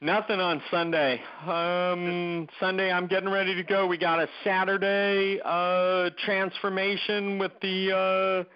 Nothing 0.00 0.40
on 0.40 0.62
Sunday. 0.70 1.20
Um, 1.46 2.48
Sunday, 2.58 2.90
I'm 2.90 3.06
getting 3.06 3.28
ready 3.28 3.54
to 3.54 3.62
go. 3.62 3.86
We 3.86 3.98
got 3.98 4.20
a 4.20 4.28
Saturday 4.42 5.38
uh, 5.44 6.10
transformation 6.24 7.38
with 7.38 7.52
the 7.60 8.46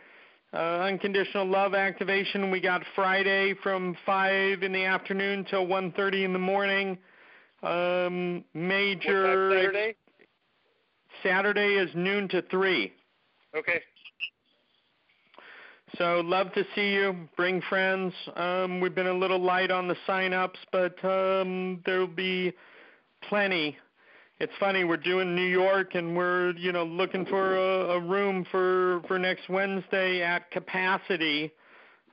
uh, 0.52 0.56
uh, 0.56 0.80
unconditional 0.84 1.46
love 1.46 1.74
activation. 1.74 2.50
We 2.50 2.60
got 2.60 2.82
Friday 2.94 3.54
from 3.62 3.94
five 4.06 4.62
in 4.62 4.72
the 4.72 4.84
afternoon 4.86 5.44
till 5.50 5.66
one 5.66 5.92
thirty 5.92 6.24
in 6.24 6.32
the 6.32 6.38
morning. 6.38 6.96
Um, 7.62 8.44
major. 8.54 9.50
Saturday? 9.52 9.94
Saturday 11.26 11.74
is 11.74 11.90
noon 11.94 12.28
to 12.28 12.42
three. 12.42 12.92
Okay. 13.56 13.80
So 15.98 16.20
love 16.24 16.52
to 16.52 16.64
see 16.74 16.92
you. 16.92 17.28
Bring 17.36 17.62
friends. 17.68 18.12
Um, 18.36 18.80
we've 18.80 18.94
been 18.94 19.06
a 19.06 19.14
little 19.14 19.40
light 19.40 19.70
on 19.70 19.88
the 19.88 19.96
sign-ups, 20.06 20.58
but 20.70 21.02
um, 21.04 21.82
there'll 21.84 22.06
be 22.06 22.52
plenty. 23.28 23.76
It's 24.38 24.52
funny 24.60 24.84
we're 24.84 24.98
doing 24.98 25.34
New 25.34 25.46
York 25.46 25.94
and 25.94 26.14
we're 26.14 26.52
you 26.56 26.70
know 26.70 26.84
looking 26.84 27.24
for 27.26 27.56
a, 27.56 27.94
a 27.94 28.00
room 28.00 28.44
for 28.50 29.00
for 29.08 29.18
next 29.18 29.48
Wednesday 29.48 30.22
at 30.22 30.50
capacity. 30.50 31.52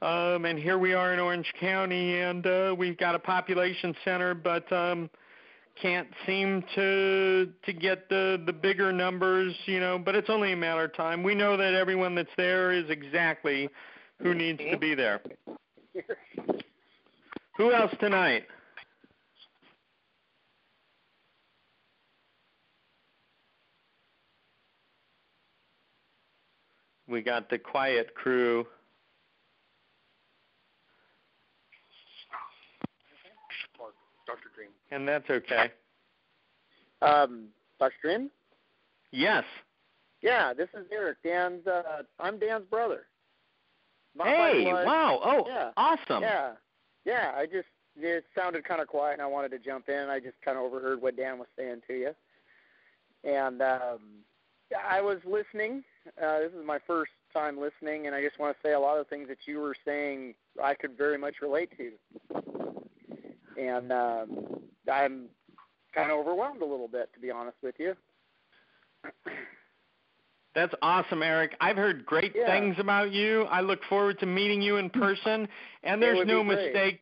Um, 0.01 0.45
and 0.45 0.57
here 0.57 0.78
we 0.78 0.93
are 0.93 1.14
in 1.14 1.20
Orange 1.20 1.51
County, 1.59 2.20
and 2.20 2.45
uh, 2.45 2.76
we've 2.78 2.97
got 2.97 3.16
a 3.16 3.20
population 3.20 3.95
center, 4.03 4.34
but 4.34 4.70
um, 4.72 5.09
can't 5.82 6.07
seem 6.26 6.63
to 6.76 7.49
to 7.65 7.74
get 7.74 8.09
the 8.09 8.41
the 8.45 8.53
bigger 8.53 8.91
numbers, 8.91 9.55
you 9.65 9.80
know, 9.80 9.97
but 9.97 10.15
it's 10.15 10.30
only 10.30 10.53
a 10.53 10.57
matter 10.57 10.86
of 10.86 10.95
time. 10.95 11.24
We 11.24 11.36
know 11.36 11.57
that 11.57 11.74
everyone 11.74 12.15
that's 12.15 12.30
there 12.38 12.71
is 12.71 12.89
exactly 12.89 13.69
who 14.21 14.34
needs 14.34 14.59
to 14.71 14.78
be 14.78 14.95
there. 14.95 15.21
Who 17.57 17.71
else 17.71 17.93
tonight? 17.99 18.45
We 27.07 27.21
got 27.21 27.49
the 27.49 27.59
quiet 27.59 28.15
crew. 28.15 28.65
Dr. 34.26 34.49
Dream. 34.55 34.69
And 34.94 35.08
that's 35.08 35.28
okay. 35.30 35.72
Um, 37.02 37.46
Dr. 37.80 37.94
Dream? 38.02 38.30
Yes. 39.12 39.44
Yeah, 40.22 40.54
this 40.54 40.70
is 40.76 40.86
Eric. 40.91 41.18
Dan's. 41.24 41.66
Uh, 41.66 42.04
I'm 42.20 42.38
Dan's 42.38 42.66
brother. 42.70 43.08
By 44.16 44.30
hey, 44.30 44.64
blood. 44.70 44.86
wow. 44.86 45.20
Oh, 45.24 45.44
Yeah. 45.48 45.72
awesome. 45.76 46.22
Yeah, 46.22 46.52
yeah. 47.06 47.32
I 47.36 47.46
just 47.46 47.68
it 47.98 48.24
sounded 48.36 48.64
kind 48.64 48.82
of 48.82 48.88
quiet, 48.88 49.14
and 49.14 49.22
I 49.22 49.26
wanted 49.26 49.50
to 49.52 49.60
jump 49.60 49.89
in. 49.89 50.10
I 50.10 50.20
just 50.20 50.36
kind 50.46 50.58
of 50.58 50.64
overheard 50.64 51.02
what 51.02 51.18
Dan 51.18 51.39
was 51.39 51.48
saying 51.58 51.82
to 51.88 51.94
you, 51.94 52.12
and 53.24 53.62
um, 53.62 54.00
I 54.89 55.02
was 55.02 55.18
listening. 55.26 55.84
Uh, 56.24 56.39
this 56.39 56.52
is 56.52 56.66
my 56.66 56.80
first 56.86 57.12
time 57.34 57.60
listening, 57.60 58.06
and 58.08 58.16
I 58.16 58.22
just 58.24 58.38
want 58.39 58.56
to 58.56 58.68
say 58.68 58.74
a 58.74 58.80
lot 58.80 59.00
of 59.00 59.08
things 59.08 59.28
that 59.28 59.38
you 59.48 59.60
were 59.60 59.76
saying 59.86 60.36
I 60.64 60.76
could 60.76 60.98
very 60.98 61.18
much 61.18 61.36
relate 61.41 61.72
to, 61.78 61.91
and 63.60 63.91
um, 63.91 64.60
I'm 64.92 65.26
kind 65.94 66.12
of 66.12 66.18
overwhelmed 66.18 66.62
a 66.62 66.66
little 66.66 66.88
bit, 66.88 67.14
to 67.14 67.20
be 67.20 67.32
honest 67.32 67.58
with 67.62 67.76
you. 67.80 67.96
That's 70.56 70.74
awesome, 70.82 71.24
Eric. 71.24 71.56
I've 71.60 71.78
heard 71.78 72.06
great 72.06 72.34
Yeah. 72.36 72.46
things 72.46 72.76
about 72.78 73.12
you. 73.12 73.44
I 73.44 73.62
look 73.62 73.84
forward 73.86 74.20
to 74.20 74.26
meeting 74.26 74.62
you 74.62 74.78
in 74.78 74.90
person. 74.90 75.48
And 75.84 76.02
there's 76.02 76.26
no 76.28 76.44
mistake. 76.44 77.02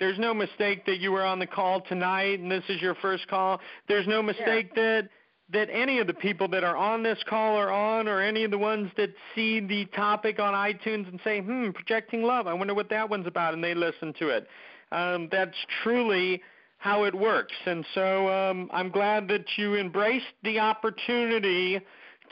There's 0.00 0.18
no 0.18 0.32
mistake 0.32 0.86
that 0.86 0.98
you 0.98 1.12
were 1.12 1.22
on 1.22 1.38
the 1.38 1.46
call 1.46 1.82
tonight 1.82 2.40
and 2.40 2.50
this 2.50 2.64
is 2.68 2.80
your 2.80 2.94
first 2.96 3.28
call. 3.28 3.60
There's 3.86 4.08
no 4.08 4.22
mistake 4.22 4.74
that 4.74 5.08
that 5.52 5.68
any 5.70 5.98
of 5.98 6.06
the 6.06 6.14
people 6.14 6.46
that 6.46 6.62
are 6.62 6.76
on 6.76 7.02
this 7.02 7.18
call 7.28 7.56
are 7.56 7.72
on 7.72 8.06
or 8.06 8.20
any 8.20 8.44
of 8.44 8.52
the 8.52 8.58
ones 8.58 8.88
that 8.96 9.10
see 9.34 9.58
the 9.58 9.84
topic 9.86 10.38
on 10.38 10.54
iTunes 10.54 11.08
and 11.08 11.20
say, 11.24 11.40
"Hmm, 11.40 11.70
projecting 11.72 12.22
love. 12.22 12.46
I 12.46 12.54
wonder 12.54 12.72
what 12.72 12.88
that 12.90 13.10
one's 13.10 13.26
about." 13.26 13.52
and 13.52 13.62
they 13.62 13.74
listen 13.74 14.14
to 14.14 14.30
it. 14.30 14.48
Um 14.90 15.28
that's 15.30 15.56
truly 15.82 16.42
how 16.80 17.04
it 17.04 17.14
works. 17.14 17.54
And 17.66 17.84
so 17.94 18.28
um 18.28 18.68
I'm 18.72 18.90
glad 18.90 19.28
that 19.28 19.44
you 19.56 19.76
embraced 19.76 20.34
the 20.42 20.58
opportunity 20.58 21.80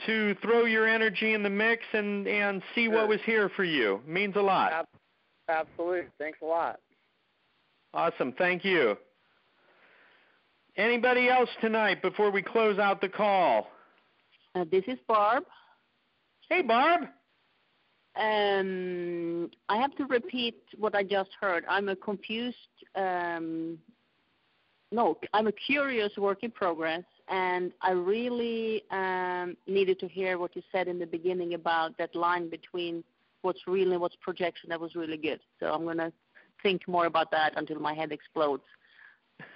to 0.05 0.35
throw 0.41 0.65
your 0.65 0.87
energy 0.87 1.33
in 1.33 1.43
the 1.43 1.49
mix 1.49 1.83
and 1.93 2.27
and 2.27 2.61
see 2.75 2.85
Sure. 2.85 2.95
what 2.95 3.07
was 3.07 3.21
here 3.25 3.49
for 3.55 3.63
you. 3.63 4.01
Means 4.05 4.35
a 4.35 4.41
lot. 4.41 4.87
Absolutely. 5.47 6.07
Thanks 6.17 6.39
a 6.41 6.45
lot. 6.45 6.79
Awesome. 7.93 8.33
Thank 8.33 8.63
you. 8.65 8.97
Anybody 10.77 11.27
else 11.29 11.49
tonight 11.59 12.01
before 12.01 12.31
we 12.31 12.41
close 12.41 12.77
out 12.79 13.01
the 13.01 13.09
call? 13.09 13.67
Uh, 14.55 14.65
this 14.71 14.83
is 14.87 14.97
Barb. 15.07 15.43
Hey, 16.49 16.61
Barb. 16.61 17.01
Um, 18.15 19.49
I 19.67 19.77
have 19.77 19.95
to 19.97 20.05
repeat 20.05 20.61
what 20.77 20.95
I 20.95 21.03
just 21.03 21.29
heard. 21.39 21.63
I'm 21.69 21.89
a 21.89 21.95
confused, 21.95 22.57
um, 22.95 23.77
no, 24.91 25.17
I'm 25.33 25.47
a 25.47 25.51
curious 25.51 26.15
work 26.17 26.43
in 26.43 26.51
progress, 26.51 27.03
and 27.27 27.71
I 27.81 27.91
really 27.91 28.83
um, 28.91 29.55
needed 29.67 29.99
to 29.99 30.07
hear 30.07 30.37
what 30.39 30.55
you 30.55 30.63
said 30.71 30.87
in 30.87 30.97
the 30.97 31.05
beginning 31.05 31.53
about 31.53 31.97
that 31.97 32.15
line 32.15 32.49
between 32.49 33.03
what's 33.41 33.59
real 33.67 33.91
and 33.91 34.01
what's 34.01 34.15
projection. 34.21 34.69
That 34.69 34.81
was 34.81 34.95
really 34.95 35.17
good. 35.17 35.39
So 35.59 35.67
I'm 35.67 35.83
going 35.83 35.97
to 35.97 36.11
think 36.63 36.87
more 36.87 37.05
about 37.05 37.31
that 37.31 37.53
until 37.55 37.79
my 37.79 37.93
head 37.93 38.11
explodes. 38.11 38.63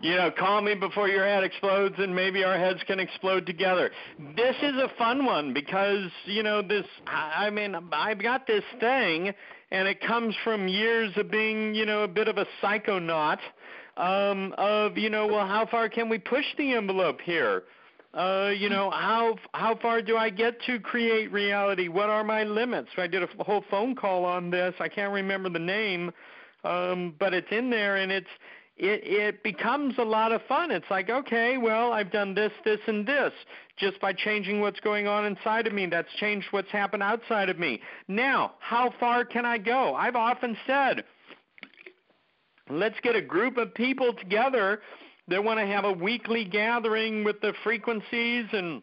you 0.00 0.16
know, 0.16 0.30
call 0.30 0.60
me 0.60 0.74
before 0.74 1.08
your 1.08 1.24
head 1.24 1.44
explodes 1.44 1.94
and 1.98 2.14
maybe 2.14 2.44
our 2.44 2.58
heads 2.58 2.80
can 2.86 3.00
explode 3.00 3.46
together. 3.46 3.90
This 4.36 4.56
is 4.62 4.74
a 4.76 4.90
fun 4.98 5.24
one 5.24 5.52
because, 5.52 6.10
you 6.26 6.42
know, 6.42 6.62
this 6.62 6.84
I 7.06 7.50
mean, 7.50 7.74
I've 7.92 8.22
got 8.22 8.46
this 8.46 8.64
thing 8.78 9.32
and 9.70 9.88
it 9.88 10.00
comes 10.00 10.34
from 10.44 10.68
years 10.68 11.12
of 11.16 11.30
being, 11.30 11.74
you 11.74 11.86
know, 11.86 12.02
a 12.02 12.08
bit 12.08 12.28
of 12.28 12.38
a 12.38 12.46
psychonaut 12.62 13.38
um 13.96 14.54
of, 14.56 14.96
you 14.96 15.10
know, 15.10 15.26
well, 15.26 15.46
how 15.46 15.66
far 15.66 15.88
can 15.88 16.08
we 16.08 16.18
push 16.18 16.44
the 16.56 16.74
envelope 16.74 17.20
here? 17.20 17.64
Uh, 18.12 18.50
you 18.56 18.68
know, 18.68 18.90
how 18.90 19.36
how 19.52 19.76
far 19.76 20.02
do 20.02 20.16
I 20.16 20.30
get 20.30 20.60
to 20.62 20.80
create 20.80 21.30
reality? 21.30 21.86
What 21.86 22.10
are 22.10 22.24
my 22.24 22.42
limits? 22.42 22.88
I 22.96 23.06
did 23.06 23.22
a 23.22 23.28
whole 23.44 23.64
phone 23.70 23.94
call 23.94 24.24
on 24.24 24.50
this. 24.50 24.74
I 24.80 24.88
can't 24.88 25.12
remember 25.12 25.48
the 25.48 25.60
name, 25.60 26.10
um, 26.64 27.14
but 27.20 27.34
it's 27.34 27.46
in 27.52 27.70
there, 27.70 27.96
and 27.96 28.10
it's 28.10 28.26
it 28.80 29.02
it 29.04 29.42
becomes 29.42 29.94
a 29.98 30.02
lot 30.02 30.32
of 30.32 30.40
fun. 30.48 30.70
It's 30.70 30.90
like, 30.90 31.10
okay, 31.10 31.58
well, 31.58 31.92
I've 31.92 32.10
done 32.10 32.34
this, 32.34 32.52
this, 32.64 32.80
and 32.86 33.06
this 33.06 33.32
just 33.76 34.00
by 34.00 34.12
changing 34.12 34.60
what's 34.60 34.80
going 34.80 35.06
on 35.06 35.26
inside 35.26 35.66
of 35.66 35.72
me. 35.72 35.86
That's 35.86 36.08
changed 36.18 36.46
what's 36.50 36.70
happened 36.70 37.02
outside 37.02 37.48
of 37.48 37.58
me. 37.58 37.80
Now, 38.08 38.54
how 38.58 38.92
far 38.98 39.24
can 39.24 39.44
I 39.44 39.58
go? 39.58 39.94
I've 39.94 40.16
often 40.16 40.56
said, 40.66 41.04
let's 42.70 42.98
get 43.02 43.16
a 43.16 43.22
group 43.22 43.58
of 43.58 43.74
people 43.74 44.14
together 44.14 44.80
that 45.28 45.44
want 45.44 45.60
to 45.60 45.66
have 45.66 45.84
a 45.84 45.92
weekly 45.92 46.44
gathering 46.44 47.22
with 47.22 47.40
the 47.40 47.52
frequencies 47.62 48.46
and 48.52 48.82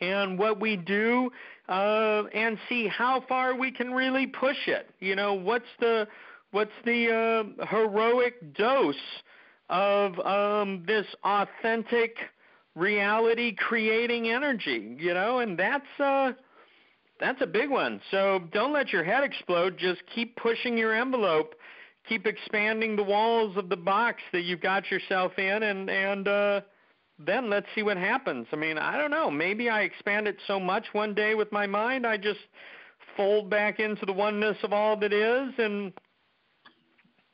and 0.00 0.38
what 0.38 0.60
we 0.60 0.76
do 0.76 1.30
uh 1.68 2.22
and 2.32 2.56
see 2.68 2.86
how 2.86 3.24
far 3.28 3.56
we 3.56 3.72
can 3.72 3.92
really 3.92 4.26
push 4.26 4.68
it 4.68 4.88
you 5.00 5.16
know 5.16 5.34
what's 5.34 5.66
the 5.80 6.06
what's 6.52 6.70
the 6.84 7.54
uh 7.60 7.66
heroic 7.66 8.54
dose 8.54 8.94
of 9.68 10.18
um 10.20 10.82
this 10.86 11.06
authentic 11.24 12.16
reality 12.74 13.54
creating 13.54 14.28
energy 14.28 14.96
you 14.98 15.14
know 15.14 15.40
and 15.40 15.58
that's 15.58 16.00
uh 16.00 16.32
that's 17.18 17.40
a 17.40 17.46
big 17.46 17.70
one 17.70 18.00
so 18.10 18.40
don't 18.52 18.72
let 18.72 18.92
your 18.92 19.04
head 19.04 19.24
explode 19.24 19.76
just 19.76 20.00
keep 20.14 20.36
pushing 20.36 20.78
your 20.78 20.94
envelope 20.94 21.54
keep 22.08 22.26
expanding 22.26 22.96
the 22.96 23.02
walls 23.02 23.56
of 23.56 23.68
the 23.68 23.76
box 23.76 24.22
that 24.32 24.42
you've 24.42 24.60
got 24.60 24.90
yourself 24.90 25.32
in 25.38 25.62
and 25.62 25.90
and 25.90 26.28
uh 26.28 26.60
then 27.26 27.50
let's 27.50 27.66
see 27.74 27.82
what 27.82 27.98
happens. 27.98 28.46
I 28.50 28.56
mean, 28.56 28.78
I 28.78 28.96
don't 28.96 29.10
know. 29.10 29.30
Maybe 29.30 29.68
I 29.68 29.82
expand 29.82 30.26
it 30.26 30.38
so 30.46 30.58
much 30.58 30.86
one 30.92 31.14
day 31.14 31.34
with 31.34 31.52
my 31.52 31.66
mind 31.66 32.06
I 32.06 32.16
just 32.16 32.40
fold 33.16 33.50
back 33.50 33.80
into 33.80 34.06
the 34.06 34.12
oneness 34.12 34.56
of 34.62 34.72
all 34.72 34.96
that 34.96 35.12
is 35.12 35.52
and 35.58 35.92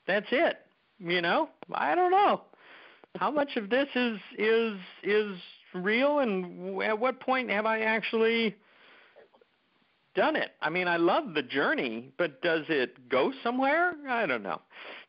that's 0.06 0.26
it. 0.30 0.56
You 0.98 1.20
know? 1.20 1.48
I 1.72 1.94
don't 1.94 2.10
know. 2.10 2.42
How 3.16 3.30
much 3.30 3.56
of 3.56 3.70
this 3.70 3.88
is 3.94 4.18
is 4.38 4.78
is 5.02 5.36
real 5.74 6.20
and 6.20 6.82
at 6.82 6.98
what 6.98 7.20
point 7.20 7.50
have 7.50 7.66
I 7.66 7.80
actually 7.80 8.54
done 10.16 10.34
it. 10.34 10.50
I 10.60 10.70
mean, 10.70 10.88
I 10.88 10.96
love 10.96 11.34
the 11.34 11.42
journey, 11.42 12.10
but 12.18 12.42
does 12.42 12.64
it 12.68 13.08
go 13.08 13.32
somewhere? 13.44 13.92
I 14.08 14.26
don't 14.26 14.42
know. 14.42 14.60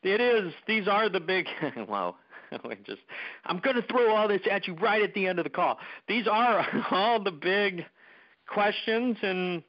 It 0.02 0.20
is. 0.20 0.52
These 0.66 0.86
are 0.86 1.08
the 1.08 1.20
big. 1.20 1.46
well, 1.88 2.16
we 2.64 2.76
just. 2.86 3.00
I'm 3.46 3.58
going 3.58 3.76
to 3.76 3.82
throw 3.82 4.14
all 4.14 4.28
this 4.28 4.42
at 4.50 4.68
you 4.68 4.74
right 4.74 5.02
at 5.02 5.14
the 5.14 5.26
end 5.26 5.38
of 5.38 5.44
the 5.44 5.50
call. 5.50 5.78
These 6.06 6.28
are 6.28 6.64
all 6.90 7.22
the 7.22 7.32
big 7.32 7.84
questions, 8.46 9.16
and 9.22 9.62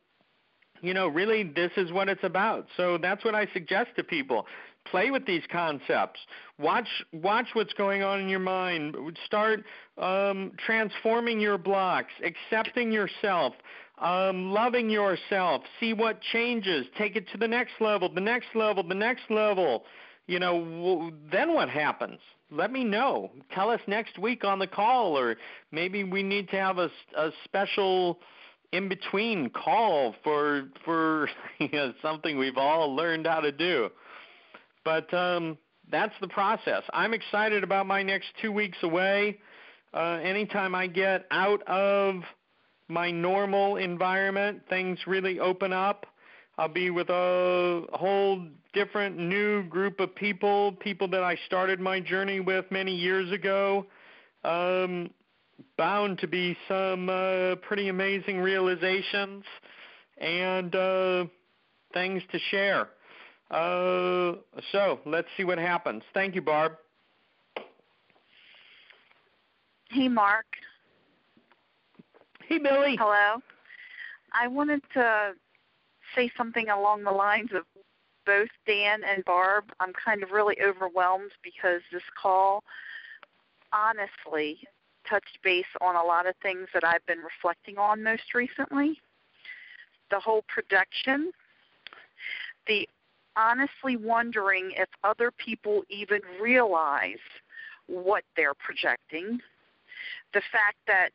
you 0.81 0.93
know, 0.93 1.07
really, 1.07 1.43
this 1.43 1.71
is 1.77 1.91
what 1.91 2.09
it's 2.09 2.23
about. 2.23 2.67
So 2.77 2.97
that's 2.97 3.23
what 3.25 3.35
I 3.35 3.47
suggest 3.53 3.89
to 3.97 4.03
people. 4.03 4.45
Play 4.85 5.11
with 5.11 5.25
these 5.25 5.43
concepts. 5.51 6.19
Watch 6.57 6.87
watch 7.13 7.47
what's 7.53 7.73
going 7.73 8.01
on 8.01 8.19
in 8.19 8.27
your 8.29 8.39
mind. 8.39 8.95
Start 9.25 9.63
um, 9.97 10.51
transforming 10.57 11.39
your 11.39 11.57
blocks, 11.57 12.11
accepting 12.23 12.91
yourself, 12.91 13.53
um, 13.99 14.51
loving 14.51 14.89
yourself. 14.89 15.61
See 15.79 15.93
what 15.93 16.21
changes. 16.21 16.87
Take 16.97 17.15
it 17.15 17.27
to 17.31 17.37
the 17.37 17.47
next 17.47 17.73
level, 17.79 18.11
the 18.11 18.21
next 18.21 18.47
level, 18.55 18.83
the 18.83 18.95
next 18.95 19.29
level. 19.29 19.83
You 20.27 20.39
know, 20.39 20.59
w- 20.59 21.11
then 21.31 21.53
what 21.53 21.69
happens? 21.69 22.19
Let 22.51 22.71
me 22.71 22.83
know. 22.83 23.31
Tell 23.53 23.69
us 23.69 23.81
next 23.87 24.17
week 24.17 24.43
on 24.43 24.57
the 24.59 24.67
call, 24.67 25.17
or 25.17 25.35
maybe 25.71 26.03
we 26.03 26.23
need 26.23 26.49
to 26.49 26.55
have 26.55 26.79
a 26.79 26.89
special 27.45 28.19
in 28.71 28.87
between 28.87 29.49
call 29.49 30.15
for 30.23 30.69
for 30.85 31.29
you 31.59 31.69
know, 31.71 31.93
something 32.01 32.37
we've 32.37 32.57
all 32.57 32.95
learned 32.95 33.27
how 33.27 33.39
to 33.39 33.51
do. 33.51 33.89
But 34.89 35.13
um, 35.13 35.55
that's 35.91 36.15
the 36.19 36.27
process. 36.27 36.81
I'm 36.93 37.13
excited 37.13 37.63
about 37.63 37.85
my 37.85 38.01
next 38.01 38.29
two 38.41 38.51
weeks 38.51 38.79
away. 38.81 39.37
Uh, 39.93 40.17
anytime 40.23 40.73
I 40.73 40.87
get 40.87 41.27
out 41.29 41.61
of 41.67 42.23
my 42.87 43.11
normal 43.11 43.75
environment, 43.75 44.63
things 44.67 44.97
really 45.05 45.39
open 45.39 45.73
up. 45.73 46.07
I'll 46.57 46.73
be 46.73 46.89
with 46.89 47.09
a 47.11 47.83
whole 47.93 48.47
different 48.73 49.15
new 49.15 49.61
group 49.61 49.99
of 49.99 50.15
people, 50.15 50.71
people 50.71 51.07
that 51.09 51.21
I 51.21 51.37
started 51.45 51.79
my 51.79 51.99
journey 51.99 52.39
with 52.39 52.65
many 52.71 52.95
years 52.95 53.31
ago. 53.31 53.85
Um, 54.43 55.11
bound 55.77 56.17
to 56.17 56.27
be 56.27 56.57
some 56.67 57.09
uh, 57.09 57.57
pretty 57.57 57.89
amazing 57.89 58.39
realizations 58.39 59.43
and 60.17 60.75
uh, 60.75 61.25
things 61.93 62.23
to 62.31 62.39
share. 62.49 62.87
Uh, 63.51 64.35
so 64.71 64.99
let's 65.05 65.27
see 65.35 65.43
what 65.43 65.57
happens. 65.57 66.03
Thank 66.13 66.35
you, 66.35 66.41
Barb. 66.41 66.73
Hey, 69.89 70.07
Mark. 70.07 70.45
Hey, 72.47 72.59
Billy. 72.59 72.95
Hello. 72.99 73.41
I 74.33 74.47
wanted 74.47 74.81
to 74.93 75.33
say 76.15 76.31
something 76.37 76.69
along 76.69 77.03
the 77.03 77.11
lines 77.11 77.49
of 77.55 77.63
both 78.25 78.49
Dan 78.67 79.01
and 79.03 79.25
Barb. 79.25 79.65
I'm 79.79 79.93
kind 79.93 80.21
of 80.21 80.31
really 80.31 80.57
overwhelmed 80.63 81.31
because 81.43 81.81
this 81.91 82.03
call 82.21 82.63
honestly 83.73 84.59
touched 85.09 85.39
base 85.43 85.65
on 85.81 85.95
a 85.95 86.03
lot 86.03 86.27
of 86.27 86.35
things 86.41 86.67
that 86.73 86.83
I've 86.83 87.05
been 87.07 87.19
reflecting 87.19 87.79
on 87.79 88.03
most 88.03 88.35
recently. 88.35 88.99
The 90.11 90.19
whole 90.19 90.43
production, 90.47 91.31
the 92.67 92.87
honestly 93.39 93.95
wondering 93.95 94.71
if 94.75 94.89
other 95.03 95.31
people 95.31 95.83
even 95.89 96.19
realize 96.41 97.23
what 97.87 98.23
they're 98.35 98.53
projecting, 98.53 99.39
the 100.33 100.41
fact 100.51 100.77
that 100.87 101.09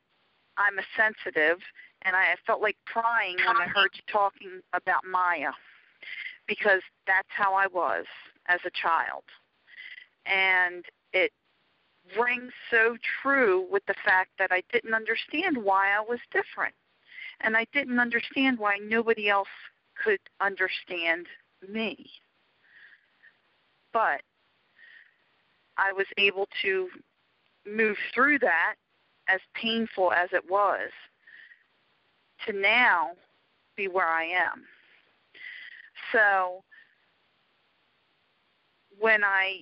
I'm 0.56 0.78
a 0.78 0.82
sensitive 0.96 1.58
and 2.02 2.16
I 2.16 2.34
felt 2.46 2.62
like 2.62 2.76
crying 2.86 3.36
when 3.46 3.56
I 3.56 3.66
heard 3.66 3.90
you 3.94 4.02
talking 4.10 4.60
about 4.72 5.04
Maya 5.04 5.52
because 6.46 6.82
that's 7.06 7.28
how 7.28 7.54
I 7.54 7.66
was 7.66 8.06
as 8.46 8.60
a 8.64 8.70
child. 8.70 9.24
And 10.26 10.84
it 11.12 11.32
rings 12.18 12.52
so 12.70 12.96
true 13.22 13.66
with 13.70 13.84
the 13.86 13.94
fact 14.04 14.30
that 14.38 14.52
I 14.52 14.62
didn't 14.72 14.94
understand 14.94 15.56
why 15.56 15.90
I 15.96 16.00
was 16.00 16.20
different. 16.32 16.74
And 17.40 17.56
I 17.56 17.66
didn't 17.72 17.98
understand 17.98 18.58
why 18.58 18.78
nobody 18.82 19.28
else 19.28 19.48
could 20.02 20.20
understand 20.40 21.26
me. 21.68 22.06
But 23.92 24.22
I 25.76 25.92
was 25.92 26.06
able 26.18 26.48
to 26.62 26.88
move 27.66 27.96
through 28.14 28.38
that, 28.40 28.74
as 29.28 29.40
painful 29.54 30.12
as 30.12 30.28
it 30.32 30.44
was, 30.48 30.90
to 32.46 32.52
now 32.52 33.12
be 33.76 33.88
where 33.88 34.06
I 34.06 34.24
am. 34.24 34.64
So 36.12 36.62
when 38.98 39.24
I 39.24 39.60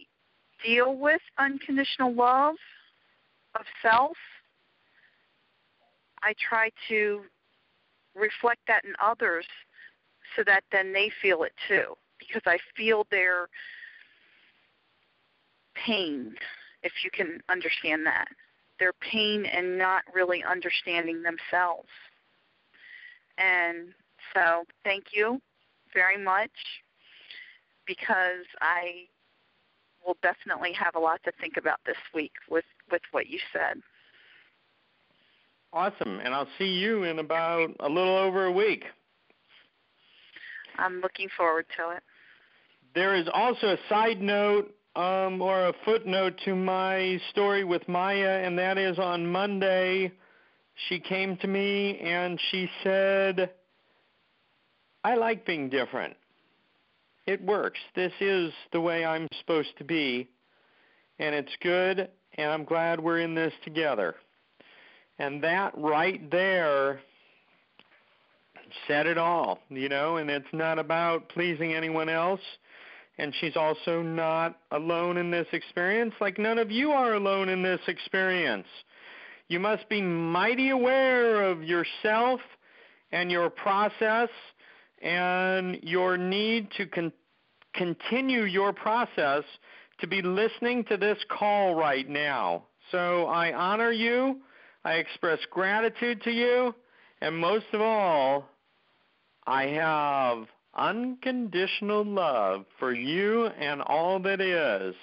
deal 0.64 0.96
with 0.96 1.20
unconditional 1.38 2.12
love 2.12 2.56
of 3.54 3.64
self, 3.80 4.16
I 6.22 6.34
try 6.48 6.70
to 6.88 7.22
reflect 8.14 8.60
that 8.68 8.84
in 8.84 8.92
others 9.02 9.46
so 10.36 10.42
that 10.46 10.64
then 10.72 10.92
they 10.92 11.10
feel 11.20 11.42
it 11.42 11.52
too 11.68 11.94
because 12.18 12.42
I 12.46 12.58
feel 12.76 13.06
their 13.10 13.48
pain, 15.74 16.34
if 16.82 16.92
you 17.04 17.10
can 17.10 17.40
understand 17.48 18.06
that. 18.06 18.28
Their 18.78 18.92
pain 18.94 19.46
and 19.46 19.78
not 19.78 20.02
really 20.14 20.42
understanding 20.42 21.22
themselves. 21.22 21.88
And 23.38 23.88
so, 24.34 24.64
thank 24.84 25.06
you 25.12 25.40
very 25.94 26.22
much 26.22 26.50
because 27.86 28.46
I 28.60 29.04
will 30.04 30.16
definitely 30.22 30.72
have 30.72 30.94
a 30.96 30.98
lot 30.98 31.20
to 31.24 31.32
think 31.40 31.56
about 31.56 31.80
this 31.86 31.96
week 32.14 32.32
with 32.50 32.64
with 32.90 33.02
what 33.12 33.28
you 33.28 33.38
said. 33.52 33.80
Awesome, 35.72 36.20
and 36.20 36.34
I'll 36.34 36.48
see 36.58 36.66
you 36.66 37.04
in 37.04 37.18
about 37.18 37.70
a 37.80 37.88
little 37.88 38.16
over 38.16 38.44
a 38.44 38.52
week. 38.52 38.84
I'm 40.78 41.00
looking 41.00 41.28
forward 41.36 41.66
to 41.76 41.96
it. 41.96 42.02
There 42.94 43.14
is 43.14 43.26
also 43.32 43.68
a 43.68 43.78
side 43.88 44.20
note 44.20 44.74
um, 44.94 45.40
or 45.40 45.68
a 45.68 45.72
footnote 45.84 46.34
to 46.44 46.54
my 46.54 47.18
story 47.30 47.64
with 47.64 47.88
Maya, 47.88 48.42
and 48.44 48.58
that 48.58 48.76
is 48.76 48.98
on 48.98 49.26
Monday. 49.26 50.12
She 50.88 51.00
came 51.00 51.36
to 51.38 51.46
me 51.46 51.98
and 51.98 52.38
she 52.50 52.68
said, 52.82 53.50
I 55.04 55.14
like 55.14 55.46
being 55.46 55.68
different. 55.68 56.16
It 57.26 57.42
works. 57.42 57.78
This 57.94 58.12
is 58.20 58.52
the 58.72 58.80
way 58.80 59.04
I'm 59.04 59.28
supposed 59.40 59.76
to 59.78 59.84
be, 59.84 60.28
and 61.18 61.34
it's 61.34 61.56
good, 61.62 62.08
and 62.34 62.50
I'm 62.50 62.64
glad 62.64 63.00
we're 63.00 63.20
in 63.20 63.34
this 63.34 63.52
together. 63.64 64.16
And 65.18 65.42
that 65.44 65.72
right 65.76 66.30
there 66.30 67.00
said 68.86 69.06
it 69.06 69.18
all, 69.18 69.58
you 69.68 69.88
know, 69.88 70.16
and 70.16 70.30
it's 70.30 70.52
not 70.52 70.78
about 70.78 71.28
pleasing 71.28 71.74
anyone 71.74 72.08
else. 72.08 72.40
And 73.18 73.34
she's 73.40 73.56
also 73.56 74.02
not 74.02 74.58
alone 74.70 75.16
in 75.16 75.30
this 75.30 75.46
experience, 75.52 76.14
like 76.20 76.38
none 76.38 76.58
of 76.58 76.70
you 76.70 76.92
are 76.92 77.14
alone 77.14 77.48
in 77.48 77.62
this 77.62 77.80
experience. 77.86 78.66
You 79.48 79.60
must 79.60 79.88
be 79.88 80.00
mighty 80.00 80.70
aware 80.70 81.42
of 81.42 81.62
yourself 81.62 82.40
and 83.12 83.30
your 83.30 83.50
process 83.50 84.30
and 85.02 85.78
your 85.82 86.16
need 86.16 86.70
to 86.78 86.86
con- 86.86 87.12
continue 87.74 88.44
your 88.44 88.72
process 88.72 89.44
to 90.00 90.06
be 90.06 90.22
listening 90.22 90.84
to 90.84 90.96
this 90.96 91.18
call 91.28 91.74
right 91.74 92.08
now. 92.08 92.64
So 92.90 93.26
I 93.26 93.52
honor 93.52 93.92
you, 93.92 94.40
I 94.84 94.94
express 94.94 95.38
gratitude 95.50 96.22
to 96.22 96.30
you, 96.30 96.74
and 97.20 97.36
most 97.36 97.66
of 97.72 97.80
all, 97.80 98.48
I 99.46 99.66
have 99.68 100.46
unconditional 100.74 102.04
love 102.04 102.64
for 102.78 102.92
you 102.92 103.46
and 103.46 103.80
all 103.82 104.18
that 104.20 104.40
is. 104.40 104.94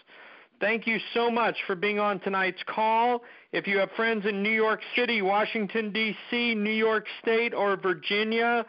Thank 0.60 0.88
you 0.88 0.98
so 1.14 1.32
much 1.32 1.56
for 1.68 1.76
being 1.76 2.00
on 2.00 2.20
tonight's 2.20 2.62
call. 2.68 3.22
If 3.54 3.66
you 3.66 3.78
have 3.80 3.90
friends 3.96 4.26
in 4.26 4.44
New 4.44 4.50
York 4.50 4.82
City, 4.96 5.22
Washington, 5.22 5.94
D.C., 5.94 6.56
New 6.56 6.70
York 6.70 7.06
State, 7.22 7.54
or 7.54 7.78
Virginia, 7.78 8.66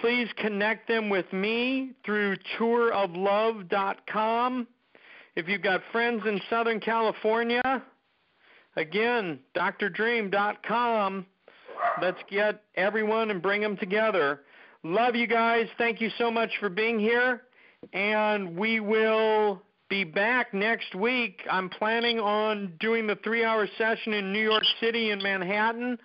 please 0.00 0.28
connect 0.36 0.86
them 0.86 1.08
with 1.08 1.30
me 1.32 1.90
through 2.04 2.36
touroflove.com. 2.58 4.68
If 5.34 5.48
you've 5.48 5.62
got 5.62 5.80
friends 5.90 6.22
in 6.26 6.40
Southern 6.48 6.78
California, 6.78 7.82
again, 8.76 9.40
drdream.com. 9.56 11.26
Let's 12.00 12.20
get 12.30 12.62
everyone 12.76 13.32
and 13.32 13.42
bring 13.42 13.60
them 13.60 13.76
together. 13.76 14.42
Love 14.84 15.14
you 15.14 15.28
guys. 15.28 15.68
Thank 15.78 16.00
you 16.00 16.10
so 16.18 16.28
much 16.28 16.50
for 16.58 16.68
being 16.68 16.98
here. 16.98 17.42
And 17.92 18.56
we 18.56 18.80
will 18.80 19.62
be 19.88 20.02
back 20.02 20.52
next 20.52 20.94
week. 20.96 21.40
I'm 21.48 21.68
planning 21.68 22.18
on 22.18 22.72
doing 22.80 23.06
the 23.06 23.16
three 23.22 23.44
hour 23.44 23.68
session 23.78 24.12
in 24.12 24.32
New 24.32 24.42
York 24.42 24.64
City 24.80 25.10
and 25.10 25.22
Manhattan 25.22 25.98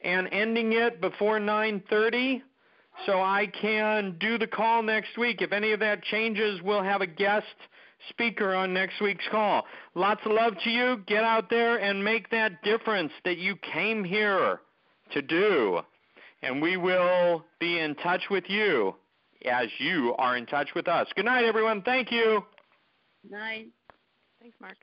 and 0.00 0.28
ending 0.32 0.72
it 0.72 1.00
before 1.00 1.38
9:30 1.38 2.42
so 3.06 3.20
I 3.20 3.46
can 3.46 4.16
do 4.18 4.38
the 4.38 4.46
call 4.46 4.82
next 4.82 5.16
week. 5.16 5.40
If 5.40 5.52
any 5.52 5.70
of 5.70 5.78
that 5.78 6.02
changes, 6.02 6.60
we'll 6.62 6.82
have 6.82 7.02
a 7.02 7.06
guest 7.06 7.46
speaker 8.08 8.54
on 8.54 8.74
next 8.74 9.00
week's 9.00 9.28
call. 9.28 9.66
Lots 9.94 10.20
of 10.24 10.32
love 10.32 10.54
to 10.64 10.70
you. 10.70 10.96
Get 11.06 11.22
out 11.22 11.48
there 11.48 11.76
and 11.76 12.02
make 12.02 12.28
that 12.30 12.62
difference 12.64 13.12
that 13.24 13.38
you 13.38 13.54
came 13.56 14.02
here 14.02 14.62
to 15.12 15.22
do. 15.22 15.82
And 16.42 16.62
we 16.62 16.76
will 16.76 17.44
be 17.58 17.78
in 17.78 17.94
touch 17.96 18.22
with 18.30 18.44
you 18.48 18.94
as 19.44 19.68
you 19.78 20.14
are 20.18 20.36
in 20.36 20.46
touch 20.46 20.70
with 20.74 20.88
us. 20.88 21.06
Good 21.14 21.26
night, 21.26 21.44
everyone. 21.44 21.82
Thank 21.82 22.10
you. 22.10 22.44
Night. 23.28 23.68
Thanks, 24.40 24.56
Mark. 24.60 24.76